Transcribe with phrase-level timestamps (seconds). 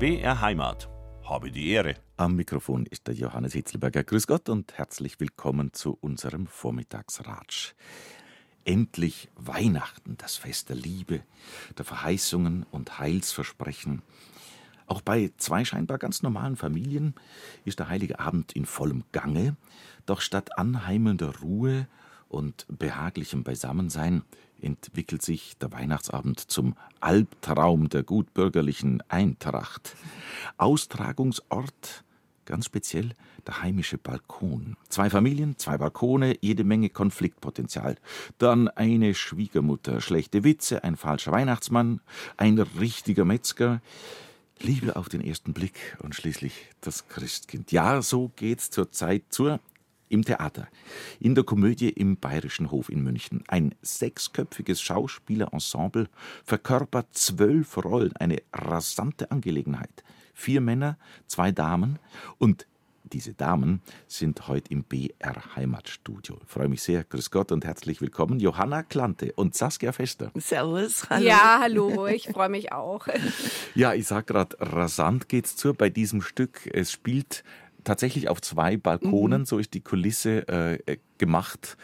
[0.00, 0.88] BR Heimat.
[1.24, 1.94] Habe die Ehre.
[2.16, 4.02] Am Mikrofon ist der Johannes Hitzelberger.
[4.02, 7.74] Grüß Gott und herzlich willkommen zu unserem Vormittagsratsch.
[8.64, 11.20] Endlich Weihnachten, das Fest der Liebe,
[11.76, 14.00] der Verheißungen und Heilsversprechen.
[14.86, 17.14] Auch bei zwei scheinbar ganz normalen Familien
[17.66, 19.54] ist der Heilige Abend in vollem Gange,
[20.06, 21.88] doch statt anheimelnder Ruhe
[22.30, 24.22] und behaglichem Beisammensein
[24.62, 29.96] entwickelt sich der Weihnachtsabend zum Albtraum der gutbürgerlichen Eintracht.
[30.56, 32.04] Austragungsort
[32.50, 33.14] ganz speziell
[33.46, 34.76] der heimische Balkon.
[34.88, 37.96] Zwei Familien, zwei Balkone, jede Menge Konfliktpotenzial.
[38.38, 42.00] Dann eine Schwiegermutter, schlechte Witze, ein falscher Weihnachtsmann,
[42.36, 43.80] ein richtiger Metzger.
[44.58, 47.70] Liebe auf den ersten Blick und schließlich das Christkind.
[47.70, 49.60] Ja, so geht's zurzeit zur
[50.10, 50.68] im Theater,
[51.20, 53.42] in der Komödie im Bayerischen Hof in München.
[53.48, 56.08] Ein sechsköpfiges Schauspielerensemble
[56.44, 60.04] verkörpert zwölf Rollen, eine rasante Angelegenheit.
[60.34, 61.98] Vier Männer, zwei Damen
[62.38, 62.66] und
[63.12, 66.38] diese Damen sind heute im BR Heimatstudio.
[66.44, 67.02] Ich freue mich sehr.
[67.02, 68.38] Grüß Gott und herzlich willkommen.
[68.38, 70.30] Johanna Klante und Saskia Fester.
[70.36, 71.10] Servus.
[71.10, 71.26] Hallo.
[71.26, 72.06] Ja, hallo.
[72.06, 73.08] Ich freue mich auch.
[73.74, 76.68] ja, ich sag gerade, rasant geht's zu bei diesem Stück.
[76.72, 77.42] Es spielt
[77.84, 79.46] tatsächlich auf zwei Balkonen, mhm.
[79.46, 81.76] so ist die Kulisse äh, gemacht.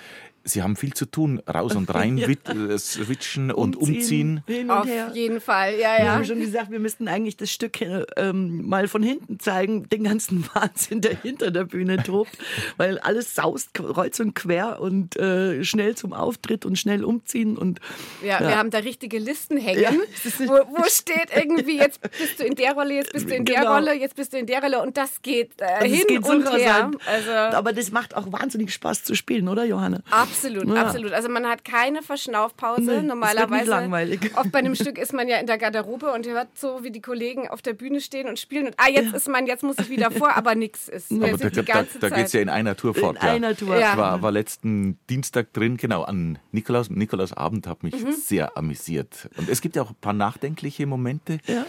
[0.46, 2.28] Sie haben viel zu tun, raus und rein, ja.
[2.28, 4.42] Äh, switchen und umziehen.
[4.46, 4.70] umziehen.
[4.70, 5.10] Auf her.
[5.12, 6.04] jeden Fall, ja, ja.
[6.04, 7.80] Wir haben schon gesagt, wir müssten eigentlich das Stück
[8.16, 12.30] ähm, mal von hinten zeigen, den ganzen Wahnsinn, der hinter der Bühne tobt,
[12.76, 17.58] weil alles saust kreuz und quer und äh, schnell zum Auftritt und schnell umziehen.
[17.58, 17.80] Und,
[18.22, 18.48] ja, ja.
[18.48, 19.90] wir haben da richtige Listen hängen, ja.
[19.90, 23.60] wo, wo, steht irgendwie, jetzt bist du in der Rolle, jetzt bist du in der
[23.60, 23.74] genau.
[23.74, 26.48] Rolle, jetzt bist du in der Rolle und das geht äh, und hin geht und
[26.52, 26.92] her.
[27.06, 30.02] Also, Aber das macht auch wahnsinnig Spaß zu spielen, oder Johanna?
[30.10, 30.35] Absolut.
[30.36, 30.82] Absolut, ja.
[30.82, 31.12] absolut.
[31.12, 32.82] Also man hat keine Verschnaufpause.
[32.82, 33.70] Nee, Normalerweise.
[33.70, 34.32] langweilig.
[34.36, 37.00] Oft bei einem Stück ist man ja in der Garderobe und hört so, wie die
[37.00, 38.66] Kollegen auf der Bühne stehen und spielen.
[38.66, 39.16] Und ah, jetzt ja.
[39.16, 41.10] ist man, jetzt muss ich wieder vor, aber nichts ist.
[41.12, 43.16] Aber da, da, da geht es ja in einer Tour fort.
[43.16, 43.32] In ja.
[43.32, 43.78] einer Tour.
[43.78, 43.92] Ja.
[43.92, 46.90] Ich war, war letzten Dienstag drin, genau, an Nikolaus.
[46.90, 48.12] Nikolaus Abend hat mich mhm.
[48.12, 49.28] sehr amüsiert.
[49.36, 51.38] Und es gibt ja auch ein paar nachdenkliche Momente.
[51.46, 51.64] Ja.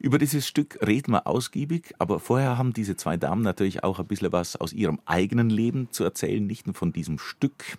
[0.00, 4.06] Über dieses Stück reden wir ausgiebig, aber vorher haben diese zwei Damen natürlich auch ein
[4.06, 7.76] bisschen was aus ihrem eigenen Leben zu erzählen, nicht nur von diesem Stück.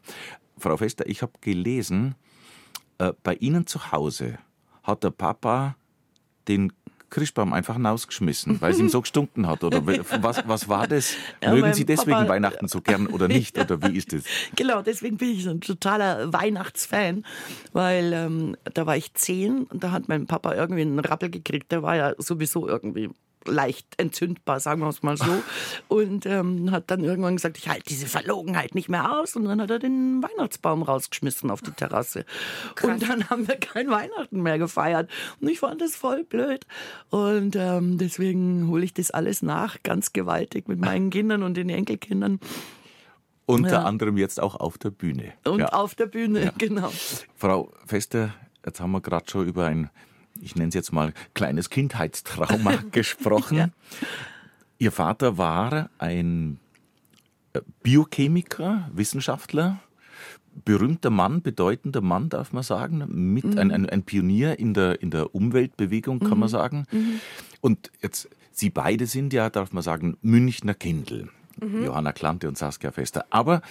[0.55, 2.13] Frau Fester, ich habe gelesen,
[2.99, 4.37] äh, bei Ihnen zu Hause
[4.83, 5.75] hat der Papa
[6.47, 6.71] den
[7.11, 9.63] Christbaum einfach hinausgeschmissen, weil es ihm so gestunken hat?
[9.63, 11.13] Oder was, was war das?
[11.43, 13.57] Ja, Mögen Sie deswegen Papa, Weihnachten so gern oder nicht?
[13.57, 13.63] Ja.
[13.63, 14.23] Oder wie ist das?
[14.55, 17.25] Genau, deswegen bin ich so ein totaler Weihnachtsfan,
[17.73, 21.71] weil ähm, da war ich zehn und da hat mein Papa irgendwie einen Rappel gekriegt.
[21.71, 23.09] Der war ja sowieso irgendwie
[23.45, 25.43] leicht entzündbar, sagen wir es mal so.
[25.87, 29.35] Und ähm, hat dann irgendwann gesagt, ich halte diese Verlogenheit nicht mehr aus.
[29.35, 32.25] Und dann hat er den Weihnachtsbaum rausgeschmissen auf die Terrasse.
[32.75, 32.91] Krass.
[32.91, 35.09] Und dann haben wir kein Weihnachten mehr gefeiert.
[35.39, 36.65] Und ich fand das voll blöd.
[37.09, 41.69] Und ähm, deswegen hole ich das alles nach, ganz gewaltig mit meinen Kindern und den
[41.69, 42.39] Enkelkindern.
[43.45, 43.83] Unter ja.
[43.83, 45.33] anderem jetzt auch auf der Bühne.
[45.43, 45.67] Und ja.
[45.69, 46.53] auf der Bühne, ja.
[46.57, 46.91] genau.
[47.35, 48.33] Frau Fester,
[48.65, 49.89] jetzt haben wir gerade schon über ein
[50.41, 53.57] ich nenne es jetzt mal, kleines Kindheitstrauma gesprochen.
[53.57, 53.69] Ja.
[54.77, 56.59] Ihr Vater war ein
[57.53, 59.79] äh, Biochemiker, Wissenschaftler,
[60.65, 63.57] berühmter Mann, bedeutender Mann, darf man sagen, mit mhm.
[63.57, 66.39] ein, ein, ein, Pionier in der, in der Umweltbewegung, kann mhm.
[66.39, 66.85] man sagen.
[66.91, 67.21] Mhm.
[67.61, 71.29] Und jetzt, Sie beide sind ja, darf man sagen, Münchner Kindl.
[71.59, 71.85] Mhm.
[71.85, 73.25] Johanna Klante und Saskia Fester.
[73.29, 73.61] Aber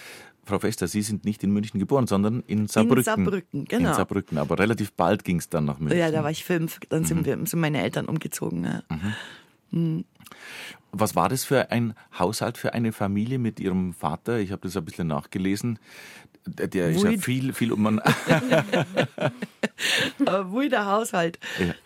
[0.50, 2.98] Frau Fester, Sie sind nicht in München geboren, sondern in Saarbrücken.
[2.98, 3.90] In Saarbrücken, genau.
[3.90, 5.98] In Saarbrücken, aber relativ bald ging es dann nach München.
[5.98, 7.24] Ja, da war ich fünf, dann sind, mhm.
[7.26, 8.64] wir, sind meine Eltern umgezogen.
[8.64, 8.82] Ja.
[8.90, 9.14] Mhm.
[9.70, 10.04] Mhm.
[10.92, 14.38] Was war das für ein Haushalt für eine Familie mit Ihrem Vater?
[14.38, 15.78] Ich habe das ein bisschen nachgelesen.
[16.46, 18.00] Der ist ja viel, viel um man.
[20.18, 21.38] Wilder Haushalt.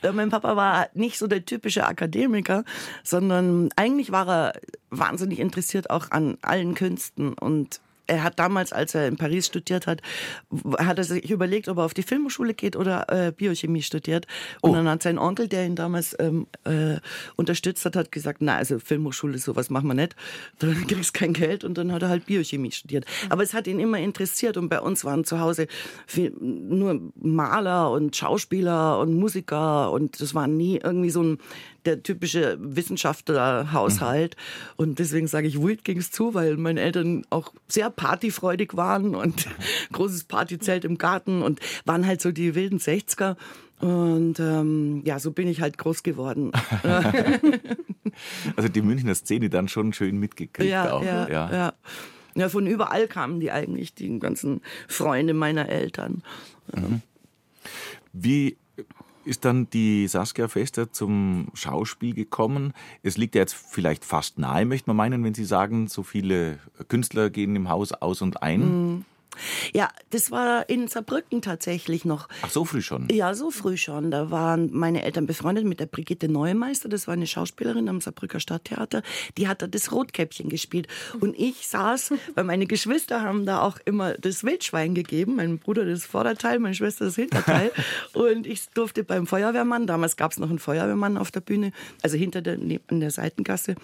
[0.03, 0.13] Ja.
[0.13, 2.65] Mein Papa war nicht so der typische Akademiker,
[3.03, 4.53] sondern eigentlich war er
[4.91, 9.87] wahnsinnig interessiert auch an allen Künsten und er hat damals, als er in Paris studiert
[9.87, 10.03] hat,
[10.79, 14.27] hat er sich überlegt, ob er auf die Filmhochschule geht oder äh, Biochemie studiert.
[14.61, 14.75] Und oh.
[14.75, 16.97] dann hat sein Onkel, der ihn damals ähm, äh,
[17.37, 20.17] unterstützt hat, hat gesagt, na, also Filmhochschule, sowas machen wir nicht.
[20.59, 23.05] Dann kriegst du kein Geld und dann hat er halt Biochemie studiert.
[23.29, 25.67] Aber es hat ihn immer interessiert und bei uns waren zu Hause
[26.07, 31.39] viel, nur Maler und Schauspieler und Musiker und das war nie irgendwie so ein
[31.85, 34.37] der typische Wissenschaftlerhaushalt.
[34.37, 34.73] Mhm.
[34.77, 39.15] Und deswegen sage ich, wild ging es zu, weil meine Eltern auch sehr partyfreudig waren
[39.15, 39.47] und
[39.93, 43.37] großes Partyzelt im Garten und waren halt so die wilden 60er.
[43.81, 46.53] Und ähm, ja, so bin ich halt groß geworden.
[48.57, 51.05] also die Münchner Szene dann schon schön mitgekriegt ja, auch.
[51.05, 51.53] Ja, ja.
[51.53, 51.73] ja.
[52.37, 56.23] Ja, von überall kamen die eigentlich, die ganzen Freunde meiner Eltern.
[56.75, 57.01] Mhm.
[58.13, 58.57] Wie
[59.25, 62.73] ist dann die Saskia Fester zum Schauspiel gekommen.
[63.03, 66.59] Es liegt ja jetzt vielleicht fast nahe, möchte man meinen, wenn Sie sagen, so viele
[66.89, 68.61] Künstler gehen im Haus aus und ein.
[68.61, 69.05] Mhm.
[69.73, 72.29] Ja, das war in Saarbrücken tatsächlich noch.
[72.43, 73.09] Ach, so früh schon?
[73.11, 74.11] Ja, so früh schon.
[74.11, 76.89] Da waren meine Eltern befreundet mit der Brigitte Neumeister.
[76.89, 79.03] Das war eine Schauspielerin am Saarbrücker Stadttheater.
[79.37, 80.89] Die hat da das Rotkäppchen gespielt.
[81.21, 85.37] Und ich saß, weil meine Geschwister haben da auch immer das Wildschwein gegeben.
[85.37, 87.73] Mein Bruder das Vorderteil, meine Schwester das Hinterteil.
[88.13, 91.73] Und ich durfte beim Feuerwehrmann, damals gab es noch einen Feuerwehrmann auf der Bühne,
[92.03, 93.75] also hinter der, in der Seitengasse.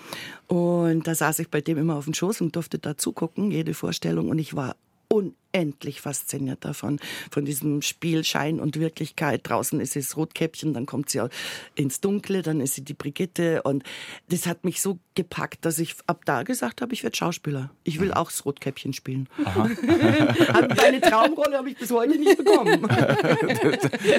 [0.47, 3.75] Und da saß ich bei dem immer auf dem Schoß und durfte da zugucken, jede
[3.75, 4.29] Vorstellung.
[4.29, 4.77] Und ich war
[5.13, 9.41] unendlich fasziniert davon, von diesem Spiel Schein und Wirklichkeit.
[9.43, 11.29] Draußen ist das Rotkäppchen, dann kommt sie
[11.75, 13.83] ins Dunkle, dann ist sie die Brigitte und
[14.29, 17.71] das hat mich so gepackt, dass ich ab da gesagt habe, ich werde Schauspieler.
[17.83, 19.29] Ich will auch das Rotkäppchen spielen.
[19.45, 22.83] Eine Traumrolle habe ich bis heute nicht bekommen.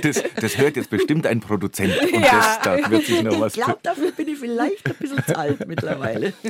[0.01, 2.31] das, das, hört jetzt bestimmt ein Produzent und ja.
[2.31, 3.55] das, da wird sich noch was...
[3.55, 6.33] Ich glaube, dafür bin ich vielleicht ein bisschen zu alt mittlerweile.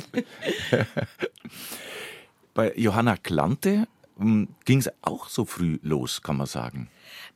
[2.54, 3.88] Bei Johanna Klante
[4.18, 6.90] ging es auch so früh los, kann man sagen.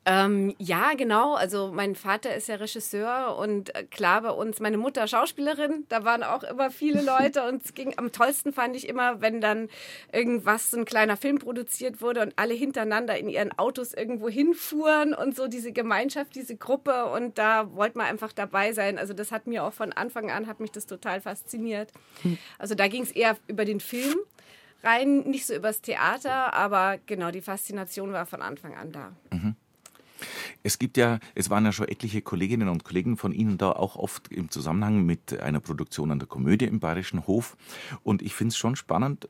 [0.05, 1.33] Ähm, ja, genau.
[1.33, 6.03] Also mein Vater ist ja Regisseur und äh, klar bei uns, meine Mutter Schauspielerin, da
[6.03, 9.67] waren auch immer viele Leute und es ging am tollsten fand ich immer, wenn dann
[10.13, 15.15] irgendwas, so ein kleiner Film produziert wurde und alle hintereinander in ihren Autos irgendwo hinfuhren
[15.15, 18.99] und so diese Gemeinschaft, diese Gruppe und da wollte man einfach dabei sein.
[18.99, 21.91] Also das hat mir auch von Anfang an, hat mich das total fasziniert.
[22.21, 22.37] Hm.
[22.59, 24.15] Also da ging es eher über den Film
[24.85, 29.11] rein, nicht so übers Theater, aber genau, die Faszination war von Anfang an da.
[29.31, 29.55] Mhm.
[30.63, 33.95] Es gibt ja, es waren ja schon etliche Kolleginnen und Kollegen von Ihnen da auch
[33.95, 37.57] oft im Zusammenhang mit einer Produktion an der Komödie im Bayerischen Hof.
[38.03, 39.27] Und ich finde es schon spannend,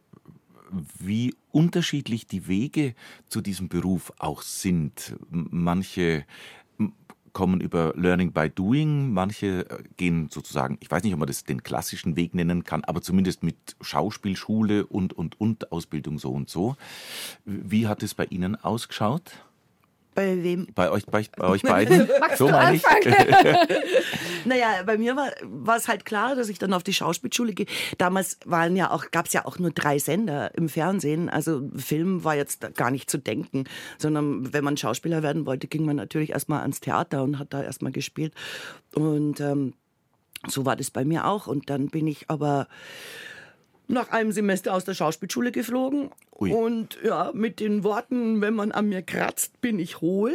[1.00, 2.96] wie unterschiedlich die Wege
[3.28, 5.16] zu diesem Beruf auch sind.
[5.30, 6.25] Manche
[7.35, 11.43] kommen über Learning by Doing, manche äh, gehen sozusagen, ich weiß nicht, ob man das
[11.43, 16.49] den klassischen Weg nennen kann, aber zumindest mit Schauspielschule und, und, und Ausbildung so und
[16.49, 16.77] so.
[17.43, 19.43] Wie hat es bei Ihnen ausgeschaut?
[20.15, 20.67] Bei wem?
[20.73, 22.07] Bei euch, bei, bei euch beiden.
[22.19, 22.83] Magst so meine ich.
[24.45, 27.65] naja, bei mir war, war es halt klar, dass ich dann auf die Schauspielschule gehe.
[27.97, 31.29] Damals waren ja auch, gab es ja auch nur drei Sender im Fernsehen.
[31.29, 33.65] Also Film war jetzt gar nicht zu denken,
[33.97, 37.61] sondern wenn man Schauspieler werden wollte, ging man natürlich erstmal ans Theater und hat da
[37.61, 38.33] erstmal gespielt.
[38.94, 39.73] Und ähm,
[40.47, 41.47] so war das bei mir auch.
[41.47, 42.68] Und dann bin ich aber
[43.87, 46.09] nach einem Semester aus der Schauspielschule geflogen.
[46.39, 46.51] Ui.
[46.51, 50.33] Und ja, mit den Worten, wenn man an mir kratzt, bin ich hohl.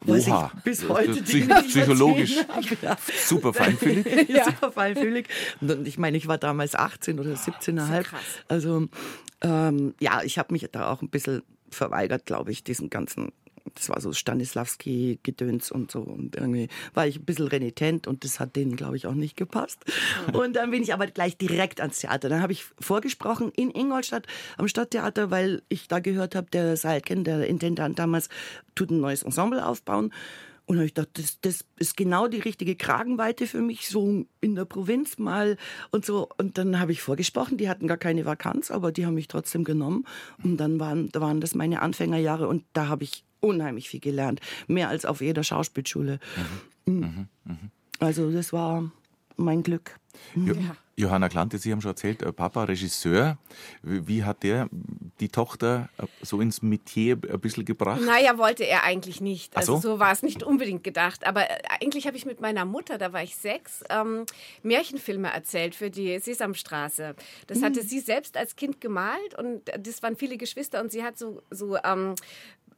[0.00, 0.52] Was Oha.
[0.56, 2.36] ich bis heute Psych psychologisch
[2.82, 2.96] ja.
[3.26, 4.06] super feinfühlig.
[4.28, 4.44] ja.
[4.44, 5.28] Super feinfühlig.
[5.60, 8.06] Und ich meine, ich war damals 18 oder 17,5.
[8.48, 8.88] Also
[9.42, 13.32] ähm, ja, ich habe mich da auch ein bisschen verweigert, glaube ich, diesen ganzen
[13.74, 16.00] das war so Stanislavski-Gedöns und so.
[16.00, 19.36] Und irgendwie war ich ein bisschen renitent und das hat denen, glaube ich, auch nicht
[19.36, 19.78] gepasst.
[20.32, 22.28] Und dann bin ich aber gleich direkt ans Theater.
[22.28, 24.26] Dann habe ich vorgesprochen in Ingolstadt
[24.56, 28.28] am Stadttheater, weil ich da gehört habe, der Seilken, der Intendant damals,
[28.74, 30.12] tut ein neues Ensemble aufbauen.
[30.66, 34.54] Und habe ich gedacht, das, das ist genau die richtige Kragenweite für mich, so in
[34.54, 35.56] der Provinz mal
[35.90, 36.28] und so.
[36.38, 39.64] Und dann habe ich vorgesprochen, die hatten gar keine Vakanz, aber die haben mich trotzdem
[39.64, 40.04] genommen.
[40.44, 44.40] Und dann waren, waren das meine Anfängerjahre und da habe ich unheimlich viel gelernt.
[44.66, 46.20] Mehr als auf jeder Schauspielschule.
[46.86, 46.94] Mhm.
[46.94, 47.02] Mhm.
[47.04, 47.28] Mhm.
[47.44, 47.70] mhm.
[47.98, 48.90] Also das war
[49.36, 49.96] mein Glück.
[50.34, 50.76] Jo ja.
[51.00, 53.38] Johanna Klante, Sie haben schon erzählt, äh, Papa Regisseur.
[53.82, 54.68] Wie hat der
[55.18, 58.00] die Tochter äh, so ins Metier ein bisschen gebracht?
[58.04, 59.56] Naja, wollte er eigentlich nicht.
[59.56, 59.80] Also so?
[59.80, 61.26] so war es nicht unbedingt gedacht.
[61.26, 64.26] Aber äh, eigentlich habe ich mit meiner Mutter, da war ich sechs, ähm,
[64.62, 67.14] Märchenfilme erzählt für die Sesamstraße.
[67.46, 67.64] Das mhm.
[67.64, 71.42] hatte sie selbst als Kind gemalt und das waren viele Geschwister und sie hat so,
[71.50, 72.14] so ähm,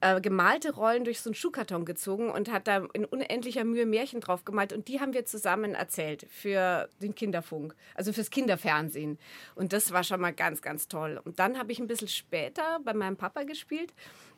[0.02, 4.21] äh, gemalte Rollen durch so einen Schuhkarton gezogen und hat da in unendlicher Mühe Märchen
[4.21, 9.18] drauf gemalt und die haben wir zusammen erzählt für den Kinderfunk, also fürs Kinderfernsehen.
[9.54, 11.21] Und das war schon mal ganz, ganz toll.
[11.25, 13.92] Und dann habe ich ein bisschen später bei meinem Papa gespielt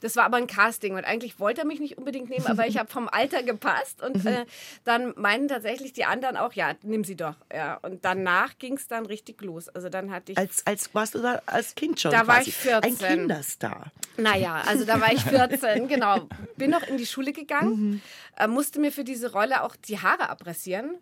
[0.05, 2.77] das war aber ein Casting und eigentlich wollte er mich nicht unbedingt nehmen, aber ich
[2.79, 4.31] habe vom Alter gepasst und mhm.
[4.31, 4.45] äh,
[4.85, 7.37] dann meinen tatsächlich die anderen auch, ja, nimm sie doch.
[7.51, 7.77] Ja.
[7.77, 9.71] Und danach ging es dann richtig los.
[9.71, 10.39] Also dann hatte ich.
[10.39, 12.11] Als, als warst du da als Kind schon?
[12.11, 12.29] Da quasi.
[12.29, 12.93] war ich 14.
[12.93, 13.93] Ein Kinderstar.
[14.19, 16.29] Naja, also da war ich 14, genau.
[16.57, 18.03] Bin noch in die Schule gegangen,
[18.39, 18.51] mhm.
[18.51, 20.99] musste mir für diese Rolle auch die Haare abrasieren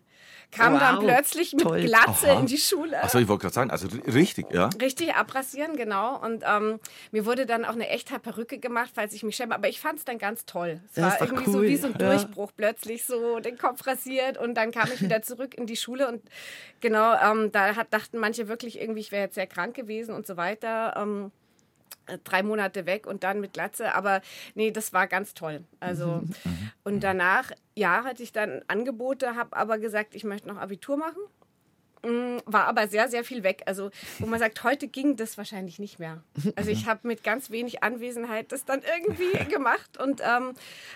[0.53, 1.83] kam wow, dann plötzlich mit toll.
[1.83, 2.39] Glatze Aha.
[2.39, 3.01] in die Schule.
[3.01, 4.69] Achso, ich wollte gerade sagen, also richtig, ja.
[4.79, 6.19] Richtig abrasieren, genau.
[6.19, 6.79] Und ähm,
[7.11, 9.55] mir wurde dann auch eine echte Perücke gemacht, falls ich mich schäme.
[9.55, 10.81] Aber ich fand es dann ganz toll.
[10.87, 11.53] Es das war irgendwie cool.
[11.53, 12.53] so wie so ein Durchbruch, ja.
[12.55, 14.37] plötzlich so den Kopf rasiert.
[14.37, 16.07] Und dann kam ich wieder zurück in die Schule.
[16.07, 16.21] Und
[16.79, 20.27] genau, ähm, da hat, dachten manche wirklich irgendwie, ich wäre jetzt sehr krank gewesen und
[20.27, 20.95] so weiter.
[20.97, 21.42] Ähm, äh,
[22.23, 23.95] drei Monate weg und dann mit Glatze.
[23.95, 24.21] Aber
[24.55, 25.63] nee, das war ganz toll.
[25.79, 26.33] Also mhm.
[26.43, 26.71] mhm.
[26.83, 31.21] und danach, ja, hatte ich dann Angebote, habe aber gesagt, ich möchte noch Abitur machen.
[32.05, 33.63] Mm, war aber sehr, sehr viel weg.
[33.65, 36.21] Also, wo man sagt, heute ging das wahrscheinlich nicht mehr.
[36.55, 40.53] Also, ich habe mit ganz wenig Anwesenheit das dann irgendwie gemacht und ähm,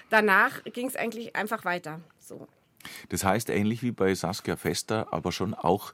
[0.09, 2.01] danach ging es eigentlich einfach weiter.
[2.19, 2.47] So.
[3.09, 5.93] Das heißt, ähnlich wie bei Saskia Fester, aber schon auch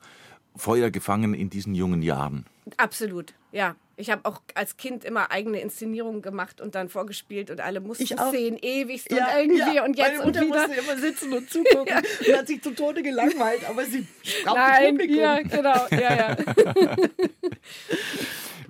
[0.56, 2.46] Feuer gefangen in diesen jungen Jahren.
[2.78, 3.76] Absolut, ja.
[3.96, 8.18] Ich habe auch als Kind immer eigene Inszenierungen gemacht und dann vorgespielt und alle mussten
[8.32, 9.86] sehen, ewig ja, und irgendwie ja.
[9.86, 10.68] und jetzt Meine Mutter und wieder.
[10.68, 12.02] musste immer sitzen und zugucken ja.
[12.28, 14.08] und hat sich zu Tode gelangweilt, aber sie
[14.46, 15.20] Nein, Publikum.
[15.20, 16.38] ja, genau, ja, ja.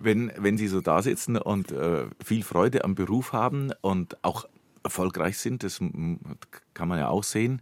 [0.03, 4.45] wenn, wenn Sie so da sitzen und äh, viel Freude am Beruf haben und auch
[4.83, 5.79] erfolgreich sind, das
[6.73, 7.61] kann man ja auch sehen.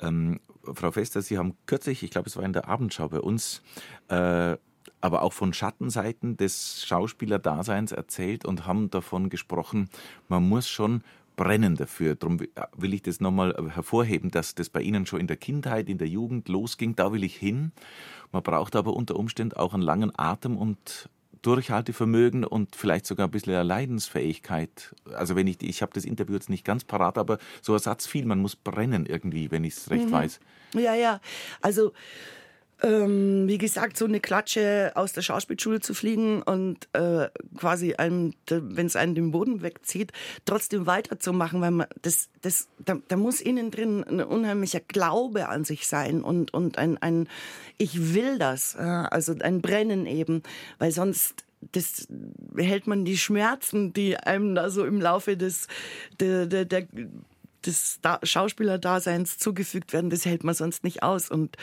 [0.00, 0.40] Ähm,
[0.74, 3.62] Frau Fester, Sie haben kürzlich, ich glaube, es war in der Abendschau bei uns,
[4.08, 4.56] äh,
[5.00, 9.88] aber auch von Schattenseiten des Schauspielerdaseins erzählt und haben davon gesprochen,
[10.28, 11.02] man muss schon
[11.36, 12.14] brennen dafür.
[12.14, 12.40] Darum
[12.76, 16.08] will ich das nochmal hervorheben, dass das bei Ihnen schon in der Kindheit, in der
[16.08, 16.96] Jugend losging.
[16.96, 17.72] Da will ich hin.
[18.32, 21.08] Man braucht aber unter Umständen auch einen langen Atem und
[21.42, 24.94] Durchhaltevermögen und vielleicht sogar ein bisschen Leidensfähigkeit.
[25.12, 28.06] Also wenn ich, ich habe das Interview jetzt nicht ganz parat, aber so ein Satz
[28.06, 30.12] viel, man muss brennen irgendwie, wenn ich es recht mhm.
[30.12, 30.40] weiß.
[30.74, 31.20] Ja, ja.
[31.60, 31.92] Also
[32.82, 38.34] ähm, wie gesagt, so eine Klatsche aus der Schauspielschule zu fliegen und äh, quasi wenn
[38.86, 40.12] es einen den Boden wegzieht,
[40.44, 45.64] trotzdem weiterzumachen, weil man das, das, da, da muss innen drin ein unheimlicher Glaube an
[45.64, 47.28] sich sein und und ein, ein
[47.78, 50.42] ich will das, äh, also ein Brennen eben,
[50.78, 52.06] weil sonst das
[52.56, 55.66] hält man die Schmerzen, die einem da so im Laufe des
[56.20, 56.86] der, der, der
[57.64, 61.30] des Schauspielerdaseins zugefügt werden, das hält man sonst nicht aus.
[61.30, 61.56] Und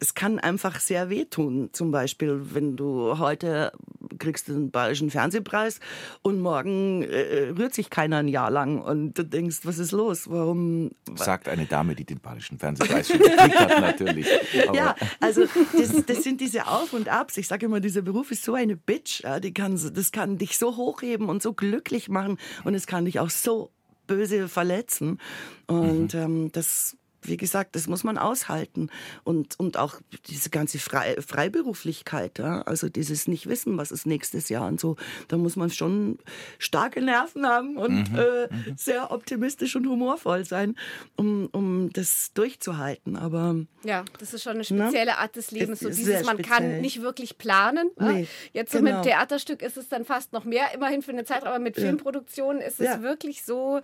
[0.00, 1.70] es kann einfach sehr wehtun.
[1.72, 3.72] Zum Beispiel, wenn du heute
[4.18, 5.80] kriegst den Bayerischen Fernsehpreis
[6.22, 10.30] und morgen äh, rührt sich keiner ein Jahr lang und du denkst, was ist los?
[10.30, 10.90] Warum?
[11.14, 14.26] Sagt eine Dame, die den Bayerischen Fernsehpreis schon gekriegt hat, natürlich.
[14.68, 15.44] Aber ja, also
[15.76, 17.36] das, das, sind diese Auf und Abs.
[17.36, 19.22] Ich sage immer, dieser Beruf ist so eine Bitch.
[19.22, 23.04] Ja, die kann, das kann dich so hochheben und so glücklich machen und es kann
[23.04, 23.70] dich auch so
[24.06, 25.18] böse verletzen.
[25.66, 26.20] Und mhm.
[26.20, 28.90] ähm, das wie gesagt, das muss man aushalten.
[29.24, 32.62] Und, und auch diese ganze Frei, Freiberuflichkeit, ja?
[32.62, 34.96] also dieses Nicht-Wissen, was ist nächstes Jahr und so,
[35.28, 36.18] da muss man schon
[36.58, 38.76] starke Nerven haben und mhm, äh, mhm.
[38.76, 40.76] sehr optimistisch und humorvoll sein,
[41.16, 43.16] um, um das durchzuhalten.
[43.16, 44.64] Aber ja, das ist schon eine ne?
[44.64, 45.18] spezielle na?
[45.18, 45.80] Art des Lebens.
[45.80, 47.90] So dieses, man kann nicht wirklich planen.
[47.98, 48.96] Nee, Jetzt so genau.
[48.96, 52.62] mit Theaterstück ist es dann fast noch mehr, immerhin für eine Zeit, aber mit Filmproduktionen
[52.62, 53.02] ist es ja.
[53.02, 53.80] wirklich so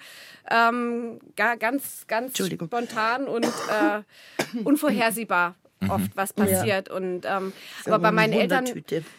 [0.50, 4.02] ähm, ganz, ganz spontan und äh,
[4.64, 5.54] unvorhersehbar
[5.88, 6.12] oft mhm.
[6.14, 6.88] was passiert.
[6.88, 6.94] Ja.
[6.94, 7.52] Und ähm,
[7.84, 8.66] aber bei meinen Eltern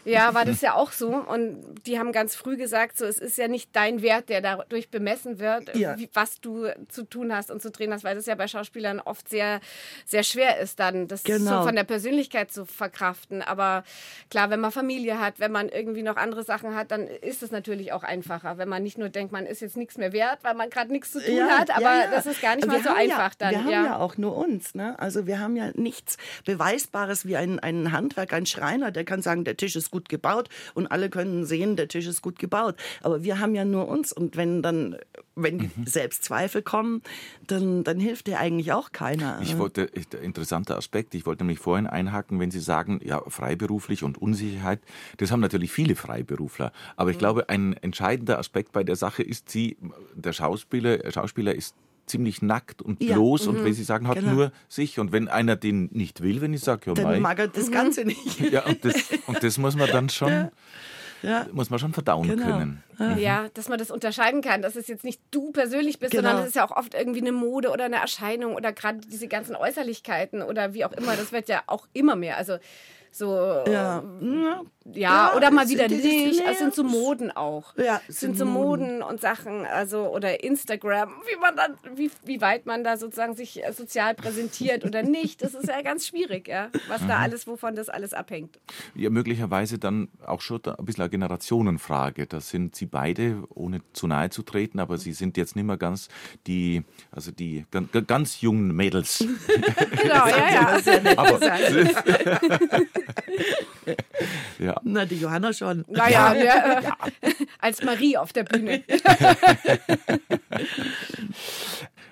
[0.06, 1.10] ja, war das ja auch so.
[1.10, 4.90] Und die haben ganz früh gesagt, so es ist ja nicht dein Wert, der dadurch
[4.90, 5.98] bemessen wird, ja.
[5.98, 9.00] wie, was du zu tun hast und zu drehen hast, weil das ja bei Schauspielern
[9.00, 9.60] oft sehr,
[10.06, 11.60] sehr schwer ist, dann das genau.
[11.60, 13.42] so von der Persönlichkeit zu verkraften.
[13.42, 13.84] Aber
[14.30, 17.52] klar, wenn man Familie hat, wenn man irgendwie noch andere Sachen hat, dann ist es
[17.52, 20.54] natürlich auch einfacher, wenn man nicht nur denkt, man ist jetzt nichts mehr wert, weil
[20.54, 21.76] man gerade nichts zu tun ja, hat.
[21.76, 23.52] Aber das ist gar nicht wir mal so einfach dann.
[23.52, 24.76] Wir haben ja auch nur uns.
[24.76, 24.98] Ne?
[25.00, 26.18] Also wir haben ja nichts.
[26.54, 30.50] Beweisbares wie ein, ein Handwerk, ein Schreiner, der kann sagen, der Tisch ist gut gebaut
[30.76, 32.76] und alle können sehen, der Tisch ist gut gebaut.
[33.02, 34.98] Aber wir haben ja nur uns und wenn dann,
[35.36, 35.72] wenn mhm.
[35.86, 37.02] Selbstzweifel kommen,
[37.48, 39.40] dann, dann hilft dir eigentlich auch keiner.
[39.42, 39.90] Ich wollte,
[40.22, 44.80] interessanter Aspekt, ich wollte nämlich vorhin einhaken, wenn Sie sagen, ja, freiberuflich und Unsicherheit,
[45.18, 46.72] das haben natürlich viele Freiberufler.
[46.96, 47.20] Aber ich mhm.
[47.20, 49.76] glaube, ein entscheidender Aspekt bei der Sache ist, Sie,
[50.14, 54.32] der Schauspieler, Schauspieler ist ziemlich nackt und bloß ja, und wenn sie sagen, hat genau.
[54.34, 57.40] nur sich und wenn einer den nicht will, wenn ich sage, ja, dann mei, mag
[57.40, 58.40] er das Ganze nicht.
[58.52, 58.96] Ja, und das,
[59.28, 60.52] und das muss man dann schon, ja.
[61.22, 61.48] Ja.
[61.54, 62.46] muss man schon verdauen genau.
[62.46, 62.84] können.
[63.18, 66.24] Ja, dass man das unterscheiden kann, dass es jetzt nicht du persönlich bist, genau.
[66.24, 69.28] sondern es ist ja auch oft irgendwie eine Mode oder eine Erscheinung oder gerade diese
[69.28, 72.38] ganzen Äußerlichkeiten oder wie auch immer, das wird ja auch immer mehr.
[72.38, 72.58] Also
[73.14, 73.28] so
[73.68, 76.42] ja, ja, ja oder mal wieder nicht.
[76.42, 77.76] Es sind so Moden auch.
[77.78, 82.42] Ja, es sind so Moden und Sachen, also oder Instagram, wie man dann, wie, wie
[82.42, 85.44] weit man da sozusagen sich sozial präsentiert oder nicht.
[85.44, 87.24] Das ist ja ganz schwierig, ja, was da mhm.
[87.24, 88.60] alles, wovon das alles abhängt.
[88.96, 92.26] Ja, möglicherweise dann auch schon ein bisschen eine Generationenfrage.
[92.26, 95.78] Da sind Sie beide, ohne zu nahe zu treten, aber Sie sind jetzt nicht mehr
[95.78, 96.10] ganz
[96.48, 97.66] die, also die
[98.08, 99.20] ganz jungen Mädels.
[100.02, 100.64] genau, ja, ja.
[101.18, 101.40] Aber,
[104.60, 104.80] ja.
[104.84, 105.86] Na, die Johanna schon.
[105.88, 106.98] Naja, ja, ja.
[107.60, 108.84] als Marie auf der Bühne.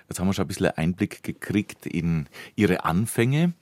[0.08, 3.52] Jetzt haben wir schon ein bisschen Einblick gekriegt in Ihre Anfänge.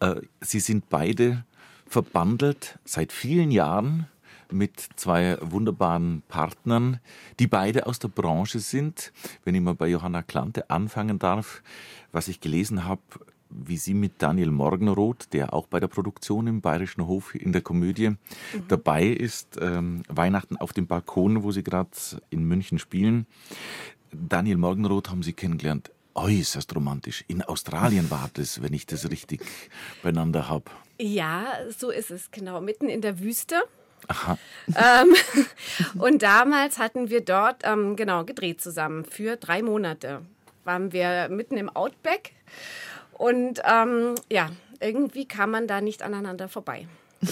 [0.00, 1.44] Äh, Sie sind beide
[1.86, 4.06] verbandelt seit vielen Jahren
[4.50, 7.00] mit zwei wunderbaren Partnern,
[7.38, 9.12] die beide aus der Branche sind.
[9.44, 11.62] Wenn ich mal bei Johanna Klante anfangen darf,
[12.12, 13.02] was ich gelesen habe,
[13.50, 17.62] wie sie mit Daniel Morgenroth, der auch bei der Produktion im Bayerischen Hof in der
[17.62, 18.18] Komödie mhm.
[18.68, 21.90] dabei ist, ähm, Weihnachten auf dem Balkon, wo sie gerade
[22.30, 23.26] in München spielen.
[24.12, 25.90] Daniel Morgenroth haben sie kennengelernt.
[26.14, 27.24] Äußerst romantisch.
[27.28, 29.40] In Australien war das, wenn ich das richtig
[30.02, 30.64] beieinander habe.
[30.98, 32.60] Ja, so ist es, genau.
[32.60, 33.62] Mitten in der Wüste.
[34.08, 34.38] Aha.
[34.68, 35.14] Ähm,
[36.00, 40.22] und damals hatten wir dort ähm, genau gedreht zusammen für drei Monate.
[40.64, 42.32] Waren wir mitten im Outback
[43.18, 46.86] und ähm, ja, irgendwie kam man da nicht aneinander vorbei.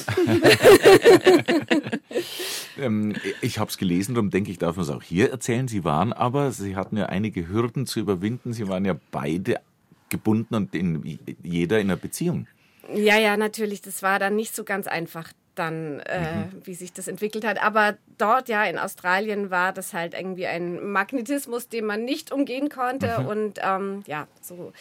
[2.79, 5.69] ähm, ich habe es gelesen, darum denke ich, darf man es auch hier erzählen.
[5.69, 8.53] Sie waren aber, Sie hatten ja einige Hürden zu überwinden.
[8.53, 9.61] Sie waren ja beide
[10.09, 12.49] gebunden und in, jeder in einer Beziehung.
[12.93, 13.81] Ja, ja, natürlich.
[13.81, 16.63] Das war dann nicht so ganz einfach dann, äh, mhm.
[16.65, 17.63] wie sich das entwickelt hat.
[17.63, 22.69] Aber dort, ja, in Australien war das halt irgendwie ein Magnetismus, den man nicht umgehen
[22.69, 23.21] konnte.
[23.21, 23.27] Mhm.
[23.27, 24.73] Und ähm, ja, so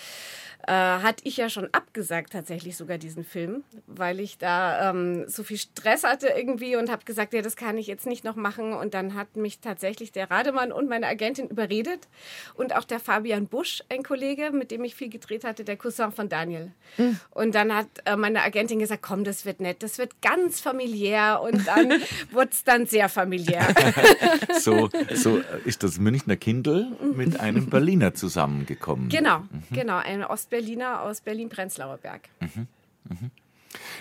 [0.68, 5.44] äh, hatte ich ja schon abgesagt tatsächlich sogar diesen Film, weil ich da ähm, so
[5.44, 8.74] viel Stress hatte irgendwie und habe gesagt, ja, das kann ich jetzt nicht noch machen.
[8.74, 12.08] Und dann hat mich tatsächlich der Rademann und meine Agentin überredet
[12.56, 16.12] und auch der Fabian Busch, ein Kollege, mit dem ich viel gedreht hatte, der Cousin
[16.12, 16.72] von Daniel.
[16.98, 17.20] Mhm.
[17.32, 21.42] Und dann hat äh, meine Agentin gesagt, komm, das wird nett, das wird ganz familiär
[21.44, 21.94] und dann
[22.32, 23.68] wurde es dann sehr familiär.
[24.60, 29.10] so, so ist das Münchner Kindle mit einem Berliner zusammengekommen.
[29.10, 29.64] Genau, mhm.
[29.72, 32.30] genau, ein Ost Berliner aus Berlin-Prenzlauer Berg.
[32.40, 32.68] Mhm.
[33.10, 33.32] Mhm.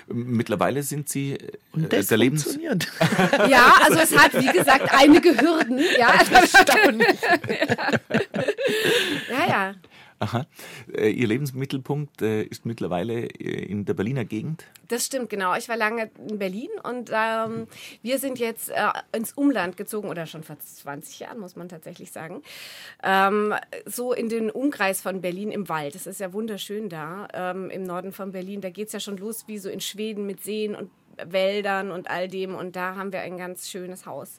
[0.07, 2.45] Mittlerweile sind Sie äh, Und das der Lebens.
[2.45, 2.87] Funktioniert.
[3.51, 5.81] Ja, also es hat wie gesagt einige Hürden.
[5.99, 7.09] Ja, erstaunlich.
[9.31, 9.75] ja, ja.
[10.25, 10.47] Aha.
[10.91, 14.65] Äh, Ihr Lebensmittelpunkt äh, ist mittlerweile äh, in der Berliner Gegend?
[14.89, 15.55] Das stimmt, genau.
[15.55, 17.67] Ich war lange in Berlin und ähm,
[18.01, 22.11] wir sind jetzt äh, ins Umland gezogen, oder schon vor 20 Jahren, muss man tatsächlich
[22.11, 22.43] sagen.
[23.03, 23.55] Ähm,
[23.85, 25.95] so in den Umkreis von Berlin im Wald.
[25.95, 28.63] Es ist ja wunderschön da, ähm, im Norden von Berlin.
[28.63, 30.91] Da geht es ja schon los wie so in Schweden mit Seen und
[31.25, 32.55] Wäldern und all dem.
[32.55, 34.39] Und da haben wir ein ganz schönes Haus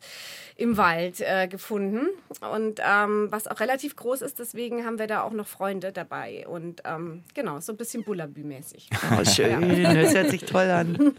[0.56, 2.08] im Wald äh, gefunden.
[2.52, 6.48] Und ähm, was auch relativ groß ist, deswegen haben wir da auch noch Freunde dabei.
[6.48, 8.90] Und ähm, genau, so ein bisschen Bullabü-mäßig.
[9.18, 11.14] Oh, schön, das hört sich toll an.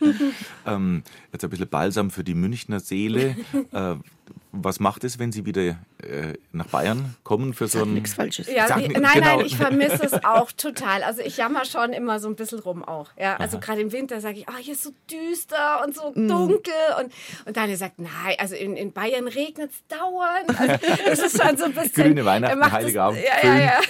[0.66, 3.36] ähm, jetzt ein bisschen Balsam für die Münchner Seele.
[3.72, 3.94] äh,
[4.58, 7.94] was macht es, wenn Sie wieder äh, nach Bayern kommen für so ein...
[7.94, 8.48] nichts Falsches.
[8.50, 9.08] Ja, Sag, nein, genau.
[9.14, 11.02] nein, ich vermisse es auch total.
[11.02, 13.10] Also ich jammer schon immer so ein bisschen rum auch.
[13.18, 16.28] Ja, also gerade im Winter sage ich, oh, hier ist so düster und so mm.
[16.28, 16.72] dunkel.
[17.00, 17.12] Und,
[17.46, 20.60] und Daniel sagt, nein, also in, in Bayern regnet es dauernd.
[20.60, 22.04] Also es ist schon so ein bisschen...
[22.04, 23.20] Grüne Weihnachten, Heilige Abend.
[23.22, 23.80] Ja, ja, ja.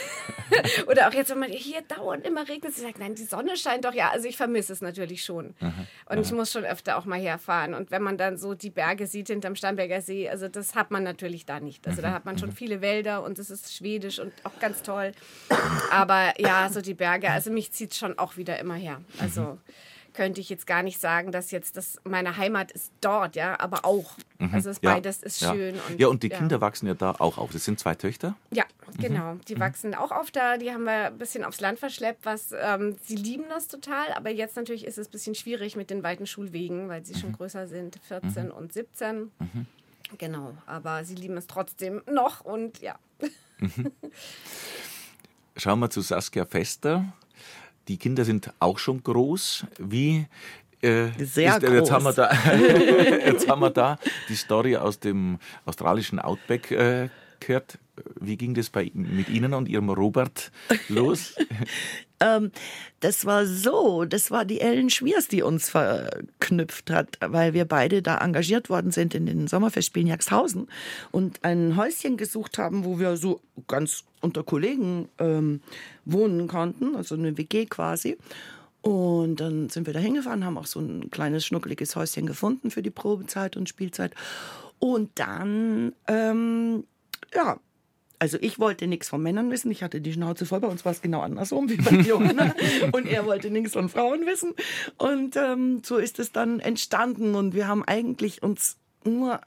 [0.87, 3.85] Oder auch jetzt, wenn man hier dauernd immer regnet, sie sagt, nein, die Sonne scheint
[3.85, 3.95] doch.
[3.95, 5.55] Ja, also ich vermisse es natürlich schon.
[5.61, 5.73] Aha,
[6.07, 6.21] und aha.
[6.21, 7.75] ich muss schon öfter auch mal herfahren.
[7.75, 11.03] Und wenn man dann so die Berge sieht hinterm Starnberger See, also das hat man
[11.03, 11.87] natürlich da nicht.
[11.87, 15.13] Also da hat man schon viele Wälder und es ist schwedisch und auch ganz toll.
[15.91, 19.01] Aber ja, so die Berge, also mich zieht schon auch wieder immer her.
[19.21, 19.59] Also
[20.17, 23.85] könnte ich jetzt gar nicht sagen, dass jetzt das meine Heimat ist dort, ja, aber
[23.85, 24.17] auch.
[24.39, 24.51] Mhm.
[24.53, 24.95] Also es ja.
[24.95, 25.53] beides ist ja.
[25.53, 25.75] schön.
[25.89, 27.53] Und, ja, und die Kinder wachsen ja da auch auf.
[27.53, 28.35] Das sind zwei Töchter?
[28.51, 29.03] Ja, mhm.
[29.03, 29.35] genau.
[29.47, 29.61] Die mhm.
[29.61, 30.57] wachsen auch auf da.
[30.57, 34.13] Die haben wir ein bisschen aufs Land verschleppt, was ähm, sie lieben das total.
[34.15, 37.31] Aber jetzt natürlich ist es ein bisschen schwierig mit den weiten Schulwegen, weil sie schon
[37.31, 37.37] mhm.
[37.37, 38.51] größer sind, 14 mhm.
[38.53, 39.31] und 17.
[40.11, 40.19] Mhm.
[40.19, 42.99] Genau, aber sie lieben es trotzdem noch und ja.
[45.57, 47.05] Schauen wir zu Saskia Fester.
[47.89, 49.67] Die Kinder sind auch schon groß.
[49.79, 50.27] Wie
[50.83, 52.31] äh, Sehr ist, äh, jetzt, haben wir da,
[53.27, 57.09] jetzt haben wir da die Story aus dem australischen Outback äh,
[57.41, 57.79] gehört.
[58.21, 60.51] Wie ging das bei, mit Ihnen und Ihrem Robert
[60.89, 61.35] los?
[62.21, 62.51] ähm,
[63.01, 68.03] das war so, das war die Ellen Schmiers, die uns verknüpft hat, weil wir beide
[68.03, 70.69] da engagiert worden sind in den Sommerfestspielen Jaxhausen
[71.13, 75.61] und ein Häuschen gesucht haben, wo wir so ganz unter Kollegen ähm,
[76.05, 78.17] wohnen konnten, also eine WG quasi.
[78.83, 82.83] Und dann sind wir da hingefahren, haben auch so ein kleines schnuckeliges Häuschen gefunden für
[82.83, 84.15] die Probezeit und Spielzeit.
[84.79, 86.85] Und dann ähm,
[87.35, 87.59] ja,
[88.19, 90.93] also ich wollte nichts von Männern wissen, ich hatte die Schnauze voll, bei uns war
[90.93, 92.55] es genau andersrum wie bei Johanna.
[92.93, 94.55] Und er wollte nichts von Frauen wissen.
[94.99, 97.35] Und ähm, so ist es dann entstanden.
[97.35, 99.41] Und wir haben eigentlich uns nur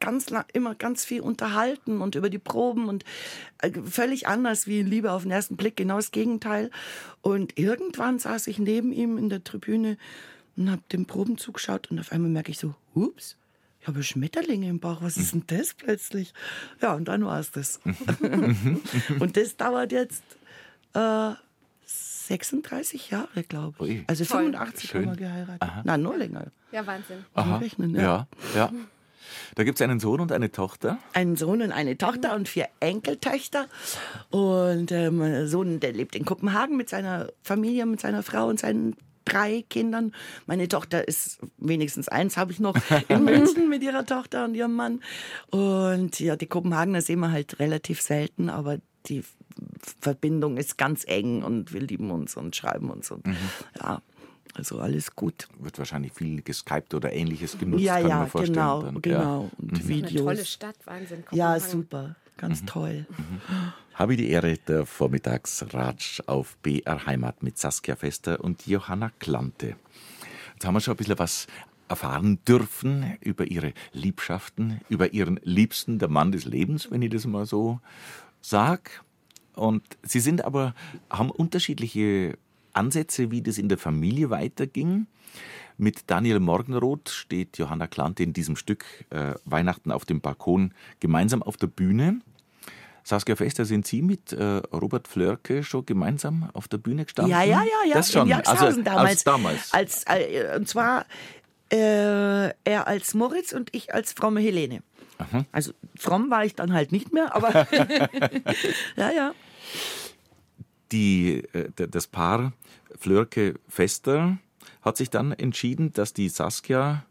[0.00, 3.04] ganz lang, immer ganz viel unterhalten und über die Proben und
[3.58, 6.70] äh, völlig anders wie Liebe auf den ersten Blick, genau das Gegenteil.
[7.20, 9.96] Und irgendwann saß ich neben ihm in der Tribüne
[10.56, 13.36] und habe den Proben zugeschaut und auf einmal merke ich so, ups,
[13.82, 16.32] ich habe Schmetterlinge im Bauch, was ist denn das plötzlich?
[16.80, 17.80] Ja, und dann war es das.
[19.18, 20.22] und das dauert jetzt
[20.94, 21.32] äh,
[21.84, 24.04] 36 Jahre, glaube ich.
[24.06, 24.44] Also Toll.
[24.44, 25.06] 85 Schön.
[25.06, 25.68] haben wir geheiratet.
[25.82, 26.52] Na, nur länger.
[26.70, 27.24] Ja, Wahnsinn.
[27.34, 27.56] Aha.
[27.56, 28.02] Rechnen, ja.
[28.02, 28.72] ja, ja.
[29.56, 30.98] Da gibt es einen Sohn und eine Tochter.
[31.12, 33.66] Einen Sohn und eine Tochter und vier Enkeltöchter.
[34.30, 38.60] Und ähm, mein Sohn, der lebt in Kopenhagen mit seiner Familie, mit seiner Frau und
[38.60, 40.12] seinen drei Kindern.
[40.46, 42.76] Meine Tochter ist, wenigstens eins habe ich noch,
[43.08, 45.00] in München mit ihrer Tochter und ihrem Mann.
[45.50, 49.22] Und ja, die Kopenhagener sehen wir halt relativ selten, aber die
[50.00, 53.10] Verbindung ist ganz eng und wir lieben uns und schreiben uns.
[53.10, 53.24] Und
[53.78, 54.00] ja,
[54.54, 55.48] also alles gut.
[55.58, 58.54] Wird wahrscheinlich viel geskypt oder ähnliches genutzt, Ja, kann ja, man vorstellen.
[58.54, 59.02] genau, dann.
[59.02, 59.50] genau.
[59.58, 60.24] Und Eine Videos.
[60.24, 61.24] tolle Stadt, Wahnsinn.
[61.32, 61.70] Ja, Kopenhagen.
[61.70, 62.16] super.
[62.42, 63.06] Ganz toll.
[63.94, 69.76] Habe die Ehre, der Vormittagsratsch auf BR Heimat mit Saskia Fester und Johanna Klante.
[70.54, 71.46] Jetzt haben wir schon ein bisschen was
[71.88, 77.28] erfahren dürfen über ihre Liebschaften, über ihren Liebsten, der Mann des Lebens, wenn ich das
[77.28, 77.78] mal so
[78.40, 79.04] sag.
[79.54, 80.74] Und sie sind aber,
[81.10, 82.38] haben unterschiedliche
[82.72, 85.06] Ansätze, wie das in der Familie weiterging.
[85.78, 91.40] Mit Daniel Morgenroth steht Johanna Klante in diesem Stück äh, Weihnachten auf dem Balkon gemeinsam
[91.40, 92.20] auf der Bühne.
[93.04, 97.32] Saskia Fester, sind Sie mit äh, Robert Flörke schon gemeinsam auf der Bühne gestanden?
[97.32, 97.94] Ja, ja, ja, ja.
[97.94, 98.28] Das schon.
[98.28, 99.08] In also, damals.
[99.10, 99.72] Als damals.
[99.72, 101.06] Als, äh, und zwar
[101.72, 104.82] äh, er als Moritz und ich als fromme Helene.
[105.52, 107.66] Also fromm war ich dann halt nicht mehr, aber
[108.96, 109.34] ja, ja.
[110.90, 112.52] Die, äh, das Paar
[112.98, 114.38] Flörke Fester
[114.82, 117.04] hat sich dann entschieden, dass die Saskia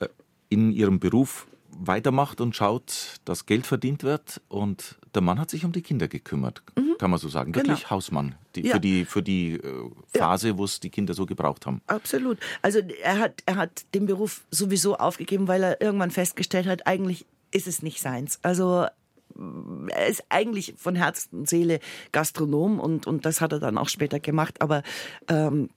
[0.00, 0.08] äh,
[0.48, 1.46] in ihrem Beruf
[1.78, 4.40] weitermacht und schaut, dass Geld verdient wird.
[4.48, 6.62] Und der Mann hat sich um die Kinder gekümmert,
[6.98, 7.54] kann man so sagen.
[7.54, 7.90] Wirklich Genau.
[7.90, 8.74] Hausmann die, Ja.
[8.74, 11.80] für die, für die äh, Phase, wo es die Kinder so gebraucht haben.
[11.86, 12.38] Absolut.
[12.62, 17.26] Also er hat, er hat den Beruf sowieso aufgegeben, weil er irgendwann festgestellt hat, eigentlich
[17.50, 18.38] ist es nicht seins.
[18.42, 18.86] Also
[19.34, 21.80] mm, er ist eigentlich von Herz und Seele
[22.12, 24.60] Gastronom und, und das hat er dann auch später gemacht.
[24.62, 24.82] Aber
[25.28, 25.70] ähm,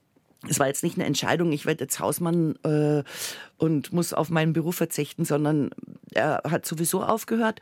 [0.48, 3.04] es war jetzt nicht eine Entscheidung, ich werde jetzt Hausmann äh,
[3.58, 5.72] und muss auf meinen Beruf verzichten, sondern
[6.12, 7.62] er hat sowieso aufgehört.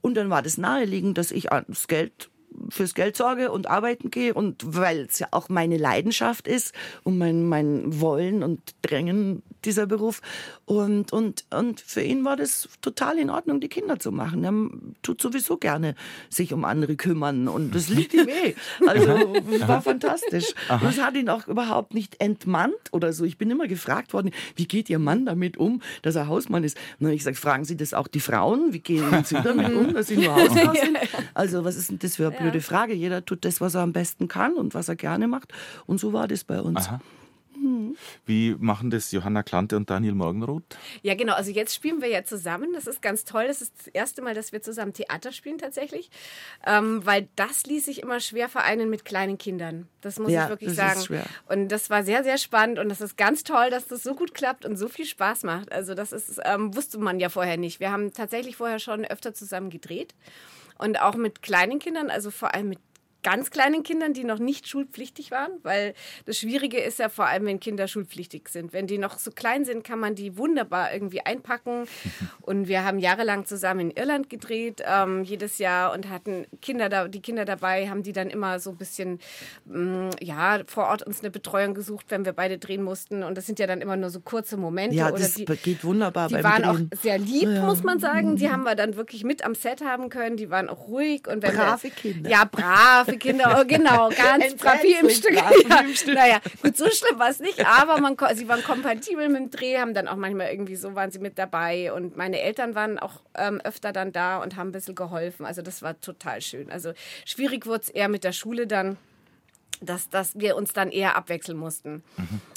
[0.00, 2.30] Und dann war das naheliegend, dass ich das Geld
[2.68, 7.18] fürs Geld sorge und arbeiten gehe und weil es ja auch meine Leidenschaft ist und
[7.18, 10.20] mein, mein Wollen und Drängen dieser Beruf
[10.64, 14.44] und, und, und für ihn war das total in Ordnung, die Kinder zu machen.
[14.44, 14.52] Er
[15.02, 15.94] tut sowieso gerne
[16.28, 18.54] sich um andere kümmern und das liegt ihm eh.
[18.86, 19.08] Also
[19.66, 20.54] war fantastisch.
[20.68, 23.24] Und es hat ihn auch überhaupt nicht entmannt oder so.
[23.24, 26.76] Ich bin immer gefragt worden, wie geht Ihr Mann damit um, dass er Hausmann ist?
[26.98, 28.72] Na, ich sage, fragen Sie das auch die Frauen?
[28.72, 30.98] Wie gehen Sie damit um, dass sie nur Hausfrau sind?
[31.34, 32.94] Also was ist denn das für eine blöde Frage?
[32.94, 35.52] Jeder tut das, was er am besten kann und was er gerne macht.
[35.86, 36.88] Und so war das bei uns.
[38.24, 40.76] Wie machen das Johanna Klante und Daniel Morgenroth?
[41.02, 41.34] Ja, genau.
[41.34, 42.72] Also jetzt spielen wir ja zusammen.
[42.72, 43.46] Das ist ganz toll.
[43.46, 46.10] Das ist das erste Mal, dass wir zusammen Theater spielen tatsächlich.
[46.66, 49.88] Ähm, weil das ließ sich immer schwer vereinen mit kleinen Kindern.
[50.00, 50.98] Das muss Ja, ich wirklich das sagen.
[51.00, 51.24] ist schwer.
[51.48, 52.78] Und das war sehr, sehr spannend.
[52.78, 55.72] Und das ist ganz toll, dass das so gut klappt und so viel Spaß macht.
[55.72, 57.80] Also das ist, ähm, wusste man ja vorher nicht.
[57.80, 60.14] Wir haben tatsächlich vorher schon öfter zusammen gedreht.
[60.78, 62.78] Und auch mit kleinen Kindern, also vor allem mit
[63.28, 65.92] ganz kleinen Kindern, die noch nicht schulpflichtig waren, weil
[66.24, 68.72] das Schwierige ist ja vor allem, wenn Kinder schulpflichtig sind.
[68.72, 71.84] Wenn die noch so klein sind, kann man die wunderbar irgendwie einpacken.
[72.40, 77.08] Und wir haben jahrelang zusammen in Irland gedreht, ähm, jedes Jahr und hatten Kinder da,
[77.08, 79.18] die Kinder dabei, haben die dann immer so ein bisschen,
[79.66, 83.22] mh, ja, vor Ort uns eine Betreuung gesucht, wenn wir beide drehen mussten.
[83.22, 84.96] Und das sind ja dann immer nur so kurze Momente.
[84.96, 86.90] Ja, das die, geht wunderbar die waren Drehen.
[86.92, 88.36] auch sehr lieb, muss man sagen.
[88.36, 90.38] Die haben wir dann wirklich mit am Set haben können.
[90.38, 91.28] Die waren auch ruhig.
[91.28, 92.30] Und Brave wir, Kinder.
[92.30, 95.34] Ja, brave Kinder, oh, genau, ganz wie im Stück.
[95.34, 96.14] Ja, im Stück.
[96.14, 99.78] Naja, gut, so schlimm war es nicht, aber man, sie waren kompatibel mit dem Dreh,
[99.78, 101.92] haben dann auch manchmal irgendwie so, waren sie mit dabei.
[101.92, 105.46] Und meine Eltern waren auch ähm, öfter dann da und haben ein bisschen geholfen.
[105.46, 106.70] Also das war total schön.
[106.70, 106.92] Also
[107.24, 108.96] schwierig wurde es eher mit der Schule dann
[109.80, 112.02] dass, dass wir uns dann eher abwechseln mussten.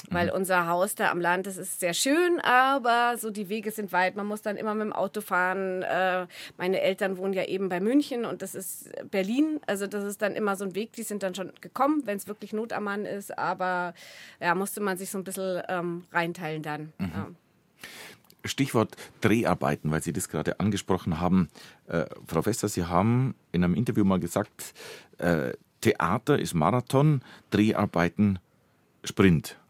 [0.10, 3.94] Weil unser Haus da am Land, das ist sehr schön, aber so die Wege sind
[3.94, 4.16] weit.
[4.16, 5.84] Man muss dann immer mit dem Auto fahren.
[5.84, 9.60] Äh, meine Eltern wohnen ja eben bei München und das ist Berlin.
[9.68, 10.94] Also das ist dann immer so ein Weg.
[10.94, 13.38] Die sind dann schon gekommen, wenn es wirklich Not am Mann ist.
[13.38, 13.94] Aber
[14.40, 16.94] ja, musste man sich so ein bisschen ähm, reinteilen dann.
[17.00, 17.28] Ja.
[18.44, 21.50] Stichwort Dreharbeiten, weil Sie das gerade angesprochen haben.
[21.88, 24.74] Äh, Frau Fester, Sie haben in einem Interview mal gesagt,
[25.20, 28.40] äh, Theater ist Marathon, Dreharbeiten
[29.04, 29.61] Sprint.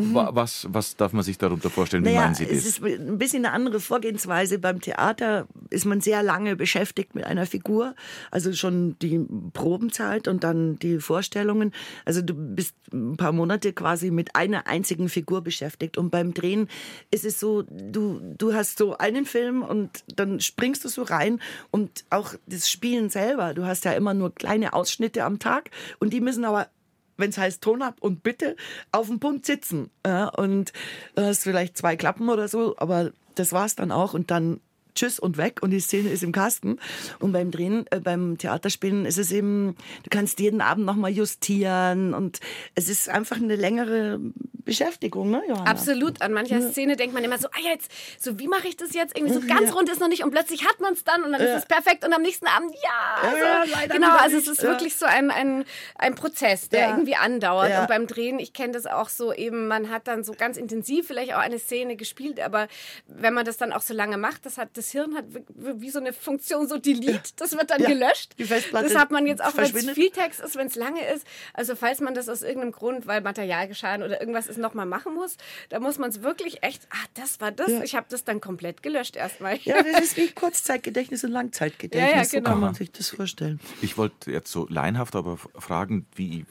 [0.00, 2.04] Wa- Was, was darf man sich darunter vorstellen?
[2.04, 2.78] Wie Naja, meinen Sie es das?
[2.78, 4.60] ist ein bisschen eine andere Vorgehensweise.
[4.60, 7.96] Beim Theater ist man sehr lange beschäftigt mit einer Figur.
[8.30, 9.18] Also schon die
[9.52, 11.72] Probenzeit und dann die Vorstellungen.
[12.04, 15.98] Also du bist ein paar Monate quasi mit einer einzigen Figur beschäftigt.
[15.98, 16.68] Und beim Drehen
[17.10, 21.40] ist es so, du, du hast so einen Film und dann springst du so rein.
[21.72, 23.52] Und auch das Spielen selber.
[23.52, 26.68] Du hast ja immer nur kleine Ausschnitte am Tag und die müssen aber
[27.18, 28.56] wenn es heißt Ton ab und bitte
[28.90, 29.90] auf dem Punkt sitzen.
[30.06, 30.72] Ja, und
[31.14, 34.14] du hast vielleicht zwei Klappen oder so, aber das war's dann auch.
[34.14, 34.60] Und dann
[34.98, 36.78] tschüss und weg und die Szene ist im Kasten.
[37.20, 42.14] Und beim Drehen, äh, beim Theaterspielen ist es eben, du kannst jeden Abend nochmal justieren
[42.14, 42.40] und
[42.74, 44.20] es ist einfach eine längere
[44.64, 45.70] Beschäftigung, ne, Johanna?
[45.70, 46.20] Absolut.
[46.20, 46.70] An mancher ja.
[46.70, 49.16] Szene denkt man immer so, ah jetzt, so wie mache ich das jetzt?
[49.16, 49.74] Irgendwie so ganz ja.
[49.74, 51.54] rund ist noch nicht und plötzlich hat man es dann und dann ja.
[51.54, 53.28] ist es perfekt und am nächsten Abend, ja.
[53.28, 57.78] Also, genau, also es ist wirklich so ein, ein, ein Prozess, der irgendwie andauert.
[57.80, 61.06] Und beim Drehen, ich kenne das auch so eben, man hat dann so ganz intensiv
[61.06, 62.68] vielleicht auch eine Szene gespielt, aber
[63.06, 65.24] wenn man das dann auch so lange macht, das hat das Hirn hat
[65.54, 68.34] wie so eine Funktion, so Delete, das wird dann gelöscht.
[68.38, 71.06] Die Festplatte das hat man jetzt auch, wenn es viel Text ist, wenn es lange
[71.12, 71.26] ist.
[71.54, 75.36] Also falls man das aus irgendeinem Grund, weil Materialgeschaden oder irgendwas ist, nochmal machen muss,
[75.68, 77.68] da muss man es wirklich echt, ah, das war das.
[77.70, 77.82] Ja.
[77.82, 79.56] Ich habe das dann komplett gelöscht erstmal.
[79.58, 82.10] Ja, das ist wie Kurzzeitgedächtnis und Langzeitgedächtnis.
[82.10, 82.50] Ja, ja, genau.
[82.50, 83.60] So kann man sich das vorstellen.
[83.82, 86.44] Ich wollte jetzt so leinhaft aber fragen, wie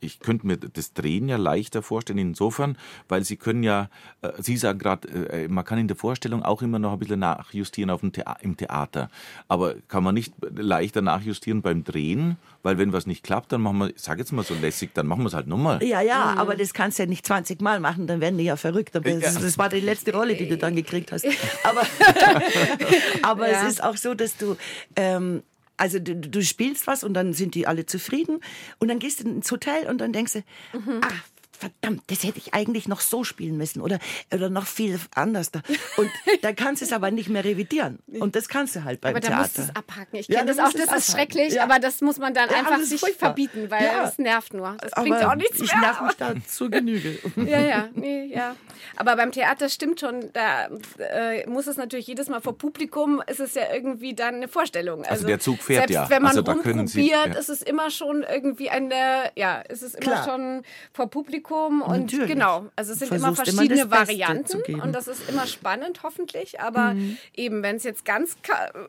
[0.00, 2.76] ich könnte mir das Drehen ja leichter vorstellen, insofern,
[3.08, 3.88] weil Sie können ja,
[4.22, 7.20] äh, Sie sagen gerade, äh, man kann in der Vorstellung auch immer noch ein bisschen
[7.20, 9.10] nachjustieren auf dem Thea im Theater.
[9.48, 12.36] Aber kann man nicht leichter nachjustieren beim Drehen?
[12.62, 15.06] Weil wenn was nicht klappt, dann machen wir, ich sag jetzt mal so lässig, dann
[15.06, 15.82] machen wir es halt nochmal.
[15.82, 16.38] Ja, ja, mhm.
[16.38, 18.96] aber das kannst du ja nicht 20 Mal machen, dann werden die ja verrückt.
[18.96, 21.26] Aber das, das war die letzte Rolle, die du dann gekriegt hast.
[21.64, 21.82] Aber,
[23.22, 23.62] aber ja.
[23.62, 24.56] es ist auch so, dass du
[24.96, 25.42] ähm,
[25.80, 28.40] also du, du, spielst was und dann sind die alle zufrieden
[28.78, 31.00] und dann gehst du ins Hotel und dann denkst du, mhm.
[31.02, 31.24] ach,
[31.60, 33.98] verdammt, das hätte ich eigentlich noch so spielen müssen oder,
[34.34, 35.50] oder noch viel anders.
[35.96, 36.10] Und
[36.42, 37.98] da kannst du es aber nicht mehr revidieren.
[38.18, 39.36] Und das kannst du halt beim aber Theater.
[39.36, 40.16] Aber da musst du es abhaken.
[40.16, 41.64] Ich kenne ja, das auch, das ist schrecklich, ja.
[41.64, 43.28] aber das muss man dann ja, einfach sich furchtbar.
[43.28, 44.76] verbieten, weil es nervt nur.
[44.82, 45.74] Es bringt auch nichts ich mehr.
[45.74, 47.18] Ich nerv mich da zur Genüge.
[47.36, 48.56] ja, ja, nee, ja.
[48.96, 50.68] Aber beim Theater stimmt schon, da
[50.98, 55.00] äh, muss es natürlich jedes Mal vor Publikum, ist es ja irgendwie dann eine Vorstellung.
[55.00, 56.10] Also, also der Zug fährt selbst ja.
[56.10, 57.24] wenn man also rumprobiert, Sie, ja.
[57.24, 60.24] ist es immer schon irgendwie eine, ja, ist es immer Klar.
[60.24, 62.28] schon vor Publikum Publikum und Natürlich.
[62.28, 66.94] genau, also es sind immer verschiedene immer Varianten und das ist immer spannend hoffentlich, aber
[66.94, 67.18] mhm.
[67.34, 68.36] eben wenn es jetzt ganz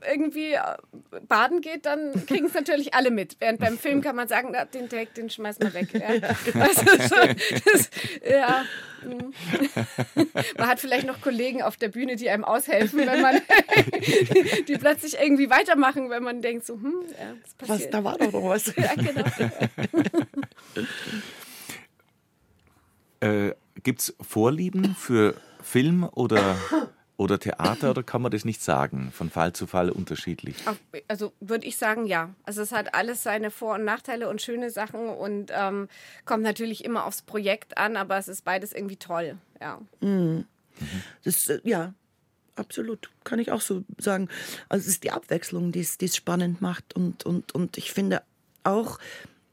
[0.10, 0.60] irgendwie äh,
[1.28, 3.38] baden geht, dann kriegen es natürlich alle mit.
[3.40, 5.88] Während beim Film kann man sagen, na, den Take, den schmeißt man weg.
[5.94, 6.14] Ja.
[6.14, 6.22] ja.
[6.62, 7.90] Also schon, das,
[8.30, 8.66] ja.
[9.04, 9.34] Mhm.
[10.58, 13.42] Man hat vielleicht noch Kollegen auf der Bühne, die einem aushelfen, wenn man
[14.68, 17.86] die plötzlich irgendwie weitermachen, wenn man denkt so, hm, ja, was passiert.
[17.86, 18.68] Was, da war doch noch was.
[18.76, 19.24] ja, genau.
[23.22, 23.54] Äh,
[23.84, 26.58] Gibt es Vorlieben für Film oder,
[27.18, 29.12] oder Theater oder kann man das nicht sagen?
[29.14, 30.56] Von Fall zu Fall unterschiedlich?
[31.08, 32.36] Also würde ich sagen, ja.
[32.44, 35.88] Also es hat alles seine Vor- und Nachteile und schöne Sachen und ähm,
[36.26, 39.38] kommt natürlich immer aufs Projekt an, aber es ist beides irgendwie toll.
[39.62, 39.80] Ja.
[40.02, 40.46] Mhm.
[41.24, 41.94] Das, äh, ja,
[42.56, 43.10] absolut.
[43.24, 44.28] Kann ich auch so sagen.
[44.68, 46.94] Also es ist die Abwechslung, die es spannend macht.
[46.96, 48.22] Und, und, und ich finde
[48.64, 49.00] auch,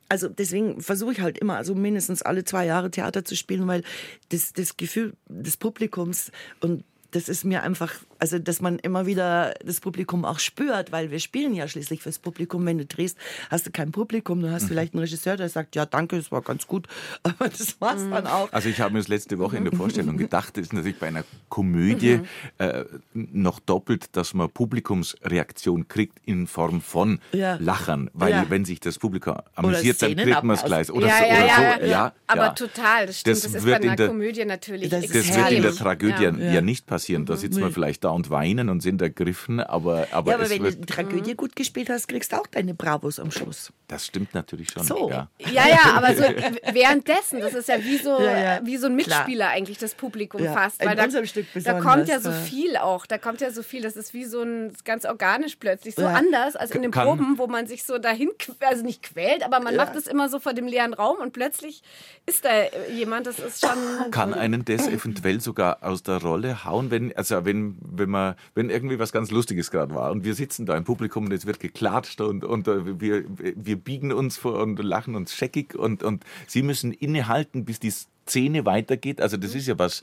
[0.09, 3.83] also deswegen versuche ich halt immer, also mindestens alle zwei Jahre Theater zu spielen, weil
[4.31, 9.55] das, das Gefühl des Publikums und das ist mir einfach also dass man immer wieder
[9.65, 12.65] das Publikum auch spürt, weil wir spielen ja schließlich fürs Publikum.
[12.67, 13.17] Wenn du drehst,
[13.51, 14.69] hast du kein Publikum, du hast mhm.
[14.69, 16.87] vielleicht einen Regisseur, der sagt, ja danke, das war ganz gut,
[17.23, 18.11] aber das war's mhm.
[18.11, 18.53] dann auch.
[18.53, 21.09] Also ich habe mir das letzte Woche in der Vorstellung gedacht, das ist natürlich bei
[21.09, 22.27] einer Komödie mhm.
[22.59, 27.57] äh, noch doppelt, dass man Publikumsreaktion kriegt in Form von ja.
[27.61, 28.47] Lachern, weil ja.
[28.49, 30.91] wenn sich das Publikum amüsiert, dann kriegt man es gleich.
[30.91, 31.87] Oder, ja, so, oder so.
[31.87, 33.37] Ja, aber total, das stimmt.
[33.37, 36.61] Das, das ist bei einer der, Komödie natürlich Das, das wird in der Tragödie ja,
[36.61, 37.27] nicht passieren.
[37.27, 40.51] Da sitzt man vielleicht da da und weinen und sind ergriffen, aber aber, ja, aber
[40.51, 43.73] wenn du die Tragödie gut gespielt hast, kriegst du auch deine Bravos am Schluss.
[43.87, 44.85] Das stimmt natürlich schon.
[44.85, 45.11] So.
[45.11, 45.29] Ja.
[45.51, 46.23] ja, ja, aber so
[46.73, 48.61] währenddessen, das ist ja wie so, ja, ja.
[48.64, 49.51] Wie so ein Mitspieler Klar.
[49.51, 50.85] eigentlich, das Publikum fast.
[50.85, 54.14] Weil da, da, kommt ja so viel auch, da kommt ja so viel, das ist
[54.14, 57.07] wie so ein ganz organisch plötzlich, so anders als in den Kann.
[57.07, 60.38] Proben, wo man sich so dahin, also nicht quält, aber man macht es immer so
[60.38, 61.83] vor dem leeren Raum und plötzlich
[62.27, 62.51] ist da
[62.92, 64.11] jemand, das ist schon...
[64.11, 68.71] Kann einen das eventuell sogar aus der Rolle hauen, wenn, also wenn wenn man, wenn
[68.71, 71.61] irgendwie was ganz Lustiges gerade war und wir sitzen da im Publikum und es wird
[71.61, 76.25] geklatscht und, und äh, wir, wir biegen uns vor und lachen uns scheckig und, und
[76.47, 77.93] sie müssen innehalten, bis die
[78.29, 79.21] Szene weitergeht.
[79.21, 80.03] Also das ist ja was,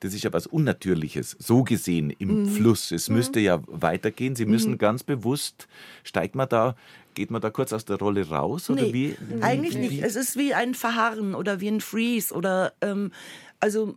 [0.00, 2.46] das ist ja was Unnatürliches, so gesehen im mhm.
[2.48, 2.92] Fluss.
[2.92, 3.16] Es mhm.
[3.16, 4.36] müsste ja weitergehen.
[4.36, 4.78] Sie müssen mhm.
[4.78, 5.66] ganz bewusst,
[6.04, 6.76] steigt man da,
[7.14, 9.42] geht man da kurz aus der Rolle raus oder nee, wie?
[9.42, 10.02] Eigentlich nicht.
[10.02, 13.12] Es ist wie ein Verharren oder wie ein Freeze oder ähm,
[13.60, 13.94] also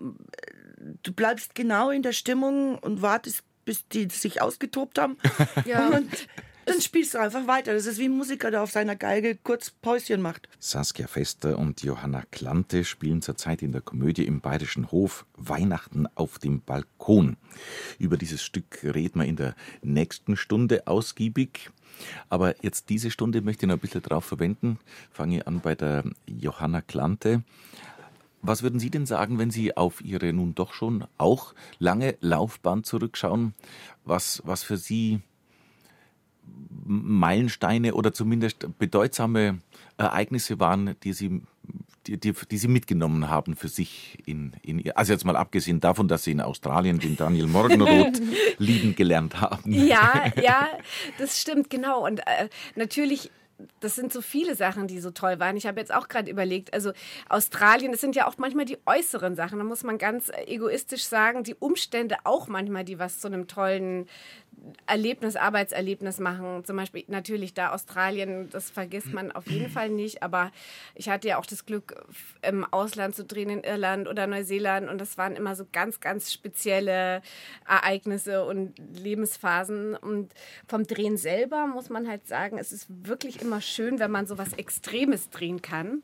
[1.03, 5.17] du bleibst genau in der Stimmung und wartest, bis die sich ausgetobt haben.
[5.65, 5.87] ja.
[5.89, 6.27] Und
[6.67, 7.73] Dann spielst du einfach weiter.
[7.73, 10.49] Das ist wie ein Musiker, der auf seiner Geige kurz Päuschen macht.
[10.59, 16.39] Saskia Fester und Johanna Klante spielen zurzeit in der Komödie im Bayerischen Hof Weihnachten auf
[16.39, 17.37] dem Balkon.
[17.99, 21.71] Über dieses Stück reden wir in der nächsten Stunde ausgiebig.
[22.27, 24.77] Aber jetzt diese Stunde möchte ich noch ein bisschen drauf verwenden.
[25.09, 27.43] Fange ich an bei der Johanna Klante.
[28.47, 32.85] Was würden Sie denn sagen, wenn Sie auf Ihre nun doch schon auch lange Laufbahn
[32.85, 33.53] zurückschauen,
[34.05, 35.19] was, was für Sie
[36.85, 39.59] Meilensteine oder zumindest bedeutsame
[39.97, 41.41] Ereignisse waren, die Sie,
[42.07, 46.07] die, die, die Sie mitgenommen haben für sich in, in also jetzt mal abgesehen davon,
[46.07, 48.21] dass Sie in Australien den Daniel Morgenroth
[48.59, 49.73] lieben gelernt haben.
[49.73, 50.69] Ja, ja,
[51.17, 52.05] das stimmt, genau.
[52.05, 53.29] Und äh, natürlich
[53.79, 55.57] das sind so viele Sachen, die so toll waren.
[55.57, 56.91] Ich habe jetzt auch gerade überlegt, also
[57.29, 59.57] Australien, das sind ja auch manchmal die äußeren Sachen.
[59.57, 64.07] Da muss man ganz egoistisch sagen, die Umstände auch manchmal, die was zu einem tollen
[64.85, 66.63] Erlebnis, Arbeitserlebnis machen.
[66.65, 70.23] Zum Beispiel natürlich da Australien, das vergisst man auf jeden Fall nicht.
[70.23, 70.51] Aber
[70.95, 71.95] ich hatte ja auch das Glück,
[72.41, 74.89] im Ausland zu drehen, in Irland oder Neuseeland.
[74.89, 77.21] Und das waren immer so ganz, ganz spezielle
[77.67, 79.95] Ereignisse und Lebensphasen.
[79.95, 80.33] Und
[80.67, 84.37] vom Drehen selber muss man halt sagen, es ist wirklich immer schön, wenn man so
[84.37, 86.01] was Extremes drehen kann.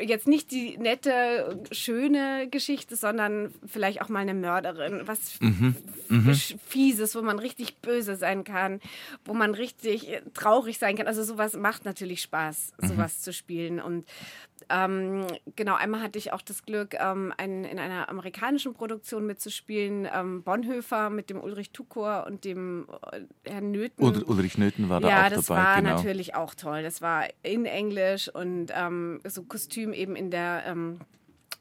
[0.00, 5.74] Jetzt nicht die nette, schöne Geschichte, sondern vielleicht auch mal eine Mörderin, was mhm.
[6.08, 6.34] Mhm.
[6.66, 8.80] Fieses, wo man richtig richtig böse sein kann,
[9.24, 11.06] wo man richtig traurig sein kann.
[11.06, 12.88] Also sowas macht natürlich Spaß, mhm.
[12.88, 13.22] sowas mhm.
[13.22, 13.80] zu spielen.
[13.80, 14.06] Und
[14.68, 20.08] ähm, genau, einmal hatte ich auch das Glück, ähm, ein, in einer amerikanischen Produktion mitzuspielen.
[20.12, 24.04] Ähm, Bonhoeffer mit dem Ulrich Tukor und dem äh, Herrn Nöthen.
[24.04, 25.30] Ul Ulrich Nöthen war da ja, auch dabei.
[25.30, 25.94] Ja, das war genau.
[25.94, 26.82] natürlich auch toll.
[26.82, 31.00] Das war in Englisch und ähm, so Kostüm eben in der ähm,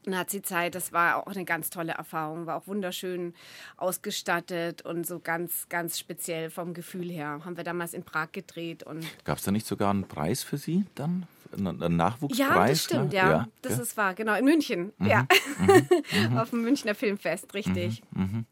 [0.07, 3.33] Nazi-Zeit, das war auch eine ganz tolle Erfahrung, war auch wunderschön
[3.77, 7.41] ausgestattet und so ganz, ganz speziell vom Gefühl her.
[7.43, 8.85] Haben wir damals in Prag gedreht.
[9.23, 11.27] Gab es da nicht sogar einen Preis für Sie dann?
[11.53, 12.39] Einen Nachwuchspreis?
[12.39, 13.17] Ja, das stimmt, ne?
[13.17, 13.29] ja.
[13.29, 13.47] ja.
[13.61, 13.83] Das ja.
[13.83, 14.35] ist wahr, genau.
[14.35, 15.07] In München, mhm.
[15.07, 15.27] ja.
[15.59, 16.31] Mhm.
[16.31, 16.37] mhm.
[16.37, 18.01] Auf dem Münchner Filmfest, richtig.
[18.11, 18.21] Mhm.
[18.21, 18.45] mhm.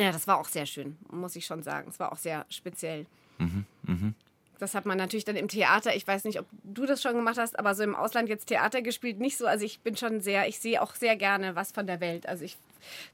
[0.00, 1.88] Ja, das war auch sehr schön, muss ich schon sagen.
[1.90, 3.06] Es war auch sehr speziell.
[3.38, 3.64] Mhm.
[3.82, 4.14] Mhm.
[4.58, 5.94] Das hat man natürlich dann im Theater.
[5.94, 8.82] Ich weiß nicht, ob du das schon gemacht hast, aber so im Ausland jetzt Theater
[8.82, 9.46] gespielt nicht so.
[9.46, 12.28] Also ich bin schon sehr, ich sehe auch sehr gerne was von der Welt.
[12.28, 12.56] Also ich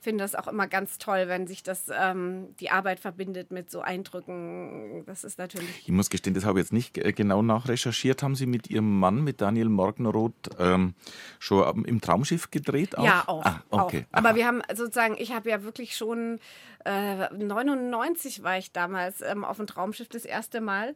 [0.01, 3.81] finde das auch immer ganz toll, wenn sich das ähm, die Arbeit verbindet mit so
[3.81, 5.05] Eindrücken.
[5.07, 5.69] Das ist natürlich.
[5.85, 8.23] Ich muss gestehen, das habe ich jetzt nicht äh, genau nachrecherchiert.
[8.23, 10.95] Haben Sie mit Ihrem Mann, mit Daniel Morgenroth, ähm,
[11.39, 12.97] schon im Traumschiff gedreht?
[12.97, 13.05] Auch?
[13.05, 13.45] Ja, auch.
[13.45, 14.07] Ah, okay.
[14.13, 14.19] Auch.
[14.19, 16.39] Aber wir haben sozusagen, ich habe ja wirklich schon
[16.85, 20.95] äh, 99 war ich damals ähm, auf dem Traumschiff das erste Mal.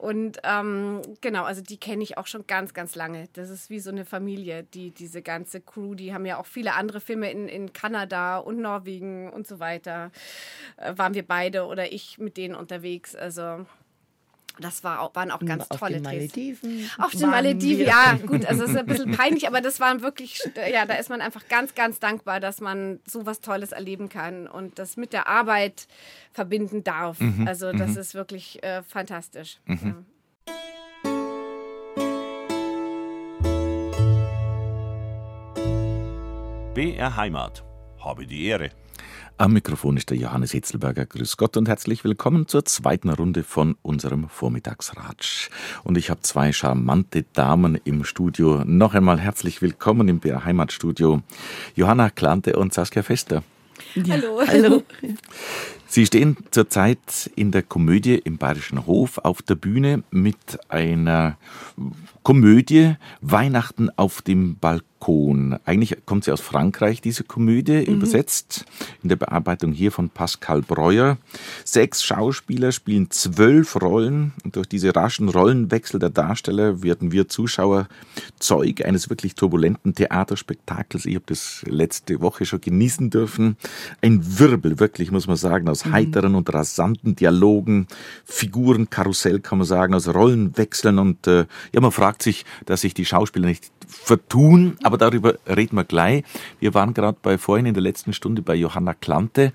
[0.00, 3.28] Und ähm, genau, also die kenne ich auch schon ganz, ganz lange.
[3.34, 6.72] Das ist wie so eine Familie, die diese ganze Crew, die haben ja auch viele
[6.72, 10.10] andere Filme in, in Kanada und Norwegen und so weiter.
[10.78, 13.14] Äh, waren wir beide oder ich mit denen unterwegs.
[13.14, 13.66] Also
[14.60, 16.90] das war auch, waren auch ganz auf tolle den Malediven.
[16.98, 20.40] Auf den Malediven, ja, gut, also es ist ein bisschen peinlich, aber das waren wirklich,
[20.70, 24.46] ja, da ist man einfach ganz, ganz dankbar, dass man so was Tolles erleben kann
[24.46, 25.86] und das mit der Arbeit
[26.32, 27.20] verbinden darf.
[27.20, 27.98] Mhm, also das mhm.
[27.98, 29.58] ist wirklich äh, fantastisch.
[29.66, 29.78] Mhm.
[29.84, 29.94] Ja.
[36.74, 37.64] BR Heimat.
[37.98, 38.70] Habe die Ehre.
[39.40, 41.06] Am Mikrofon ist der Johannes Hitzelberger.
[41.06, 45.48] Grüß Gott und herzlich willkommen zur zweiten Runde von unserem Vormittagsratsch.
[45.82, 48.62] Und ich habe zwei charmante Damen im Studio.
[48.66, 51.22] Noch einmal herzlich willkommen im BR Heimatstudio.
[51.74, 53.42] Johanna Klante und Saskia Fester.
[53.94, 54.16] Ja.
[54.16, 54.42] Hallo.
[54.46, 54.82] Hallo.
[55.86, 60.36] Sie stehen zurzeit in der Komödie im Bayerischen Hof auf der Bühne mit
[60.68, 61.38] einer
[62.22, 64.89] Komödie Weihnachten auf dem Balkon.
[65.00, 65.58] Balkon.
[65.64, 67.96] Eigentlich kommt sie aus Frankreich, diese Komödie, mhm.
[67.96, 68.66] übersetzt
[69.02, 71.18] in der Bearbeitung hier von Pascal Breuer.
[71.64, 77.88] Sechs Schauspieler spielen zwölf Rollen und durch diese raschen Rollenwechsel der Darsteller werden wir Zuschauer
[78.38, 81.06] Zeug eines wirklich turbulenten Theaterspektakels.
[81.06, 83.56] Ich habe das letzte Woche schon genießen dürfen.
[84.02, 85.92] Ein Wirbel, wirklich, muss man sagen, aus mhm.
[85.92, 87.86] heiteren und rasanten Dialogen,
[88.24, 93.04] Figurenkarussell, kann man sagen, aus Rollenwechseln und äh, ja, man fragt sich, dass sich die
[93.04, 96.24] Schauspieler nicht vertun, aber darüber reden wir gleich.
[96.58, 99.52] Wir waren gerade bei vorhin in der letzten Stunde bei Johanna Klante.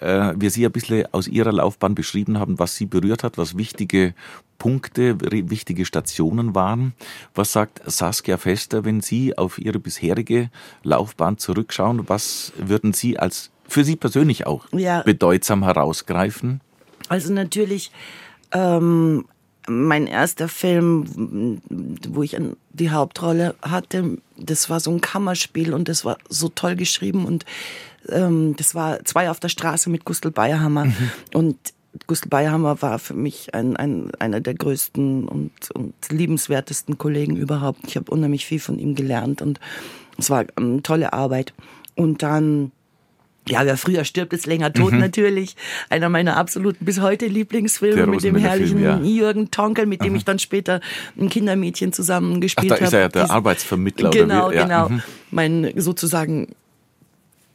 [0.00, 3.56] Äh, wir sie ein bisschen aus ihrer Laufbahn beschrieben haben, was sie berührt hat, was
[3.56, 4.14] wichtige
[4.58, 6.94] Punkte, wichtige Stationen waren.
[7.34, 10.50] Was sagt Saskia Fester, wenn Sie auf Ihre bisherige
[10.84, 12.08] Laufbahn zurückschauen?
[12.08, 15.02] Was würden Sie als für Sie persönlich auch ja.
[15.02, 16.60] bedeutsam herausgreifen?
[17.08, 17.90] Also natürlich
[18.52, 19.26] ähm,
[19.68, 21.60] mein erster Film,
[22.08, 22.36] wo ich
[22.72, 27.44] die Hauptrolle hatte, das war so ein Kammerspiel und das war so toll geschrieben und
[28.08, 31.10] ähm, das war zwei auf der Straße mit Gustl Bayerhammer mhm.
[31.32, 31.56] und
[32.06, 37.80] Gustl Bayerhammer war für mich ein, ein, einer der größten und, und liebenswertesten Kollegen überhaupt.
[37.86, 39.60] Ich habe unheimlich viel von ihm gelernt und
[40.18, 41.54] es war eine tolle Arbeit.
[41.94, 42.72] Und dann
[43.48, 44.98] ja, wer früher stirbt, ist länger tot mhm.
[44.98, 45.56] natürlich.
[45.90, 49.10] Einer meiner absoluten bis heute Lieblingsfilme mit dem herrlichen Film, ja.
[49.10, 50.16] Jürgen Tonkel, mit dem Aha.
[50.16, 50.80] ich dann später
[51.18, 52.80] ein Kindermädchen zusammen gespielt habe.
[52.80, 54.10] Da ist er ja der Arbeitsvermittler.
[54.10, 54.56] Genau, oder wie?
[54.56, 54.62] Ja.
[54.62, 54.88] genau.
[54.88, 55.02] Mhm.
[55.30, 56.54] Mein sozusagen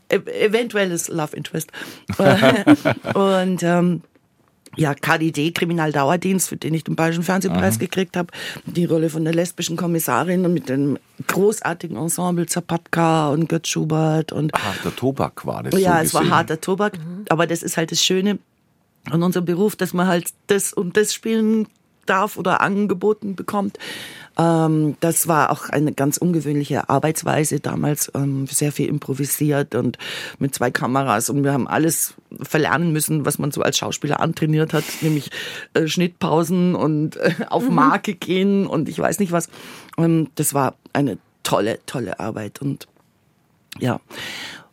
[0.10, 1.72] e-, eventuelles Love Interest.
[3.16, 4.02] und ähm,
[4.80, 7.80] ja, KDD, Kriminaldauerdienst, für den ich den Bayerischen Fernsehpreis Aha.
[7.80, 8.30] gekriegt habe.
[8.66, 14.32] Die Rolle von der lesbischen Kommissarin und mit dem großartigen Ensemble Zapatka und Götz Schubert.
[14.32, 15.80] Und harter Tobak war das.
[15.80, 16.98] Ja, so es war harter Tobak.
[16.98, 17.26] Mhm.
[17.28, 18.40] Aber das ist halt das Schöne
[19.10, 21.68] an unserem Beruf, dass man halt das und das spielen
[22.06, 23.78] darf oder angeboten bekommt.
[24.40, 29.98] Ähm, das war auch eine ganz ungewöhnliche Arbeitsweise damals, ähm, sehr viel improvisiert und
[30.40, 34.72] mit zwei Kameras und wir haben alles verlernen müssen, was man so als Schauspieler antrainiert
[34.72, 35.30] hat, nämlich
[35.74, 37.76] äh, Schnittpausen und äh, auf mhm.
[37.76, 39.50] Marke gehen und ich weiß nicht was.
[39.98, 42.88] Ähm, das war eine tolle, tolle Arbeit und
[43.80, 44.00] ja.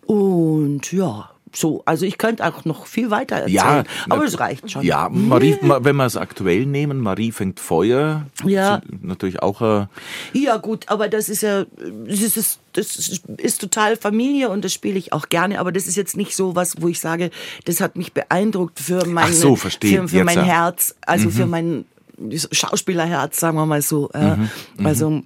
[0.06, 4.70] Und ja, so, also ich könnte auch noch viel weiter erzählen, ja, aber es reicht
[4.70, 4.82] schon.
[4.82, 8.26] Ja, Marie, wenn wir es aktuell nehmen, Marie fängt Feuer.
[8.44, 8.82] Ja.
[9.00, 9.62] Natürlich auch.
[9.62, 9.86] Äh
[10.32, 11.64] ja, gut, aber das ist ja,
[12.06, 15.96] das ist, das ist total Familie und das spiele ich auch gerne, aber das ist
[15.96, 17.30] jetzt nicht so was, wo ich sage,
[17.64, 20.02] das hat mich beeindruckt für mein, so, verstehe.
[20.02, 21.32] für, für mein Herz, also mhm.
[21.32, 21.84] für mein
[22.52, 24.10] Schauspielerherz, sagen wir mal so.
[24.14, 24.50] Mhm.
[24.78, 24.86] Mhm.
[24.86, 25.22] Also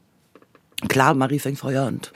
[0.89, 2.13] klar, Marie fängt Feuer und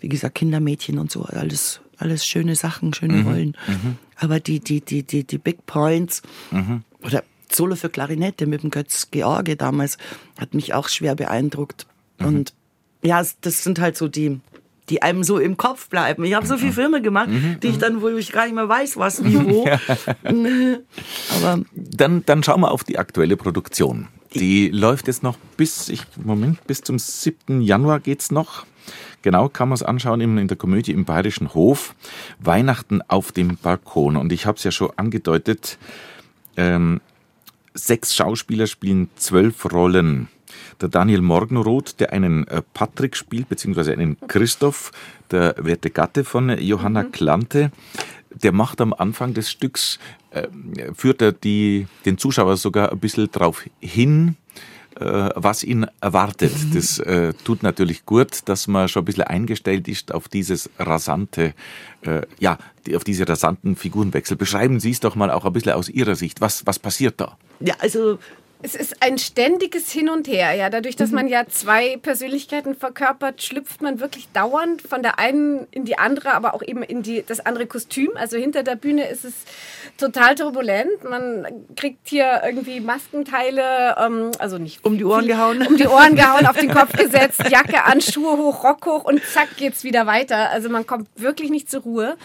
[0.00, 3.26] wie gesagt, Kindermädchen und so, alles alles schöne Sachen, schöne mhm.
[3.26, 3.56] Rollen.
[3.66, 3.96] Mhm.
[4.16, 6.82] Aber die, die, die, die, die Big Points mhm.
[7.02, 9.98] oder Solo für Klarinette mit dem Götz George damals
[10.38, 11.86] hat mich auch schwer beeindruckt.
[12.18, 12.26] Mhm.
[12.26, 12.54] Und
[13.02, 14.40] ja, das sind halt so die,
[14.88, 16.24] die einem so im Kopf bleiben.
[16.24, 16.74] Ich habe so viele mhm.
[16.74, 17.58] Filme gemacht, mhm.
[17.62, 19.66] die ich dann, wo ich gar nicht mehr weiß, was, wie, wo.
[21.42, 24.08] Aber dann, dann schauen wir auf die aktuelle Produktion.
[24.34, 27.60] Die läuft jetzt noch bis, ich, Moment, bis zum 7.
[27.62, 28.66] Januar geht's noch.
[29.22, 31.94] Genau kann man es anschauen in der Komödie im Bayerischen Hof.
[32.38, 34.16] Weihnachten auf dem Balkon.
[34.16, 35.78] Und ich habe es ja schon angedeutet,
[36.56, 37.00] ähm,
[37.74, 40.28] sechs Schauspieler spielen zwölf Rollen.
[40.80, 44.92] Der Daniel Morgenroth, der einen äh, Patrick spielt, beziehungsweise einen Christoph,
[45.30, 47.12] der werte Gatte von Johanna mhm.
[47.12, 47.70] Klante,
[48.30, 49.98] der macht am Anfang des Stücks,
[50.30, 50.48] äh,
[50.94, 54.45] führt er die, den Zuschauer sogar ein bisschen drauf hin, äh,
[54.98, 56.52] was ihn erwartet.
[56.74, 61.54] Das äh, tut natürlich gut, dass man schon ein bisschen eingestellt ist auf dieses rasante,
[62.02, 62.58] äh, ja,
[62.94, 64.36] auf diese rasanten Figurenwechsel.
[64.36, 66.40] Beschreiben Sie es doch mal auch ein bisschen aus Ihrer Sicht.
[66.40, 67.36] Was, was passiert da?
[67.60, 68.18] Ja, also
[68.62, 70.54] es ist ein ständiges Hin und Her.
[70.54, 71.16] Ja, dadurch, dass mhm.
[71.16, 76.32] man ja zwei Persönlichkeiten verkörpert, schlüpft man wirklich dauernd von der einen in die andere,
[76.32, 78.10] aber auch eben in die, das andere Kostüm.
[78.14, 79.34] Also hinter der Bühne ist es
[79.98, 81.04] total turbulent.
[81.04, 81.46] Man
[81.76, 86.16] kriegt hier irgendwie Maskenteile, ähm, also nicht um die Ohren viel, gehauen, um die Ohren
[86.16, 90.06] gehauen, auf den Kopf gesetzt, Jacke an, Schuhe hoch, Rock hoch und zack geht's wieder
[90.06, 90.50] weiter.
[90.50, 92.16] Also man kommt wirklich nicht zur Ruhe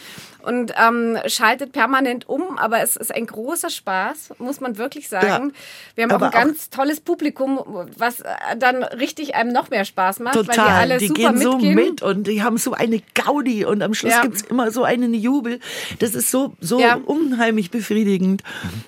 [0.44, 5.50] und ähm, schaltet permanent um, aber es ist ein großer Spaß, muss man wirklich sagen.
[5.50, 5.56] Ja,
[5.96, 7.60] wir haben auch ein ganz auch tolles Publikum,
[7.98, 8.24] was
[8.58, 10.58] dann richtig einem noch mehr Spaß macht, total.
[10.58, 11.76] weil die alle die super gehen so mitgehen.
[11.76, 14.24] mit und die haben so eine Gaudi und am Schluss ja.
[14.26, 15.60] es immer so einen Jubel.
[16.00, 16.96] Das ist so, so ja.
[16.96, 18.44] unheimlich befriedigend.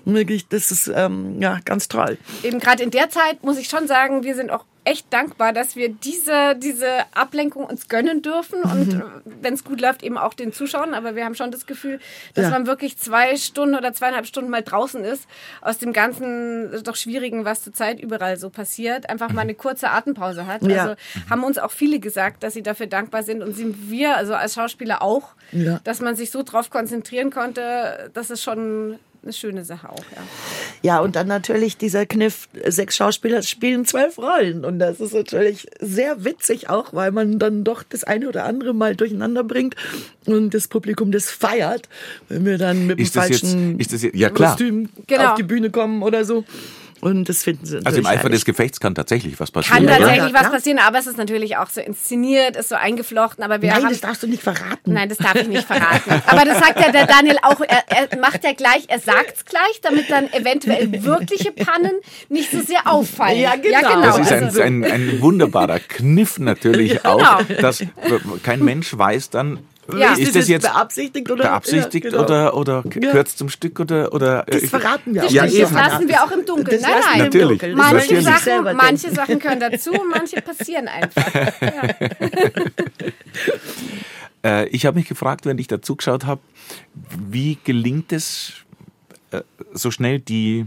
[0.05, 0.13] Mhm.
[0.13, 2.17] Wirklich, das ist ähm, ja ganz toll.
[2.43, 5.75] Eben gerade in der Zeit muss ich schon sagen, wir sind auch echt dankbar, dass
[5.75, 9.03] wir diese, diese Ablenkung uns gönnen dürfen und mhm.
[9.41, 10.93] wenn es gut läuft, eben auch den Zuschauern.
[10.93, 11.99] Aber wir haben schon das Gefühl,
[12.33, 12.49] dass ja.
[12.49, 15.27] man wirklich zwei Stunden oder zweieinhalb Stunden mal draußen ist,
[15.61, 20.47] aus dem ganzen doch Schwierigen, was zurzeit überall so passiert, einfach mal eine kurze Atempause
[20.47, 20.63] hat.
[20.63, 20.83] Ja.
[20.83, 20.95] Also
[21.29, 24.55] haben uns auch viele gesagt, dass sie dafür dankbar sind und sind wir, also als
[24.55, 25.79] Schauspieler auch, ja.
[25.83, 30.21] dass man sich so drauf konzentrieren konnte, dass es schon eine schöne Sache auch, ja.
[30.81, 34.65] Ja, und dann natürlich dieser Kniff, sechs Schauspieler spielen zwölf Rollen.
[34.65, 38.73] Und das ist natürlich sehr witzig auch, weil man dann doch das eine oder andere
[38.73, 39.75] mal durcheinander bringt
[40.25, 41.89] und das Publikum das feiert,
[42.29, 45.29] wenn wir dann mit dem falschen jetzt, jetzt, ja, Kostüm genau.
[45.29, 46.43] auf die Bühne kommen oder so.
[47.03, 49.85] Und das finden sie Also im Eifer des Gefechts kann tatsächlich was passieren.
[49.85, 53.43] Kann tatsächlich ja, was passieren, aber es ist natürlich auch so inszeniert, ist so eingeflochten.
[53.43, 54.93] Aber wir Nein, haben, das darfst du nicht verraten.
[54.93, 56.21] Nein, das darf ich nicht verraten.
[56.25, 59.43] aber das sagt ja der Daniel auch, er, er macht ja gleich, er sagt es
[59.43, 61.91] gleich, damit dann eventuell wirkliche Pannen
[62.29, 63.37] nicht so sehr auffallen.
[63.37, 63.69] Ja, genau.
[63.69, 64.01] Ja, genau.
[64.01, 67.19] Das ist ein, also, ein, ein wunderbarer Kniff natürlich genau.
[67.19, 67.83] auch, dass
[68.43, 69.59] kein Mensch weiß dann,
[69.91, 70.13] ja.
[70.13, 72.23] Ist, ist das jetzt beabsichtigt oder beabsichtigt ja, genau.
[72.23, 75.29] oder oder gehört zum Stück oder oder das verraten wir auch.
[75.29, 76.81] Ja, das lassen wir auch im Dunkeln.
[76.81, 77.61] Das nein, nein, natürlich.
[77.75, 78.23] Manche, natürlich.
[78.23, 81.25] Sachen, manche Sachen können dazu und manche passieren einfach.
[84.43, 86.41] äh, ich habe mich gefragt, wenn ich da zugeschaut habe,
[87.29, 88.53] wie gelingt es
[89.31, 89.41] äh,
[89.73, 90.65] so schnell die,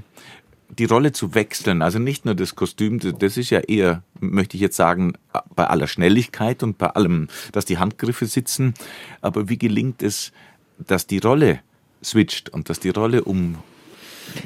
[0.68, 4.60] die Rolle zu wechseln, also nicht nur das Kostüm, das ist ja eher, möchte ich
[4.60, 5.14] jetzt sagen,
[5.54, 8.74] bei aller Schnelligkeit und bei allem, dass die Handgriffe sitzen,
[9.20, 10.32] aber wie gelingt es,
[10.78, 11.60] dass die Rolle
[12.02, 13.56] switcht und dass die Rolle um,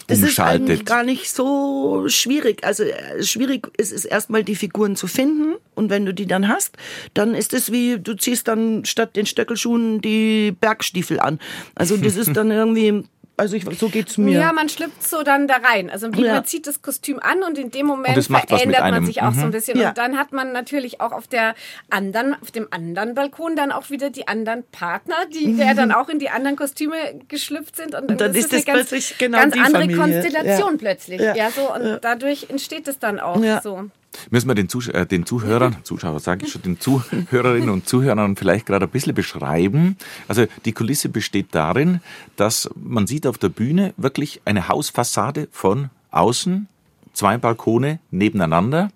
[0.06, 2.64] das ist eigentlich gar nicht so schwierig.
[2.64, 6.48] Also äh, schwierig ist es erstmal die Figuren zu finden und wenn du die dann
[6.48, 6.76] hast,
[7.14, 11.38] dann ist es wie du ziehst dann statt den Stöckelschuhen die Bergstiefel an.
[11.74, 13.04] Also das ist dann irgendwie
[13.40, 14.38] also ich, so geht's mir.
[14.38, 15.88] Ja, man schlüpft so dann da rein.
[15.88, 16.34] Also ja.
[16.34, 19.34] man zieht das Kostüm an und in dem Moment verändert man sich auch mhm.
[19.34, 19.52] so ein mhm.
[19.52, 19.78] bisschen.
[19.78, 19.88] Ja.
[19.88, 21.54] Und dann hat man natürlich auch auf der
[21.88, 25.56] anderen, auf dem anderen Balkon dann auch wieder die anderen Partner, die mhm.
[25.56, 26.96] der dann auch in die anderen Kostüme
[27.28, 27.94] geschlüpft sind.
[27.94, 29.96] Und, und dann ist das, das ganz, plötzlich genau ganz die andere Familie.
[29.96, 31.20] Konstellation plötzlich.
[31.20, 31.50] Ja.
[31.50, 33.90] so und dadurch entsteht es dann auch so.
[34.30, 38.36] Müssen wir den, Zusch äh, den Zuhörern, Zuschauer sage ich schon, den Zuhörerinnen und Zuhörern
[38.36, 39.96] vielleicht gerade ein bisschen beschreiben.
[40.28, 42.00] Also die Kulisse besteht darin,
[42.36, 46.68] dass man sieht auf der Bühne wirklich eine Hausfassade von außen,
[47.12, 48.90] zwei Balkone nebeneinander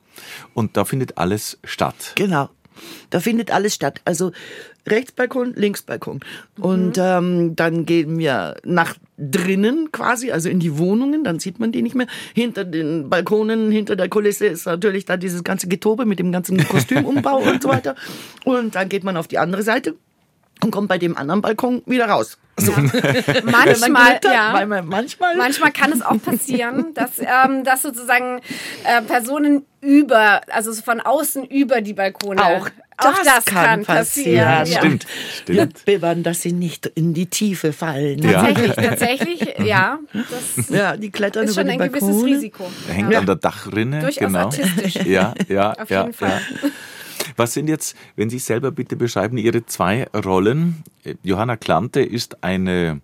[0.52, 2.12] und da findet alles statt.
[2.16, 2.48] Genau.
[3.10, 4.00] Da findet alles statt.
[4.04, 4.32] Also
[4.86, 6.20] Rechtsbalkon, Linksbalkon.
[6.58, 7.02] Und mhm.
[7.02, 11.82] ähm, dann gehen wir nach drinnen quasi, also in die Wohnungen, dann sieht man die
[11.82, 12.06] nicht mehr.
[12.34, 16.58] Hinter den Balkonen, hinter der Kulisse ist natürlich da dieses ganze Getobe mit dem ganzen
[16.66, 17.94] Kostümumbau und so weiter.
[18.44, 19.94] Und dann geht man auf die andere Seite
[20.62, 22.38] und kommt bei dem anderen Balkon wieder raus.
[22.56, 22.72] So.
[22.72, 22.78] Ja.
[23.44, 24.66] manchmal, ja.
[24.82, 25.36] manchmal.
[25.36, 28.40] manchmal kann es auch passieren, dass, ähm, dass sozusagen
[28.84, 32.42] äh, Personen über, also von außen über die Balkone.
[32.42, 34.36] Auch das, auch das kann, kann, passieren.
[34.36, 35.06] Ja, stimmt.
[35.42, 35.86] stimmt.
[35.86, 38.20] Wir dass sie nicht in die Tiefe fallen.
[38.20, 39.98] Tatsächlich, tatsächlich, ja.
[40.12, 42.70] Das ja, die klettern ist über schon die ein gewisses Risiko.
[42.88, 43.18] Hängt ja.
[43.18, 44.00] an der Dachrinne.
[44.00, 44.38] Durchaus genau.
[44.40, 44.94] artistisch.
[45.06, 46.40] Ja, ja, Auf ja, jeden Fall.
[46.62, 46.70] Ja.
[47.36, 50.84] Was sind jetzt, wenn Sie selber bitte beschreiben, Ihre zwei Rollen?
[51.22, 53.00] Johanna Klante ist eine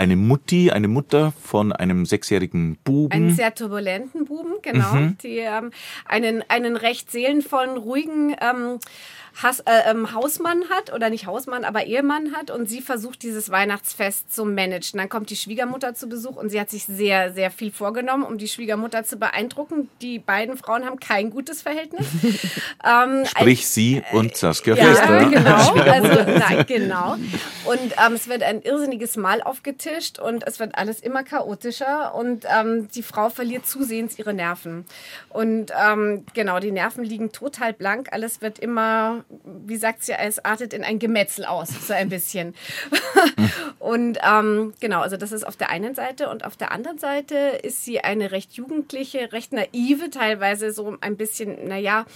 [0.00, 3.12] eine Mutti, eine Mutter von einem sechsjährigen Buben.
[3.12, 4.94] Einen sehr turbulenten Buben, genau.
[4.94, 5.18] Mhm.
[5.22, 5.72] Die ähm,
[6.06, 8.78] einen, einen recht seelenvollen, ruhigen ähm,
[9.42, 13.50] Has, äh, ähm, Hausmann hat oder nicht Hausmann, aber Ehemann hat und sie versucht dieses
[13.50, 14.98] Weihnachtsfest zu managen.
[14.98, 18.38] Dann kommt die Schwiegermutter zu Besuch und sie hat sich sehr, sehr viel vorgenommen, um
[18.38, 19.88] die Schwiegermutter zu beeindrucken.
[20.02, 22.06] Die beiden Frauen haben kein gutes Verhältnis.
[22.84, 25.24] ähm, Sprich sie und Saskia ja, Fester.
[25.24, 27.16] Genau, also, nein, genau.
[27.64, 32.44] Und ähm, es wird ein irrsinniges Mahl aufgetischt und es wird alles immer chaotischer und
[32.46, 34.84] ähm, die Frau verliert zusehends ihre Nerven.
[35.30, 38.08] Und ähm, genau, die Nerven liegen total blank.
[38.12, 42.54] Alles wird immer wie sagt sie, es artet in ein Gemetzel aus, so ein bisschen.
[43.78, 47.36] und ähm, genau, also das ist auf der einen Seite und auf der anderen Seite
[47.62, 52.06] ist sie eine recht jugendliche, recht naive, teilweise so ein bisschen, naja,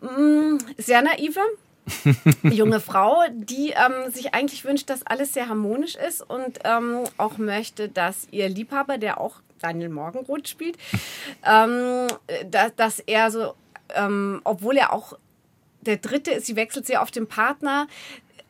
[0.00, 1.40] mm, sehr naive.
[2.44, 7.38] junge Frau, die ähm, sich eigentlich wünscht, dass alles sehr harmonisch ist und ähm, auch
[7.38, 10.76] möchte, dass ihr Liebhaber, der auch Daniel Morgenroth spielt,
[11.44, 12.06] ähm,
[12.46, 13.54] da, dass er so,
[13.96, 15.18] ähm, obwohl er auch
[15.82, 17.86] der dritte ist, sie wechselt sehr auf den Partner,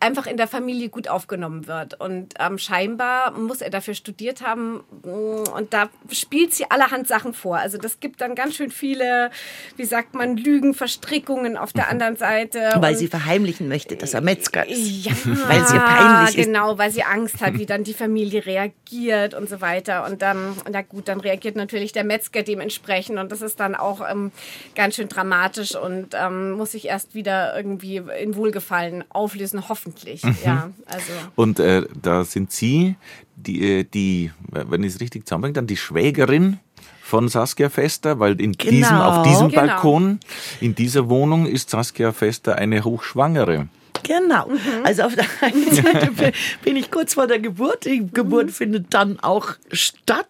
[0.03, 1.98] einfach in der Familie gut aufgenommen wird.
[1.98, 7.32] Und ähm, scheinbar muss er dafür studiert haben mm, und da spielt sie allerhand Sachen
[7.32, 7.57] vor.
[7.57, 9.30] Also das gibt dann ganz schön viele,
[9.76, 12.72] wie sagt man, Lügen, Verstrickungen auf der anderen Seite.
[12.76, 15.07] Weil und, sie verheimlichen möchte, dass er Metzger ist.
[15.07, 16.46] Ja, weil sie peinlich ist.
[16.46, 20.05] Genau, weil sie Angst hat, wie dann die Familie reagiert und so weiter.
[20.05, 24.00] Und dann, na gut, dann reagiert natürlich der Metzger dementsprechend und das ist dann auch
[24.09, 24.32] ähm,
[24.74, 30.24] ganz schön dramatisch und ähm, muss sich erst wieder irgendwie in Wohlgefallen auflösen, hoffen hoffentlich.
[30.24, 30.36] Mhm.
[30.45, 31.12] Ja, also.
[31.36, 32.97] Und äh, da sind Sie,
[33.36, 36.59] die, äh, die wenn ich es richtig zusammenbringe, dann die Schwägerin
[37.03, 38.70] von Saskia Fester, weil in genau.
[38.70, 39.66] diesem, auf diesem genau.
[39.66, 40.20] Balkon,
[40.61, 43.68] in dieser Wohnung ist Saskia Fester eine Hochschwangere.
[44.03, 44.48] Genau.
[44.48, 44.59] Mhm.
[44.84, 46.32] Also auf der einen Seite
[46.62, 47.84] bin ich kurz vor der Geburt.
[47.84, 48.50] Die Geburt mhm.
[48.50, 50.26] findet dann auch statt.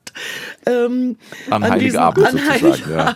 [0.66, 1.16] Ähm,
[1.50, 2.90] an, an Heiligabend an sozusagen.
[2.90, 3.14] Ja.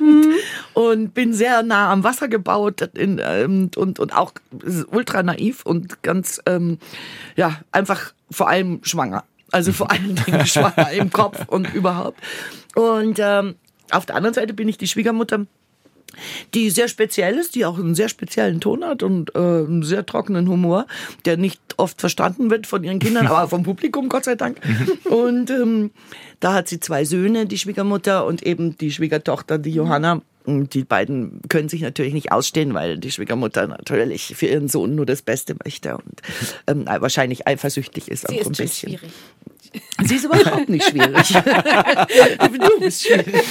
[0.75, 4.33] Und bin sehr nah am Wasser gebaut in, ähm, und, und auch
[4.91, 6.79] ultra naiv und ganz, ähm,
[7.37, 9.25] ja, einfach vor allem schwanger.
[9.53, 12.21] Also vor allen Dingen schwanger im Kopf und überhaupt.
[12.75, 13.57] Und ähm,
[13.91, 15.47] auf der anderen Seite bin ich die Schwiegermutter
[16.55, 20.07] die sehr speziell ist, die auch einen sehr speziellen Ton hat und äh, einen sehr
[20.07, 20.87] trockenen Humor,
[21.25, 24.59] der nicht oft verstanden wird von ihren Kindern, aber vom Publikum, Gott sei Dank.
[25.05, 25.91] und ähm,
[26.41, 30.23] da hat sie zwei Söhne, die Schwiegermutter und eben die Schwiegertochter, die Johanna.
[30.45, 34.95] Und die beiden können sich natürlich nicht ausstehen, weil die Schwiegermutter natürlich für ihren Sohn
[34.95, 36.23] nur das Beste möchte und
[36.69, 38.29] ähm, wahrscheinlich eifersüchtig ist.
[38.29, 38.91] Sie auch ist ein bisschen.
[38.91, 39.11] schwierig.
[40.05, 41.29] Sie ist überhaupt nicht schwierig.
[41.29, 43.45] du bist schwierig.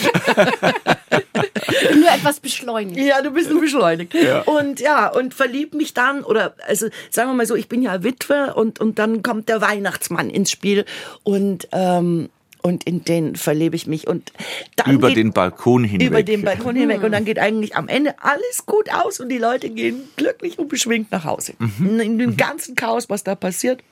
[1.95, 2.97] Nur etwas beschleunigt.
[2.97, 4.13] Ja, du bist nur beschleunigt.
[4.13, 4.41] Ja.
[4.41, 8.03] Und ja, und verlieb mich dann, oder also sagen wir mal so, ich bin ja
[8.03, 10.85] Witwe und, und dann kommt der Weihnachtsmann ins Spiel
[11.23, 12.29] und ähm,
[12.61, 14.33] und in den verlebe ich mich und
[14.75, 16.07] dann über den Balkon hinweg.
[16.07, 19.37] Über den Balkon hinweg und dann geht eigentlich am Ende alles gut aus und die
[19.37, 21.53] Leute gehen glücklich und beschwingt nach Hause.
[21.59, 21.99] Mhm.
[21.99, 23.83] In dem ganzen Chaos, was da passiert.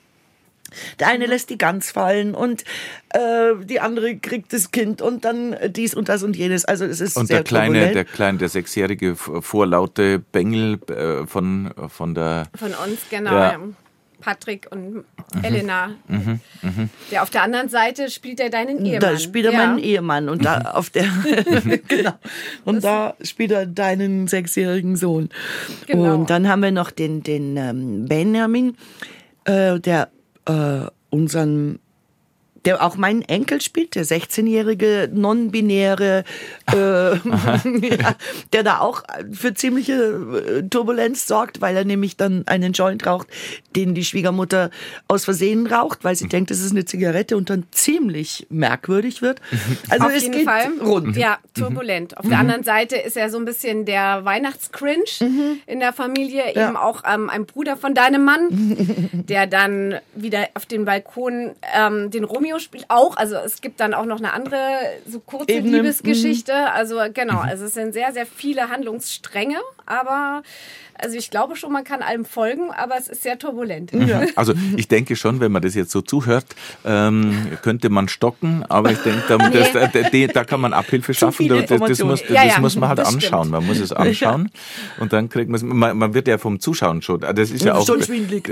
[1.00, 2.64] Der eine lässt die Gans fallen und
[3.10, 6.66] äh, die andere kriegt das Kind und dann dies und das und jenes.
[6.66, 7.96] Also es ist und sehr der kleine, turbulent.
[7.96, 13.32] der kleine, der sechsjährige vorlaute Bengel äh, von von der von uns genau.
[13.32, 13.60] Ja.
[14.24, 15.04] Patrick und mhm.
[15.44, 15.96] Elena.
[16.08, 16.40] Mhm.
[16.62, 16.90] Mhm.
[17.12, 19.02] Der auf der anderen Seite spielt er deinen Ehemann.
[19.02, 19.58] Da spielt er ja.
[19.58, 21.04] meinen Ehemann und da auf der
[21.88, 22.14] genau.
[22.64, 25.30] und das da spielt er deinen sechsjährigen Sohn.
[25.88, 26.16] Genau.
[26.16, 28.78] Und dann haben wir noch den den ähm, Benjamin,
[29.44, 30.10] äh, der
[30.46, 31.80] äh, unseren
[32.66, 36.24] der auch meinen Enkel spielt, der 16-jährige non-binäre,
[36.72, 38.16] äh, ja,
[38.54, 43.28] der da auch für ziemliche äh, Turbulenz sorgt, weil er nämlich dann einen Joint raucht,
[43.76, 44.70] den die Schwiegermutter
[45.08, 46.30] aus Versehen raucht, weil sie mhm.
[46.30, 49.42] denkt, es ist eine Zigarette und dann ziemlich merkwürdig wird.
[49.90, 50.70] Also Auf es jeden geht Fall.
[50.82, 51.18] rund.
[51.18, 51.62] Ja, mhm.
[51.62, 52.18] turbulent.
[52.18, 52.30] Auf mhm.
[52.30, 55.60] der anderen Seite ist er so ein bisschen der Weihnachtscringe mhm.
[55.66, 56.68] in der Familie, ja.
[56.68, 58.48] eben auch ähm, ein Bruder von deinem Mann,
[59.28, 63.94] der dann wieder auf den Balkon ähm, den Romeo Spielt auch, also es gibt dann
[63.94, 64.60] auch noch eine andere
[65.08, 65.78] so kurze Ebene.
[65.78, 66.54] Liebesgeschichte.
[66.54, 66.68] Mhm.
[66.74, 70.44] Also genau, also es sind sehr, sehr viele Handlungsstränge, aber
[71.00, 73.92] also ich glaube schon, man kann allem folgen, aber es ist sehr turbulent.
[73.94, 74.24] Ja.
[74.36, 76.46] Also ich denke schon, wenn man das jetzt so zuhört,
[76.86, 79.38] ähm, könnte man stocken, aber ich denke, da,
[80.12, 80.28] nee.
[80.28, 81.48] da, da, kann man Abhilfe schaffen.
[81.48, 83.48] Das, das, muss, das ja, ja, muss man halt anschauen.
[83.48, 83.52] Stimmt.
[83.52, 84.50] Man muss es anschauen
[85.00, 87.22] und dann kriegt man man, man wird ja vom Zuschauen schon.
[87.22, 87.86] Das ist ja auch,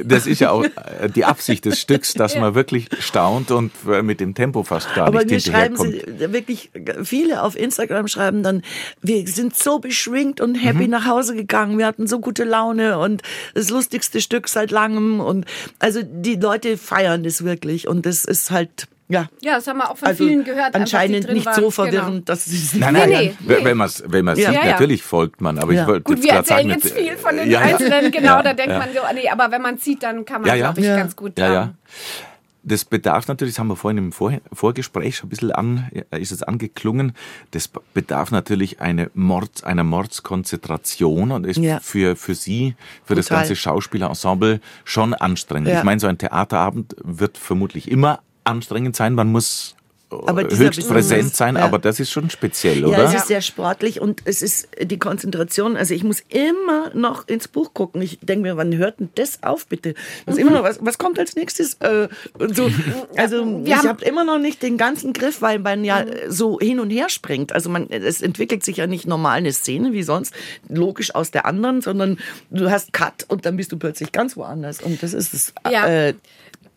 [0.03, 4.01] das ist ja auch äh, die Absicht des Stücks, dass man wirklich staunt und äh,
[4.01, 5.79] mit dem Tempo fast gar aber nicht hinterherkommt.
[5.79, 6.71] Aber schreiben sie wirklich
[7.03, 8.61] viele auf Instagram schreiben dann,
[9.01, 10.91] wir sind so beschwingt und happy mhm.
[10.91, 11.77] nach Hause gegangen.
[11.77, 13.21] Wir hatten so gute gute Laune und
[13.53, 15.19] das lustigste Stück seit langem.
[15.19, 15.45] Und
[15.79, 17.87] also die Leute feiern das wirklich.
[17.87, 19.27] Und das ist halt ja.
[19.41, 20.73] ja, das haben wir auch von also vielen gehört.
[20.73, 21.55] Anscheinend nicht waren.
[21.55, 22.25] so verwirrend, genau.
[22.25, 23.57] dass sie es Nein, nein, nee, nee.
[23.61, 24.35] wenn man es wenn ja.
[24.35, 25.59] sieht, ja, natürlich folgt man.
[25.59, 25.81] Aber ja.
[25.81, 28.87] ich wollte Gut, wir erzählen sagen, jetzt viel von den Einzelnen, genau, da denkt man
[28.93, 31.73] so, nee, aber wenn man sieht, dann kann man, glaube ich, ganz gut ja, ja.
[32.63, 36.31] Das bedarf natürlich, das haben wir vorhin im Vor Vorgespräch schon ein bisschen an, ist
[36.31, 37.13] es angeklungen,
[37.51, 41.79] das bedarf natürlich eine Mord, einer Mordskonzentration und ist ja.
[41.79, 43.15] für, für Sie, für Total.
[43.15, 45.69] das ganze Schauspielerensemble schon anstrengend.
[45.69, 45.79] Ja.
[45.79, 49.15] Ich meine, so ein Theaterabend wird vermutlich immer anstrengend sein.
[49.15, 49.75] Man muss
[50.11, 51.63] höchst präsent sein, ja.
[51.63, 52.97] aber das ist schon speziell, oder?
[52.97, 55.77] Ja, es ist sehr sportlich und es ist die Konzentration.
[55.77, 58.01] Also ich muss immer noch ins Buch gucken.
[58.01, 59.93] Ich denke mir, wann hört denn das auf, bitte?
[60.25, 61.75] Was, immer noch, was, was kommt als nächstes?
[61.75, 62.09] Äh,
[62.53, 62.69] so.
[63.15, 66.89] Also ich habe immer noch nicht den ganzen Griff, weil man ja so hin und
[66.89, 67.53] her springt.
[67.53, 70.33] Also man, es entwickelt sich ja nicht normal eine Szene wie sonst,
[70.67, 72.17] logisch aus der anderen, sondern
[72.49, 74.81] du hast Cut und dann bist du plötzlich ganz woanders.
[74.81, 75.87] Und das ist das ja.
[75.87, 76.13] äh,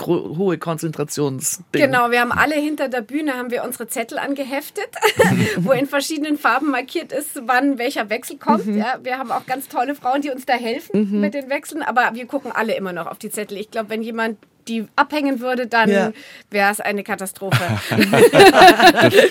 [0.02, 1.64] hohe Konzentrationsding.
[1.72, 4.88] Genau, wir haben alle hinter der Bühne haben wir unsere Zettel angeheftet,
[5.56, 8.66] wo in verschiedenen Farben markiert ist, wann welcher Wechsel kommt.
[8.66, 8.78] Mhm.
[8.78, 11.20] Ja, wir haben auch ganz tolle Frauen, die uns da helfen mhm.
[11.20, 13.58] mit den Wechseln, aber wir gucken alle immer noch auf die Zettel.
[13.58, 14.38] Ich glaube, wenn jemand
[14.68, 16.12] die abhängen würde, dann ja.
[16.50, 17.60] wäre es eine Katastrophe.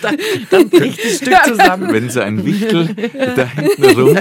[0.01, 0.17] dann,
[0.51, 1.91] dann bricht das Stück zusammen.
[1.91, 2.87] Wenn so ein Wichtel
[3.35, 4.17] da hinten rum.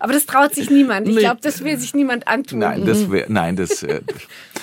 [0.00, 1.08] Aber das traut sich niemand.
[1.08, 2.58] Ich glaube, das will sich niemand antun.
[2.58, 3.86] Nein, das wär, nein, das.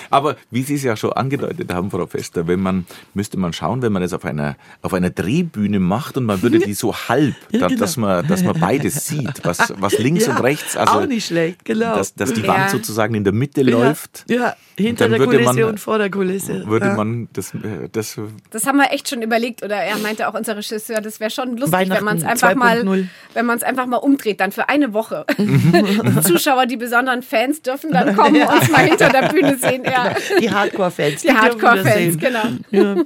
[0.04, 3.54] Äh, aber wie Sie es ja schon angedeutet haben, Frau Fester, wenn man müsste man
[3.54, 6.96] schauen, wenn man das auf einer auf einer Drehbühne macht und man würde die so
[6.96, 7.80] halb, ja, genau.
[7.80, 11.28] dass man dass man beides sieht, was was links ja, und rechts, also auch nicht
[11.28, 14.26] schlecht, genau, dass, dass die Wand sozusagen in der Mitte läuft.
[14.30, 16.66] Ja, hinter der Kulisse man, und vor der Kulisse.
[16.68, 18.20] Würde man das, äh, das.
[18.50, 21.58] Das haben wir echt schon überlegt, oder er meinte auch unser Regisseur, das wäre schon
[21.58, 24.94] lustig, wenn man es einfach mal, wenn man es einfach mal umdreht, dann für eine
[24.94, 25.26] Woche.
[26.24, 29.84] Zuschauer, die besonderen Fans dürfen dann kommen und uns mal hinter der Bühne sehen.
[29.94, 30.16] Ja.
[30.40, 31.22] Die Hardcore-Fans.
[31.22, 32.44] Die, die Hardcore-Fans, genau.
[32.72, 32.96] Ja.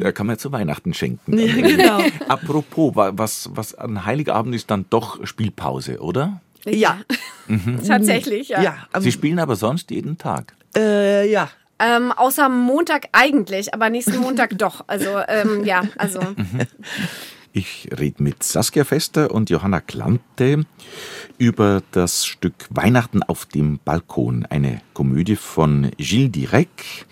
[0.00, 1.38] Da kann man zu Weihnachten schenken.
[1.38, 2.00] Ja, genau.
[2.28, 6.40] Apropos, was, was an Heiligabend ist dann doch Spielpause, oder?
[6.64, 6.98] Ja.
[7.46, 7.80] Mhm.
[7.86, 8.60] Tatsächlich, ja.
[8.60, 10.54] ja Sie spielen aber sonst jeden Tag.
[10.76, 11.48] Äh, ja.
[11.78, 14.84] Ähm, außer Montag eigentlich, aber nächsten Montag doch.
[14.86, 16.20] Also ähm, ja, also.
[17.58, 20.66] Ich rede mit Saskia Fester und Johanna Klante
[21.38, 27.06] über das Stück Weihnachten auf dem Balkon, eine Komödie von Gilles Direc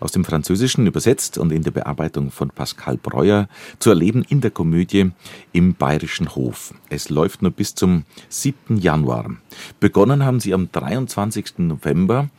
[0.00, 3.46] aus dem Französischen übersetzt und in der Bearbeitung von Pascal Breuer
[3.78, 5.10] zu erleben in der Komödie
[5.52, 6.72] im Bayerischen Hof.
[6.88, 8.78] Es läuft nur bis zum 7.
[8.78, 9.36] Januar.
[9.80, 11.58] Begonnen haben sie am 23.
[11.58, 12.30] November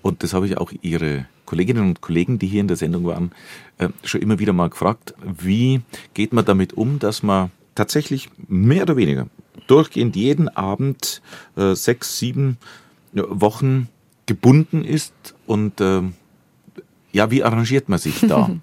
[0.00, 3.32] und das habe ich auch Ihre Kolleginnen und Kollegen, die hier in der Sendung waren,
[3.78, 5.80] äh, schon immer wieder mal gefragt, wie
[6.12, 9.28] geht man damit um, dass man tatsächlich mehr oder weniger
[9.66, 11.22] durchgehend jeden Abend
[11.56, 12.58] äh, sechs, sieben
[13.14, 13.88] Wochen
[14.26, 15.14] gebunden ist
[15.46, 16.02] und äh,
[17.12, 18.50] ja, wie arrangiert man sich da?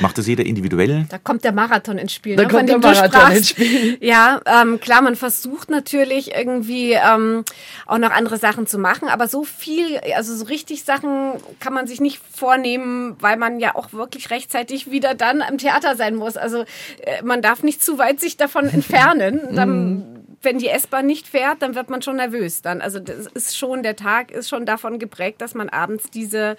[0.00, 1.06] Macht das jeder individuell?
[1.08, 2.36] Da kommt der Marathon ins Spiel.
[2.36, 3.98] Da ne, kommt von der Marathon ins Spiel.
[4.00, 7.44] Ja, ähm, klar, man versucht natürlich irgendwie ähm,
[7.86, 11.86] auch noch andere Sachen zu machen, aber so viel, also so richtig Sachen kann man
[11.86, 16.36] sich nicht vornehmen, weil man ja auch wirklich rechtzeitig wieder dann am Theater sein muss.
[16.36, 16.64] Also
[17.02, 19.40] äh, man darf nicht zu weit sich davon entfernen.
[19.54, 22.62] Dann, wenn die S-Bahn nicht fährt, dann wird man schon nervös.
[22.62, 26.56] Dann, also das ist schon, der Tag ist schon davon geprägt, dass man abends diese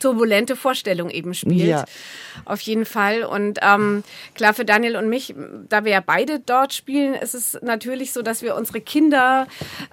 [0.00, 1.68] turbulente Vorstellung eben spielt.
[1.68, 1.84] Ja.
[2.44, 3.24] Auf jeden Fall.
[3.24, 5.34] Und ähm, klar, für Daniel und mich,
[5.68, 9.46] da wir ja beide dort spielen, ist es natürlich so, dass wir unsere Kinder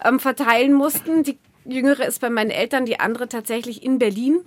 [0.03, 1.23] ähm, verteilen mussten.
[1.23, 4.39] Die jüngere ist bei meinen Eltern, die andere tatsächlich in Berlin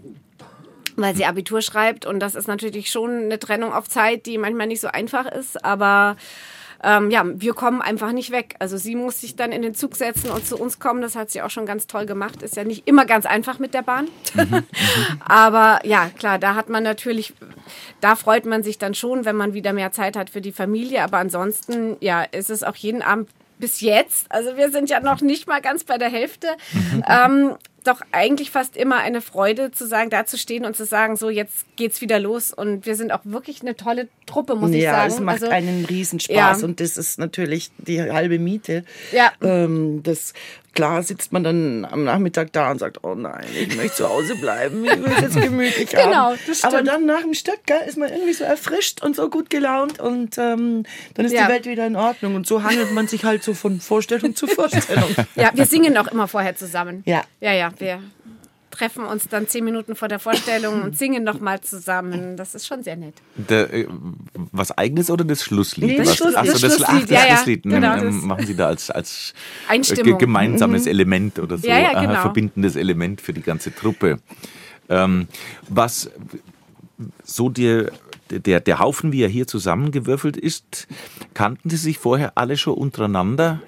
[0.97, 4.67] weil sie Abitur schreibt und das ist natürlich schon eine Trennung auf Zeit, die manchmal
[4.67, 6.17] nicht so einfach ist, aber
[6.83, 8.55] ähm, ja, wir kommen einfach nicht weg.
[8.59, 11.03] Also sie muss sich dann in den Zug setzen und zu uns kommen.
[11.03, 12.43] Das hat sie auch schon ganz toll gemacht.
[12.43, 14.09] Ist ja nicht immer ganz einfach mit der Bahn.
[15.21, 17.35] Aber ja, klar, da hat man natürlich,
[18.01, 21.03] da freut man sich dann schon, wenn man wieder mehr Zeit hat für die Familie.
[21.03, 25.23] Aber ansonsten, ja, ist es auch jeden Abend bis jetzt, also wir sind ja noch
[25.23, 26.49] nicht mal ganz bei der Hälfte,
[27.09, 27.57] ähm,
[27.87, 31.31] doch eigentlich fast immer eine Freude zu sagen, da zu stehen und zu sagen, so
[31.31, 34.93] jetzt geht's wieder los und wir sind auch wirklich eine tolle Truppe, muss ich ja,
[34.93, 35.13] sagen.
[35.13, 36.65] es macht also, einen Riesenspaß Ja.
[36.67, 38.85] und das ist natürlich die halbe Miete.
[39.13, 39.33] Ja.
[39.43, 40.33] Ähm, das,
[40.75, 44.35] klar sitzt man dann am Nachmittag da und sagt, oh nein, ich möchte zu Hause
[44.37, 46.39] bleiben, ich will jetzt gemütlich Genau, haben.
[46.47, 46.89] das Aber stimmt.
[46.89, 50.37] dann nach dem Stück gell, ist man irgendwie so erfrischt und so gut gelaunt und
[50.39, 50.83] ähm,
[51.15, 51.47] dann ist Ja.
[51.47, 54.47] die Welt wieder in Ordnung und so handelt man sich halt so von Vorstellung zu
[54.49, 55.15] Vorstellung.
[55.37, 57.03] Ja, wir singen auch immer vorher zusammen.
[57.07, 57.23] Ja.
[57.41, 58.01] Ja, ja, wir
[58.71, 62.37] treffen uns dann zehn Minuten vor der Vorstellung und singen nochmal zusammen.
[62.37, 63.15] Das ist schon sehr nett.
[63.37, 63.87] Der, äh,
[64.53, 65.89] was eigenes oder das Schlusslied?
[65.89, 68.05] Nee, das was, Schluss- ach so, das Schlusslied, ach, das ja, ja, Schlusslied genau, ähm,
[68.05, 69.33] das- machen Sie da als, als
[69.71, 72.21] äh, gemeinsames Element oder so, Ja, ja, genau.
[72.21, 74.19] verbindendes Element für die ganze Truppe.
[74.91, 75.27] Ähm,
[75.69, 76.11] was
[77.25, 77.91] so dir
[78.31, 80.87] der, der Haufen, wie er hier zusammengewürfelt ist,
[81.35, 83.61] kannten Sie sich vorher alle schon untereinander?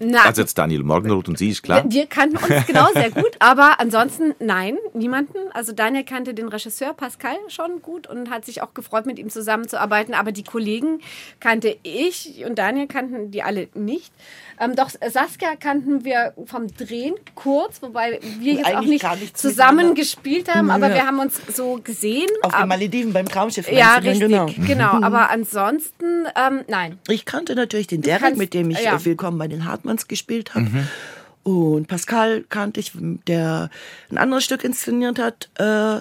[0.00, 1.84] Na, Also jetzt Daniel Morgenroth und Sie, ist klar.
[1.88, 5.38] Wir kannten uns genau sehr gut, aber ansonsten nein, niemanden.
[5.52, 9.30] Also Daniel kannte den Regisseur Pascal schon gut und hat sich auch gefreut, mit ihm
[9.30, 10.14] zusammenzuarbeiten.
[10.14, 11.00] Aber die Kollegen
[11.40, 14.12] kannte ich und Daniel kannten die alle nicht.
[14.60, 19.16] Ähm, doch Saskia kannten wir vom Drehen kurz, wobei wir jetzt auch Eigentlich nicht gar
[19.16, 20.94] nichts zusammen gespielt haben, aber Ja.
[20.94, 22.28] wir haben uns so gesehen.
[22.42, 23.70] Auf den Ab- Malediven beim Traumschiff.
[23.70, 24.66] ja, richtig, denn?
[24.66, 24.92] genau.
[25.04, 26.98] Aber ansonsten, ähm, nein.
[27.08, 28.94] Ich kannte natürlich den Derek, kannst- mit dem ich ja.
[28.96, 30.86] äh, Willkommen bei den Hartmanns gespielt habe.
[31.42, 33.70] Und Pascal kannte ich, der
[34.10, 36.00] ein anderes Stück inszeniert hat äh,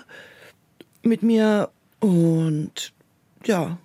[1.08, 1.70] mit mir.
[2.00, 2.94] Und
[3.46, 3.78] ja,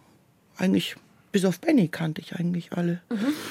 [0.56, 0.96] eigentlich
[1.32, 3.00] bis auf Benny kannte ich eigentlich alle.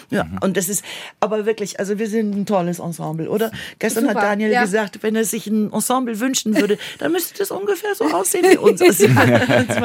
[0.09, 0.83] Ja, und das ist
[1.19, 3.51] aber wirklich, also wir sind ein tolles Ensemble, oder?
[3.79, 4.61] Gestern Super, hat Daniel ja.
[4.61, 8.57] gesagt, wenn er sich ein Ensemble wünschen würde, dann müsste das ungefähr so aussehen wie
[8.57, 8.81] uns.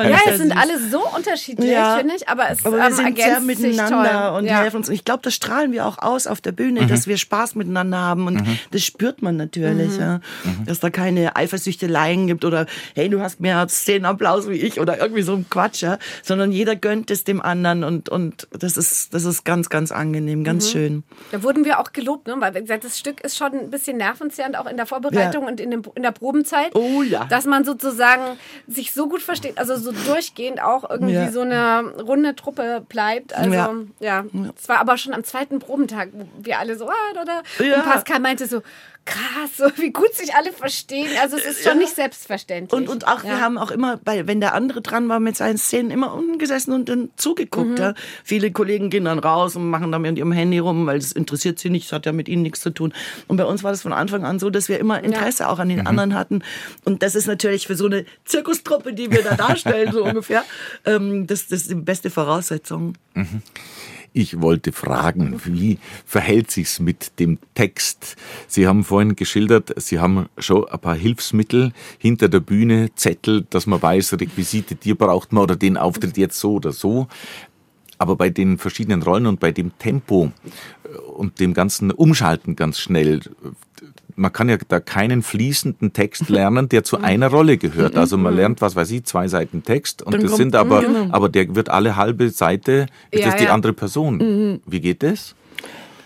[0.03, 1.97] Ja, es sind alle so unterschiedlich, Ja.
[1.97, 4.38] finde ich, aber es Aber wir ähm, sind sehr miteinander toll.
[4.38, 4.61] und ja.
[4.61, 4.88] helfen uns.
[4.88, 7.99] Und ich glaube, das strahlen wir auch aus auf der Bühne, dass wir Spaß miteinander
[7.99, 8.26] haben.
[8.26, 10.20] Und das spürt man natürlich, ja.
[10.66, 15.22] Dass da keine Eifersüchteleien gibt oder hey, du hast mehr Szenenapplaus wie ich oder irgendwie
[15.22, 15.99] so ein Quatsch, ja.
[16.22, 20.45] Sondern jeder gönnt es dem anderen und, und das ist, das ist ganz, ganz angenehm,
[20.45, 21.03] ganz schön.
[21.30, 22.35] Da wurden wir auch gelobt, ne?
[22.39, 25.49] weil gesagt, das Stück ist schon ein bisschen nervenzehrend, auch in der Vorbereitung Ja.
[25.49, 26.74] und in, dem, in der Probenzeit.
[26.74, 27.24] Oh ja.
[27.26, 28.22] Dass man sozusagen
[28.66, 31.30] sich so gut versteht, also so durchgehend auch irgendwie Ja.
[31.33, 33.35] so eine runde Truppe bleibt.
[33.35, 34.24] Also ja, Ja.
[34.57, 37.64] es war aber schon am zweiten Probentag, wo wir alle so, ah, da, da.
[37.64, 37.76] Ja.
[37.76, 38.62] Und Pascal meinte so,
[39.05, 41.09] krass, so wie gut sich alle verstehen.
[41.20, 41.78] Also es ist schon Ja.
[41.78, 42.72] nicht selbstverständlich.
[42.72, 43.30] Und, und auch, ja.
[43.30, 46.38] wir haben auch immer, bei, wenn der andere dran war mit seinen Szenen, immer unten
[46.38, 47.78] gesessen und dann zugeguckt.
[47.78, 47.94] Ja.
[48.24, 51.59] Viele Kollegen gehen dann raus und machen dann mit ihrem Handy rum, weil das interessiert
[51.59, 52.92] sie nicht, das hat ja mit ihnen nichts zu tun.
[53.26, 55.68] Und bei uns war das von Anfang an so, dass wir immer Interesse auch an
[55.68, 56.42] den anderen hatten.
[56.84, 60.44] Und das ist natürlich für so eine Zirkustruppe, die wir da darstellen, so ungefähr,
[60.84, 62.94] ähm, das, das ist die beste Voraussetzung.
[64.14, 68.16] Ich wollte fragen, wie verhält sich's mit dem Text?
[68.46, 73.66] Sie haben vorhin geschildert, Sie haben schon ein paar Hilfsmittel hinter der Bühne, Zettel, dass
[73.66, 77.08] man weiß, Requisite, die braucht man oder den Auftritt jetzt so oder so.
[77.96, 80.30] Aber bei den verschiedenen Rollen und bei dem Tempo
[80.84, 83.20] äh, und dem ganzen Umschalten ganz schnell,
[84.16, 87.96] man kann ja da keinen fließenden Text lernen, der zu einer Rolle gehört.
[87.96, 91.06] Also man lernt, was weiß ich, zwei Seiten Text und Dann das sind aber, genau.
[91.10, 93.54] aber der wird alle halbe Seite, ist Ja, das die ja.
[93.54, 94.60] andere Person.
[94.66, 95.34] Wie geht das?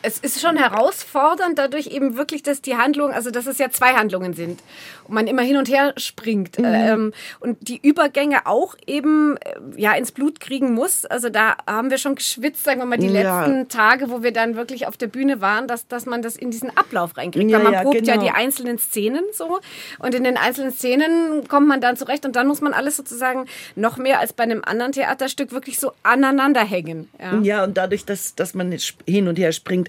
[0.07, 3.95] Es ist schon herausfordernd, dadurch eben wirklich, dass die Handlung, also dass es ja zwei
[3.95, 4.61] Handlungen sind
[5.05, 6.65] und man immer hin und her springt mhm.
[6.65, 11.07] ähm, und die Übergänge auch eben äh, ja ins Blut kriegen muss.
[11.07, 13.41] Also da haben wir schon geschwitzt, sagen wir mal, die ja.
[13.41, 16.53] letzten Tage, wo wir dann wirklich auf der Bühne waren, dass, dass man das in
[16.53, 17.51] diesen Ablauf reinkriegt.
[17.51, 18.13] Ja, Weil man ja, probt genau.
[18.13, 19.59] ja die einzelnen Szenen so
[19.99, 23.47] und in den einzelnen Szenen kommt man dann zurecht und dann muss man alles sozusagen
[23.75, 27.09] noch mehr als bei einem anderen Theaterstück wirklich so aneinander hängen.
[27.21, 29.89] Ja, ja und dadurch, dass, dass man hin und her springt,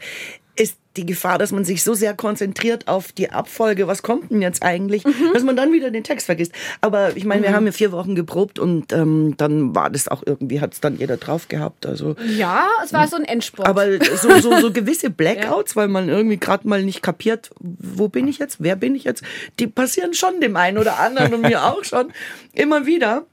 [0.58, 4.42] ist die Gefahr, dass man sich so sehr konzentriert auf die Abfolge, was kommt denn
[4.42, 5.34] jetzt eigentlich, mhm.
[5.34, 6.52] dass man dann wieder den Text vergisst.
[6.82, 7.46] Aber ich meine, mhm.
[7.46, 10.82] wir haben ja vier Wochen geprobt und ähm, dann war das auch irgendwie, hat es
[10.82, 11.86] dann jeder drauf gehabt.
[11.86, 13.68] Also, ja, es war so ein Endspurt.
[13.68, 13.86] Aber
[14.16, 15.82] so, so, so gewisse Blackouts, ja.
[15.82, 19.24] weil man irgendwie gerade mal nicht kapiert, wo bin ich jetzt, wer bin ich jetzt,
[19.60, 22.12] die passieren schon dem einen oder anderen und mir auch schon
[22.54, 23.26] immer wieder.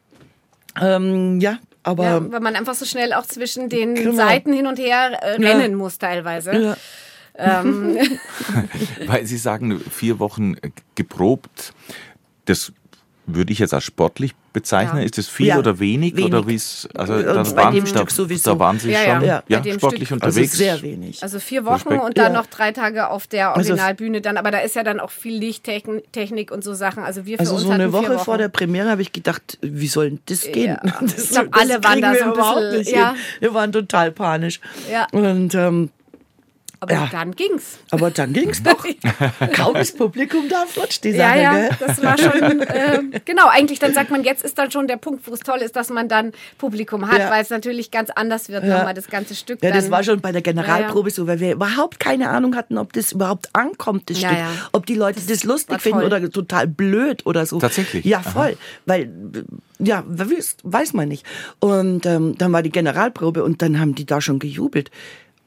[0.81, 2.05] Ähm, ja, aber.
[2.05, 4.17] Ja, weil man einfach so schnell auch zwischen den genau.
[4.17, 5.77] Seiten hin und her äh, rennen ja.
[5.77, 6.53] muss teilweise.
[6.53, 6.77] Ja.
[7.37, 7.97] Ähm.
[9.07, 10.57] Weil Sie sagen, vier Wochen
[10.95, 11.73] geprobt,
[12.47, 12.73] das
[13.27, 14.99] würde ich jetzt als sportlich bezeichnen.
[14.99, 15.05] Ja.
[15.05, 16.27] Ist das viel ja, oder wenig, wenig.
[16.27, 18.53] oder wie es also dann bei dem Stück sowieso.
[18.53, 19.43] da waren Sie ja, schon ja.
[19.49, 20.53] Ja, sportlich Stück unterwegs.
[20.53, 21.23] Also sehr wenig.
[21.23, 22.05] Also vier Wochen Respekt.
[22.05, 25.01] und dann noch drei Tage auf der also Originalbühne dann, aber da ist ja dann
[25.01, 27.03] auch viel Lichttechnik und so Sachen.
[27.03, 29.89] Also wir für also uns so eine Woche vor der Premiere habe ich gedacht, wie
[29.89, 30.79] soll denn das gehen?
[31.05, 33.15] Das, ich glaube, alle waren da so ein bisschen, ja.
[33.41, 34.61] Wir waren total panisch.
[34.91, 35.07] Ja.
[35.13, 35.91] Und ähm,
[36.85, 37.09] aber ja.
[37.11, 37.79] dann ging's.
[37.91, 38.85] Aber dann ging's doch.
[39.55, 41.39] Kaum das Publikum da flutscht die Sache.
[41.39, 44.87] Ja, ja, das war schon, äh, genau, eigentlich dann sagt man, jetzt ist dann schon
[44.87, 47.31] der Punkt, wo es toll ist, dass man dann Publikum hat, ja.
[47.31, 48.79] weil es natürlich ganz anders wird, ja.
[48.79, 49.63] nochmal das ganze Stück.
[49.63, 52.93] Ja, das war schon bei der Generalprobe so, weil wir überhaupt keine Ahnung hatten, ob
[52.93, 54.31] das überhaupt ankommt, das Stück.
[54.73, 57.59] Ob die Leute das, das lustig finden oder total blöd oder so.
[57.59, 58.05] Tatsächlich?
[58.05, 58.51] Ja, voll.
[58.51, 58.57] Aha.
[58.87, 59.11] Weil,
[59.79, 61.25] ja, weiß man nicht.
[61.61, 64.91] Und ähm, dann war die Generalprobe und dann haben die da schon gejubelt.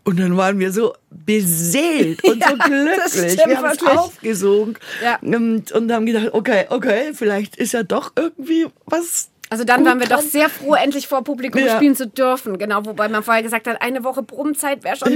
[0.08, 3.46] Und dann waren wir so beseelt und ja, so glücklich.
[3.46, 5.20] Wir haben es aufgesogen ja.
[5.22, 10.00] und, und haben gedacht, okay, okay, vielleicht ist ja doch irgendwie was also dann waren
[10.00, 11.76] wir doch sehr froh, endlich vor Publikum ja.
[11.76, 12.58] spielen zu dürfen.
[12.58, 15.12] Genau, wobei man vorher gesagt hat, eine Woche Brummzeit wäre schon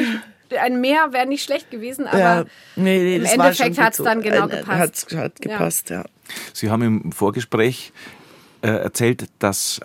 [0.61, 2.45] ein Mehr wäre nicht schlecht gewesen, aber ja.
[2.75, 5.07] nee, nee, im Endeffekt hat es dann genau gepasst.
[5.11, 6.01] Hat, hat gepasst, ja.
[6.01, 6.05] ja.
[6.51, 7.93] Sie haben im Vorgespräch
[8.61, 9.79] äh, erzählt, dass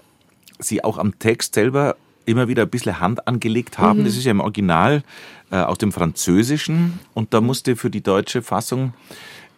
[0.59, 1.95] Sie auch am Text selber
[2.27, 4.01] immer wieder ein bisschen Hand angelegt haben.
[4.01, 4.05] Mhm.
[4.05, 5.03] Das ist ja im Original
[5.51, 8.93] äh, aus dem Französischen und da musste für die deutsche Fassung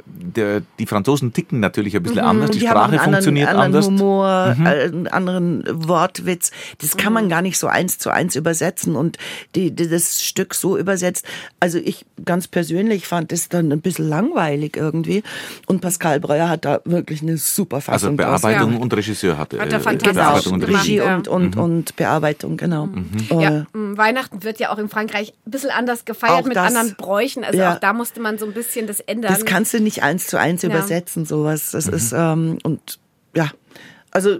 [0.08, 3.66] der, die Franzosen ticken natürlich ein bisschen mhm, anders, die, die Sprache anderen, funktioniert anderen
[3.66, 3.86] anders.
[3.86, 4.66] Humor, mhm.
[4.66, 6.50] äh, einen anderen Wortwitz.
[6.78, 7.28] Das kann man mhm.
[7.28, 9.18] gar nicht so eins zu eins übersetzen und
[9.54, 11.24] die, die, das Stück so übersetzt.
[11.60, 15.22] Also ich ganz persönlich fand es dann ein bisschen langweilig irgendwie
[15.66, 18.78] und Pascal Breuer hat da wirklich eine super Fassung Also Bearbeitung ja.
[18.78, 19.60] und Regisseur hatte.
[19.60, 21.62] Hat er äh, fantastisch Bearbeitung und Regie und, und, mhm.
[21.62, 22.86] und Bearbeitung, genau.
[22.86, 23.40] Mhm.
[23.40, 27.44] Ja, Weihnachten wird ja auch in Frankreich ein bisschen anders gefeiert mit das, anderen Bräuchen.
[27.44, 27.74] Also ja.
[27.74, 29.32] auch da musste man so ein bisschen das ändern.
[29.32, 30.70] Das kannst du nicht nicht eins zu eins ja.
[30.70, 31.72] übersetzen, sowas.
[31.72, 31.94] Das mhm.
[31.94, 32.98] ist, ähm, und
[33.34, 33.50] ja,
[34.10, 34.38] also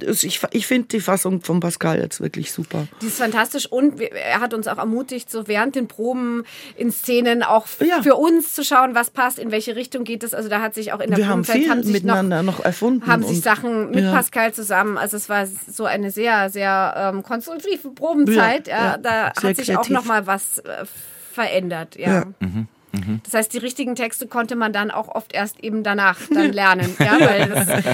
[0.00, 2.86] ich, ich finde die Fassung von Pascal jetzt wirklich super.
[3.02, 6.44] Die ist fantastisch und er hat uns auch ermutigt, so während den Proben
[6.76, 8.02] in Szenen auch ja.
[8.02, 10.32] für uns zu schauen, was passt, in welche Richtung geht es.
[10.32, 13.06] Also da hat sich auch in der Wir haben viel haben miteinander noch, noch, erfunden.
[13.06, 14.12] Haben sich Sachen mit ja.
[14.12, 14.96] Pascal zusammen.
[14.96, 18.68] Also es war so eine sehr, sehr ähm, konstruktive Probenzeit.
[18.68, 19.76] Ja, da hat sich kreativ.
[19.76, 20.84] auch noch mal was äh,
[21.32, 21.96] verändert.
[21.96, 22.24] Ja.
[22.40, 22.68] Mhm.
[22.94, 23.20] Mhm.
[23.24, 26.94] Das heißt, die richtigen Texte konnte man dann auch oft erst eben danach dann lernen,
[26.98, 27.52] ja, weil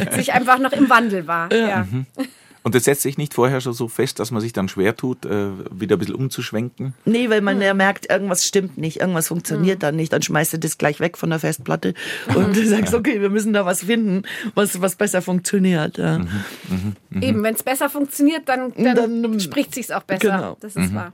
[0.08, 1.52] es sich einfach noch im Wandel war.
[1.52, 1.68] Ja.
[1.68, 1.86] ja.
[1.90, 2.06] Mhm.
[2.62, 5.24] Und das setzt sich nicht vorher schon so fest, dass man sich dann schwer tut,
[5.24, 6.92] äh, wieder ein bisschen umzuschwenken?
[7.06, 9.80] Nee, weil man ja merkt, irgendwas stimmt nicht, irgendwas funktioniert mhm.
[9.80, 10.12] dann nicht.
[10.12, 11.94] Dann schmeißt du das gleich weg von der Festplatte
[12.34, 14.24] und du sagst, okay, wir müssen da was finden,
[14.54, 15.96] was, was besser funktioniert.
[15.96, 16.18] Ja.
[16.18, 16.28] Mhm.
[16.68, 16.96] Mhm.
[17.08, 17.22] mhm.
[17.22, 20.36] Eben, wenn es besser funktioniert, dann, dann, dann spricht sich auch besser.
[20.36, 20.56] Genau.
[20.60, 21.12] Das ist wahr.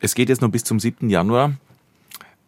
[0.00, 1.10] Es geht jetzt noch bis zum 7.
[1.10, 1.52] Januar.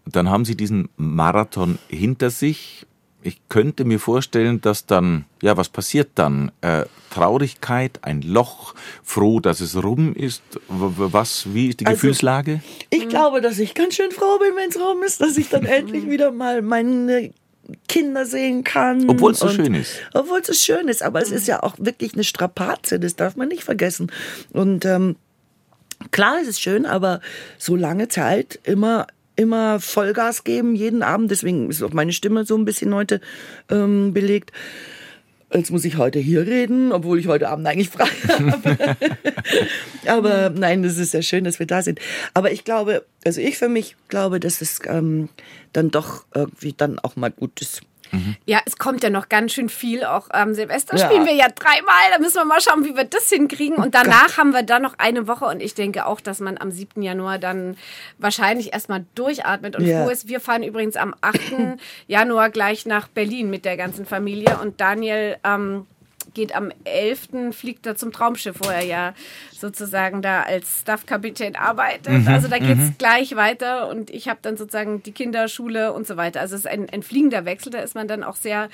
[0.07, 2.87] Dann haben Sie diesen Marathon hinter sich.
[3.23, 6.51] Ich könnte mir vorstellen, dass dann, ja, was passiert dann?
[6.63, 10.43] Äh, Traurigkeit, ein Loch, froh, dass es rum ist.
[10.69, 12.63] Was, wie ist die also, Gefühlslage?
[12.89, 15.65] Ich glaube, dass ich ganz schön froh bin, wenn es rum ist, dass ich dann
[15.67, 17.33] endlich wieder mal meine
[17.89, 19.09] Kinder sehen kann.
[19.09, 19.97] Obwohl es so schön ist.
[20.15, 23.37] Obwohl es so schön ist, aber es ist ja auch wirklich eine Strapaze, das darf
[23.37, 24.11] man nicht vergessen.
[24.53, 25.17] Und ähm,
[26.11, 27.21] Klar, es ist schön, aber
[27.59, 29.07] so lange Zeit immer
[29.37, 31.31] immer Vollgas geben jeden Abend.
[31.31, 33.21] Deswegen ist auch meine Stimme so ein bisschen heute
[33.71, 34.53] ähm, belegt.
[35.53, 38.97] Jetzt muss ich heute hier reden, obwohl ich heute Abend eigentlich frei habe.
[40.07, 41.99] Aber nein, das ist sehr schön, dass wir da sind.
[42.35, 45.29] Aber ich glaube, also ich für mich glaube, dass es ähm,
[45.73, 47.81] dann doch irgendwie dann auch mal gut ist,
[48.13, 48.37] Mhm.
[48.47, 50.05] Ja, es kommt ja noch ganz schön viel.
[50.05, 51.07] Auch ähm, Silvester ja.
[51.07, 52.11] spielen wir ja dreimal.
[52.13, 53.77] Da müssen wir mal schauen, wie wir das hinkriegen.
[53.77, 54.39] Und danach Gott.
[54.39, 55.45] haben wir dann noch eine Woche.
[55.47, 57.03] Und ich denke auch, dass man am 7.
[57.03, 57.77] Januar dann
[58.19, 60.05] wahrscheinlich erstmal durchatmet und ja.
[60.05, 60.29] froh ist.
[60.29, 61.41] Wir fahren übrigens am 8.
[62.07, 64.59] Januar gleich nach Berlin mit der ganzen Familie.
[64.61, 65.87] Und Daniel ähm,
[66.35, 67.53] geht am 11.
[67.53, 69.14] fliegt er zum Traumschiff, wo er ja
[69.53, 72.12] sozusagen da als Staffkapitän arbeitet.
[72.12, 72.95] Mhm, also da geht es mhm.
[72.99, 76.41] gleich weiter und ich habe dann sozusagen die Kinderschule und so weiter.
[76.41, 78.68] Also es ist ein, ein fliegender Wechsel, da ist man dann auch sehr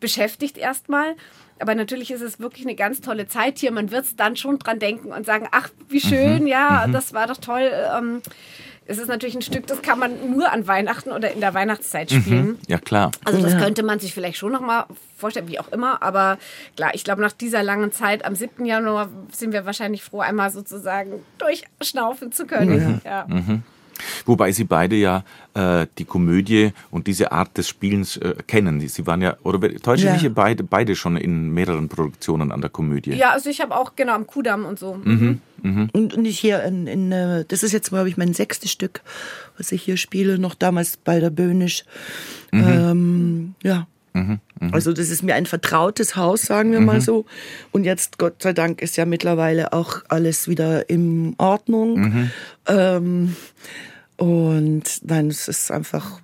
[0.00, 1.14] beschäftigt erstmal.
[1.58, 3.70] Aber natürlich ist es wirklich eine ganz tolle Zeit hier.
[3.70, 6.92] Man wird dann schon dran denken und sagen, ach, wie schön, mhm, ja, mhm.
[6.92, 7.70] das war doch toll.
[7.96, 8.20] Ähm,
[8.86, 12.10] es ist natürlich ein Stück, das kann man nur an Weihnachten oder in der Weihnachtszeit
[12.10, 12.20] mhm.
[12.20, 12.46] spielen.
[12.46, 13.10] Mhm, ja, klar.
[13.24, 13.60] Also das ja.
[13.60, 16.02] könnte man sich vielleicht schon noch mal vorstellen, wie auch immer.
[16.02, 16.38] Aber
[16.76, 18.64] klar, ich glaube, nach dieser langen Zeit, am 7.
[18.64, 23.00] Januar, sind wir wahrscheinlich froh, einmal sozusagen durchschnaufen zu können.
[23.04, 23.26] Ja.
[23.28, 23.34] ja.
[23.34, 23.62] Mhm.
[24.24, 25.24] Wobei Sie beide ja
[25.54, 28.80] äh, die Komödie und diese Art des Spielens äh, kennen.
[28.80, 30.28] Sie waren ja, oder täusche ja.
[30.28, 33.14] beide, beide schon in mehreren Produktionen an der Komödie?
[33.14, 34.94] Ja, also ich habe auch, genau, am Kudamm und so.
[34.94, 35.40] Mhm.
[35.62, 35.88] Mhm.
[35.92, 39.00] Und, und ich hier in, in, äh, das ist jetzt, glaube ich, mein sechstes Stück,
[39.56, 41.84] was ich hier spiele, noch damals bei der Böhnisch.
[42.50, 42.68] Mhm.
[42.68, 43.86] Ähm, ja.
[44.14, 44.70] Mhm, mh.
[44.72, 46.86] Also das ist mir ein vertrautes Haus, sagen wir mhm.
[46.86, 47.24] mal so.
[47.70, 52.00] Und jetzt, Gott sei Dank, ist ja mittlerweile auch alles wieder in Ordnung.
[52.00, 52.30] Mhm.
[52.66, 53.36] Ähm,
[54.16, 56.20] und nein, es ist einfach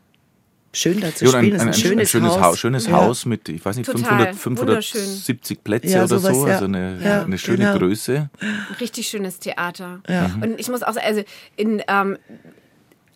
[0.73, 1.55] schön da zu ja, spielen.
[1.55, 2.41] Ein, ein, ein, schönes, schönes Haus.
[2.41, 2.59] Haus.
[2.59, 2.93] Schönes ja.
[2.93, 6.45] Haus mit, ich weiß nicht, 500, 570 Plätze ja, oder sowas, so.
[6.45, 7.79] Also eine, eine schöne genau.
[7.79, 8.31] Größe.
[8.81, 10.01] Richtig schönes Theater.
[10.41, 11.23] Und ich muss auch sagen, also
[11.57, 12.19] in ähm,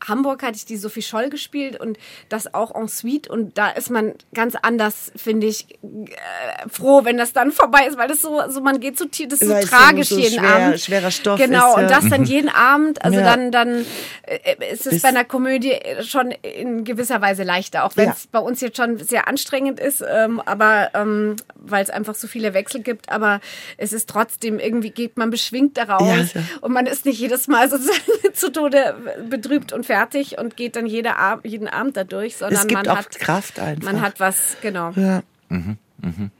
[0.09, 1.99] Hamburg hatte ich die Sophie Scholl gespielt und
[2.29, 7.17] das auch en suite und da ist man ganz anders, finde ich, äh, froh, wenn
[7.17, 9.69] das dann vorbei ist, weil das so, so man geht so tief, das ist so
[9.69, 10.81] tragisch so jeden schwer, Abend.
[10.81, 13.25] Schwerer Stoff Genau, ist, und das dann jeden Abend, also ja.
[13.25, 13.87] dann, dann
[14.23, 18.25] äh, ist es ist bei einer Komödie schon in gewisser Weise leichter, auch wenn es
[18.25, 18.29] ja.
[18.33, 22.55] bei uns jetzt schon sehr anstrengend ist, ähm, aber ähm, weil es einfach so viele
[22.55, 23.41] Wechsel gibt, aber
[23.77, 27.71] es ist trotzdem, irgendwie geht man beschwingt daraus ja, und man ist nicht jedes Mal
[27.71, 28.97] sozusagen zu Tode
[29.29, 32.97] betrübt und fertig und geht dann jede Ab jeden Abend dadurch, sondern es gibt man
[32.97, 33.93] hat Kraft einfach.
[33.93, 34.91] Man hat was, genau.
[34.97, 35.23] Ja.
[35.51, 36.31] Mhm, mhm.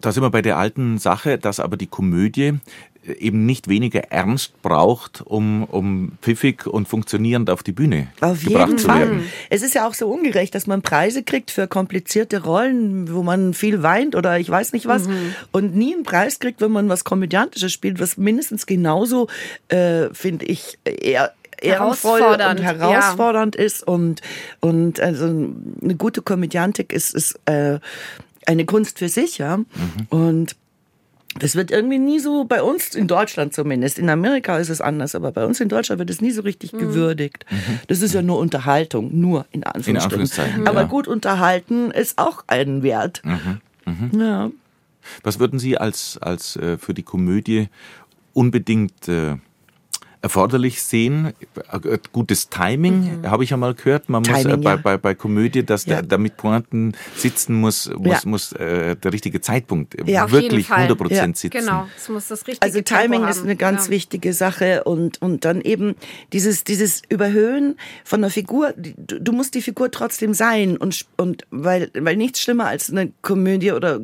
[0.00, 2.58] Da sind wir bei der alten Sache, dass aber die Komödie
[3.18, 8.68] eben nicht weniger ernst braucht, um, um pfiffig und funktionierend auf die Bühne auf gebracht
[8.68, 9.00] jeden zu Fall.
[9.00, 9.30] werden.
[9.48, 13.54] Es ist ja auch so ungerecht, dass man Preise kriegt für komplizierte Rollen, wo man
[13.54, 15.34] viel weint oder ich weiß nicht was mhm.
[15.50, 19.28] und nie einen Preis kriegt, wenn man was Komödiantisches spielt, was mindestens genauso,
[19.68, 23.64] äh, finde ich, eher ehrenvoll und herausfordernd ja.
[23.64, 24.20] ist und
[24.60, 27.78] und also eine gute Komödiantik ist ist äh,
[28.46, 29.58] eine Kunst für sich, ja.
[29.58, 29.66] Mhm.
[30.08, 30.56] Und
[31.38, 35.14] das wird irgendwie nie so, bei uns in Deutschland zumindest, in Amerika ist es anders,
[35.14, 36.78] aber bei uns in Deutschland wird es nie so richtig mhm.
[36.78, 37.46] gewürdigt.
[37.48, 37.80] Mhm.
[37.86, 39.94] Das ist ja nur Unterhaltung, nur in Anführungsstrichen.
[39.94, 40.86] In Anführungszeichen aber ja.
[40.86, 43.22] gut unterhalten ist auch ein Wert.
[43.24, 43.60] Mhm.
[43.86, 44.20] mhm.
[44.20, 44.50] Ja.
[45.22, 47.68] Was würden Sie als, als äh, für die Komödie
[48.32, 49.36] unbedingt äh,
[50.22, 51.32] erforderlich sehen.
[51.72, 53.30] Äh, gutes Timing, mhm.
[53.30, 54.08] habe ich ja mal gehört.
[54.08, 54.76] Man Timing, muss äh, bei, ja.
[54.76, 55.96] bei, bei Komödie, dass ja.
[55.96, 58.28] der, damit Pointen sitzen muss, muss, ja.
[58.28, 61.58] muss äh, der richtige Zeitpunkt ja, wirklich 100 Prozent sitzen.
[61.58, 65.60] Genau, es muss das richtige Also Timing ist eine ganz wichtige Sache und, und dann
[65.60, 65.94] eben
[66.32, 68.74] dieses, dieses Überhöhen von der Figur.
[68.76, 73.12] Du, du musst die Figur trotzdem sein und, und weil, weil nichts schlimmer als eine
[73.22, 74.00] Komödie oder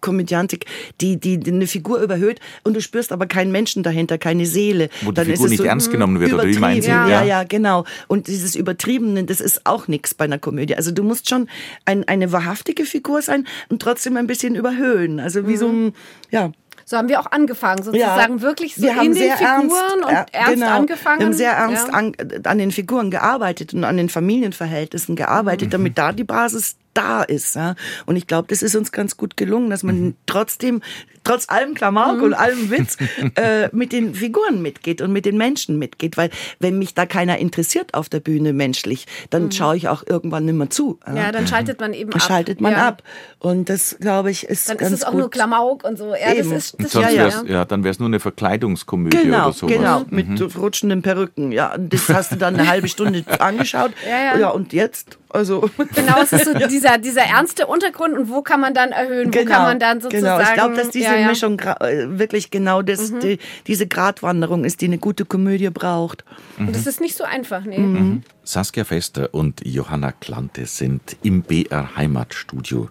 [0.00, 0.66] Komödiantik,
[1.00, 4.88] die, die, die eine Figur überhöht und du spürst aber keinen Menschen dahinter, keine Seele.
[5.02, 6.88] Wo dann ist nicht so ernst genommen wird, oder wie meinen Sie?
[6.88, 7.84] Ja, ja, ja, genau.
[8.08, 10.76] Und dieses Übertriebene, das ist auch nichts bei einer Komödie.
[10.76, 11.48] Also du musst schon
[11.84, 15.20] ein, eine wahrhaftige Figur sein und trotzdem ein bisschen überhöhen.
[15.20, 15.56] Also wie mhm.
[15.56, 15.92] so ein,
[16.30, 16.52] ja,
[16.90, 20.54] so haben wir auch angefangen, sozusagen ja, wirklich so in den Figuren ernst, und ernst
[20.54, 21.20] genau, angefangen.
[21.20, 21.94] Wir haben sehr ernst ja.
[21.94, 25.70] an, an, den Figuren gearbeitet und an den Familienverhältnissen gearbeitet, mhm.
[25.70, 27.56] damit da die Basis da ist.
[27.56, 27.74] Ja?
[28.06, 30.14] Und ich glaube, das ist uns ganz gut gelungen, dass man mhm.
[30.26, 30.82] trotzdem
[31.24, 32.22] trotz allem Klamauk mhm.
[32.22, 32.96] und allem Witz
[33.36, 36.16] äh, mit den Figuren mitgeht und mit den Menschen mitgeht.
[36.16, 39.52] Weil wenn mich da keiner interessiert auf der Bühne menschlich, dann mhm.
[39.52, 40.98] schaue ich auch irgendwann nicht mehr zu.
[41.06, 42.26] Ja, dann schaltet man eben dann ab.
[42.26, 42.88] schaltet man ja.
[42.88, 43.02] ab.
[43.38, 45.20] Und das, glaube ich, ist Dann ganz ist es auch gut.
[45.20, 46.14] nur Klamauk und so.
[46.14, 46.50] Ja, eben.
[46.50, 47.42] das ist das ja, ja.
[47.46, 49.74] ja, dann wäre es nur eine Verkleidungskomödie genau, oder sowas.
[49.74, 50.46] Genau, mit mhm.
[50.56, 51.52] rutschenden Perücken.
[51.52, 53.92] Ja, das hast du dann eine halbe Stunde angeschaut.
[54.08, 54.38] Ja, ja.
[54.38, 58.60] ja und jetzt also genau, es ist so dieser, dieser ernste Untergrund und wo kann
[58.60, 60.38] man dann erhöhen, genau, wo kann man dann sozusagen.
[60.38, 61.28] Genau, ich glaube, dass diese ja, ja.
[61.28, 63.20] Mischung äh, wirklich genau das, mhm.
[63.20, 66.24] die, diese Gratwanderung ist, die eine gute Komödie braucht.
[66.58, 66.68] Mhm.
[66.68, 67.78] Und das ist nicht so einfach, nee.
[67.78, 68.22] Mhm.
[68.44, 72.88] Saskia Fester und Johanna Klante sind im BR Heimatstudio.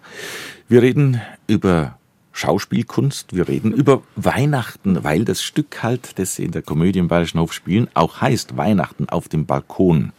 [0.68, 1.98] Wir reden über
[2.32, 7.08] Schauspielkunst, wir reden über Weihnachten, weil das Stück halt, das Sie in der Komödie im
[7.08, 10.12] Bayerischen Hof spielen, auch heißt Weihnachten auf dem Balkon.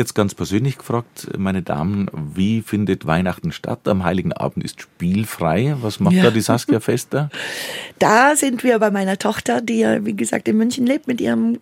[0.00, 3.86] Jetzt ganz persönlich gefragt, meine Damen, wie findet Weihnachten statt?
[3.86, 5.76] Am Heiligen Abend ist spielfrei.
[5.82, 6.22] Was macht ja.
[6.22, 7.28] da die Saskia Fester?
[7.98, 11.60] Da sind wir bei meiner Tochter, die ja, wie gesagt, in München lebt mit ihrem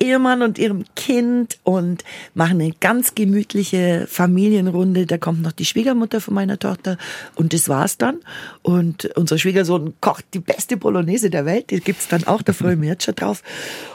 [0.00, 2.02] Ehemann und ihrem Kind und
[2.32, 5.04] machen eine ganz gemütliche Familienrunde.
[5.04, 6.96] Da kommt noch die Schwiegermutter von meiner Tochter
[7.34, 8.20] und das war's dann.
[8.62, 11.70] Und unser Schwiegersohn kocht die beste Bolognese der Welt.
[11.70, 13.42] Die gibt's dann auch, da freue ich mich jetzt schon drauf.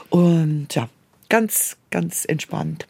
[0.08, 0.88] Und ja,
[1.28, 2.86] ganz, ganz entspannt.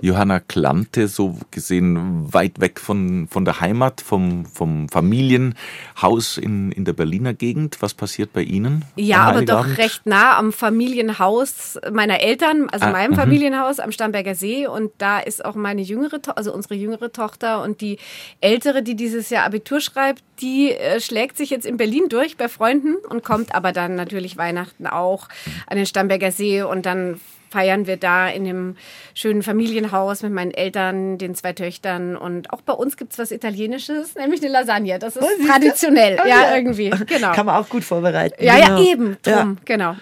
[0.00, 6.84] Johanna Klante, so gesehen weit weg von, von der Heimat, vom, vom Familienhaus in, in
[6.84, 7.78] der Berliner Gegend.
[7.80, 8.84] Was passiert bei Ihnen?
[8.96, 13.16] Ja, aber doch recht nah am Familienhaus meiner Eltern, also ah, meinem -hmm.
[13.16, 14.66] Familienhaus am Starnberger See.
[14.66, 17.98] Und da ist auch meine jüngere, also unsere jüngere Tochter und die
[18.40, 22.48] ältere, die dieses Jahr Abitur schreibt, die äh, schlägt sich jetzt in Berlin durch bei
[22.48, 25.28] Freunden und kommt aber dann natürlich Weihnachten auch
[25.66, 28.76] an den Starnberger See und dann feiern wir da in dem
[29.14, 32.16] schönen Familienhaus mit meinen Eltern, den zwei Töchtern.
[32.16, 34.98] Und auch bei uns gibt es was Italienisches, nämlich eine Lasagne.
[34.98, 36.18] Das ist was traditionell.
[36.22, 36.90] Oh, ja, ja, irgendwie.
[37.08, 37.32] Genau.
[37.32, 38.42] Kann man auch gut vorbereiten.
[38.44, 38.80] Ja, genau.
[38.80, 39.16] ja, eben.
[39.22, 39.56] Drum, ja.
[39.64, 39.96] genau.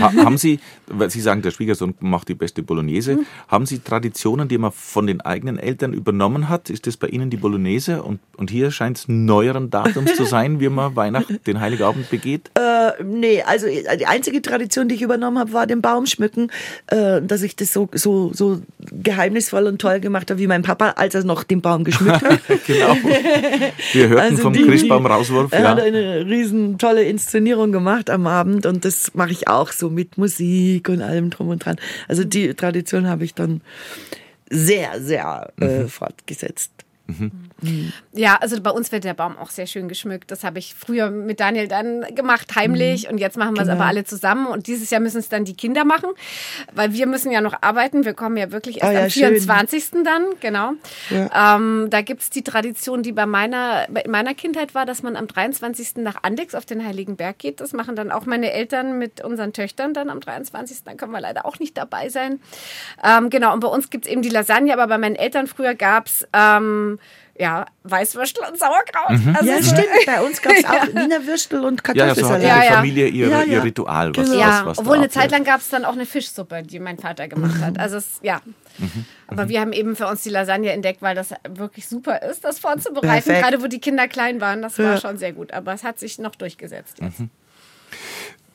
[0.00, 0.60] Ha, haben Sie,
[0.90, 3.26] weil Sie sagen, der Schwiegersohn macht die beste Bolognese, mhm.
[3.48, 6.70] haben Sie Traditionen, die man von den eigenen Eltern übernommen hat?
[6.70, 8.02] Ist das bei Ihnen die Bolognese?
[8.02, 12.50] Und, und hier scheint es neueren Datums zu sein, wie man Weihnachten, den Heiligabend begeht?
[12.54, 16.50] Äh, nee, also die einzige Tradition, die ich übernommen habe, war den Baum schmücken,
[16.86, 20.90] äh, dass ich das so, so, so geheimnisvoll und toll gemacht habe, wie mein Papa,
[20.90, 22.40] als er noch den Baum geschmückt hat.
[22.66, 22.96] genau.
[23.92, 25.52] Wir hörten also vom die, Christbaumrauswurf.
[25.52, 25.68] Er ja.
[25.70, 30.18] hat eine riesen tolle Inszenierung gemacht am Abend und das mache ich auch so mit
[30.18, 31.76] Musik und allem drum und dran.
[32.06, 33.62] Also die Tradition habe ich dann
[34.50, 35.88] sehr, sehr äh, mhm.
[35.88, 36.72] fortgesetzt.
[37.06, 37.47] Mhm.
[38.12, 40.30] Ja, also bei uns wird der Baum auch sehr schön geschmückt.
[40.30, 43.04] Das habe ich früher mit Daniel dann gemacht, heimlich.
[43.04, 43.12] Mhm.
[43.12, 43.80] Und jetzt machen wir es genau.
[43.80, 44.46] aber alle zusammen.
[44.46, 46.10] Und dieses Jahr müssen es dann die Kinder machen,
[46.72, 48.04] weil wir müssen ja noch arbeiten.
[48.04, 49.84] Wir kommen ja wirklich erst oh, ja, am 24.
[49.84, 50.04] Schön.
[50.04, 50.72] dann, genau.
[51.10, 51.56] Ja.
[51.56, 55.16] Ähm, da gibt es die Tradition, die bei meiner, in meiner Kindheit war, dass man
[55.16, 55.96] am 23.
[55.96, 57.60] nach Andex auf den Heiligen Berg geht.
[57.60, 60.84] Das machen dann auch meine Eltern mit unseren Töchtern dann am 23.
[60.84, 62.40] Dann können wir leider auch nicht dabei sein.
[63.02, 65.74] Ähm, genau, und bei uns gibt es eben die Lasagne, aber bei meinen Eltern früher
[65.74, 66.98] gab es ähm,
[67.38, 69.18] ja, Weißwürstel und Sauerkraut.
[69.18, 69.36] Mhm.
[69.36, 70.06] Also ja, stimmt.
[70.06, 72.42] Bei uns gab es auch Wiener Würstel und Kartoffelsalat.
[72.42, 73.44] Ja, ja, so hat jede Familie ihr, ja, ja.
[73.44, 74.14] ihr Ritual.
[74.16, 74.40] Was, genau.
[74.40, 77.28] ja, was, obwohl eine Zeit lang gab es dann auch eine Fischsuppe, die mein Vater
[77.28, 77.78] gemacht hat.
[77.78, 78.40] Also es, ja.
[78.78, 79.04] Mhm.
[79.28, 79.48] Aber mhm.
[79.48, 83.24] wir haben eben für uns die Lasagne entdeckt, weil das wirklich super ist, das vorzubereiten.
[83.24, 83.42] Perfekt.
[83.42, 85.52] Gerade wo die Kinder klein waren, das war schon sehr gut.
[85.52, 87.22] Aber es hat sich noch durchgesetzt jetzt.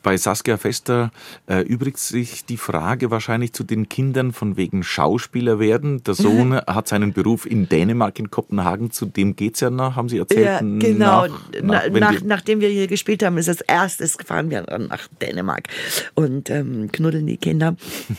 [0.04, 0.14] Mhm.
[0.14, 1.10] Bei Saskia Fester
[1.46, 6.02] erübrigt sich die Frage wahrscheinlich zu den Kindern von wegen Schauspieler werden.
[6.04, 8.90] Der Sohn hat seinen Beruf in Dänemark, in Kopenhagen.
[8.90, 10.44] Zu dem geht es ja noch, haben Sie erzählt?
[10.44, 11.26] Ja, genau.
[11.62, 15.08] Nach, nach, nach, nachdem wir hier gespielt haben, ist als erstes fahren wir dann nach
[15.20, 15.68] Dänemark
[16.14, 17.76] und ähm, knuddeln die Kinder.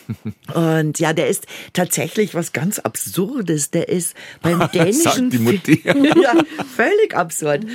[0.53, 3.71] und ja, der ist tatsächlich was ganz Absurdes.
[3.71, 5.31] Der ist beim dänischen...
[5.83, 6.33] ja,
[6.75, 7.65] völlig absurd.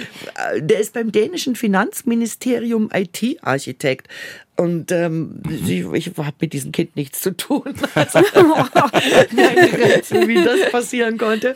[0.59, 4.09] Der ist beim dänischen Finanzministerium IT-Architekt Projekt.
[4.61, 5.95] Und ähm, mhm.
[5.95, 7.75] ich, ich habe mit diesem Kind nichts zu tun.
[7.95, 8.21] Also,
[10.29, 11.55] wie das passieren konnte.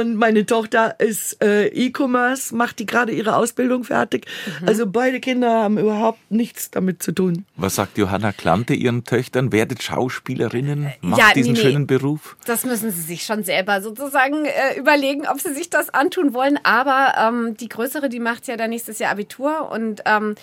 [0.00, 4.26] Und meine Tochter ist äh, E-Commerce, macht die gerade ihre Ausbildung fertig.
[4.60, 4.68] Mhm.
[4.68, 7.44] Also beide Kinder haben überhaupt nichts damit zu tun.
[7.56, 9.52] Was sagt Johanna Klante ihren Töchtern?
[9.52, 10.92] Werdet Schauspielerinnen?
[11.00, 12.36] Macht ja, diesen nee, schönen Beruf?
[12.46, 16.58] Das müssen sie sich schon selber sozusagen äh, überlegen, ob sie sich das antun wollen.
[16.62, 20.34] Aber ähm, die Größere, die macht ja dann nächstes Jahr Abitur und ähm,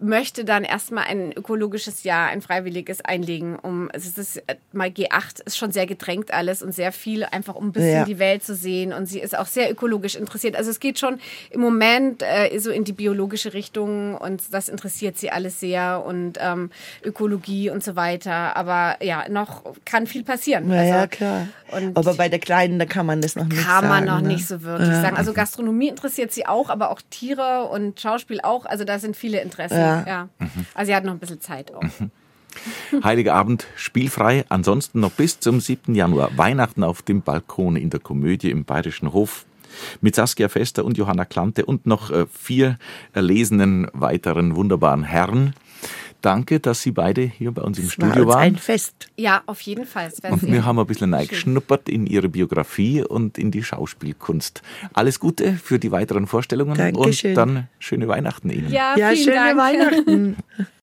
[0.00, 4.88] möchte dann erstmal ein ökologisches Jahr, ein freiwilliges einlegen, um, also es ist äh, mal
[4.88, 8.04] G8 ist schon sehr gedrängt alles und sehr viel einfach, um ein bisschen ja.
[8.04, 10.56] die Welt zu sehen und sie ist auch sehr ökologisch interessiert.
[10.56, 11.18] Also es geht schon
[11.50, 16.34] im Moment äh, so in die biologische Richtung und das interessiert sie alles sehr und
[16.38, 16.70] ähm,
[17.02, 18.54] Ökologie und so weiter.
[18.54, 20.70] Aber ja, noch kann viel passieren.
[20.70, 21.48] Ja, also, ja klar.
[21.94, 23.68] aber bei der Kleinen, da kann man das noch nicht sagen.
[23.68, 24.28] Kann man noch ne?
[24.28, 25.00] nicht so wirklich ja.
[25.00, 25.16] sagen.
[25.16, 28.66] Also Gastronomie interessiert sie auch, aber auch Tiere und Schauspiel auch.
[28.66, 29.78] Also da sind viele Interessen.
[29.78, 30.28] Ja.
[30.74, 31.82] Also sie hat noch ein bisschen Zeit auch.
[33.04, 35.94] Heiliger Abend spielfrei, ansonsten noch bis zum 7.
[35.94, 39.44] Januar Weihnachten auf dem Balkon in der Komödie im Bayerischen Hof
[40.00, 42.78] mit Saskia Fester und Johanna Klante und noch äh, vier
[43.12, 45.54] erlesenen weiteren wunderbaren Herren.
[46.20, 48.42] Danke, dass Sie beide hier bei uns im das Studio war waren.
[48.42, 49.08] ein Fest.
[49.16, 50.10] Ja, auf jeden Fall.
[50.28, 54.62] Und wir haben ein bisschen reingeschnuppert in Ihre Biografie und in die Schauspielkunst.
[54.94, 57.30] Alles Gute für die weiteren Vorstellungen Dankeschön.
[57.30, 58.72] und dann schöne Weihnachten Ihnen.
[58.72, 59.58] Ja, ja schöne Dank.
[59.58, 60.36] Weihnachten.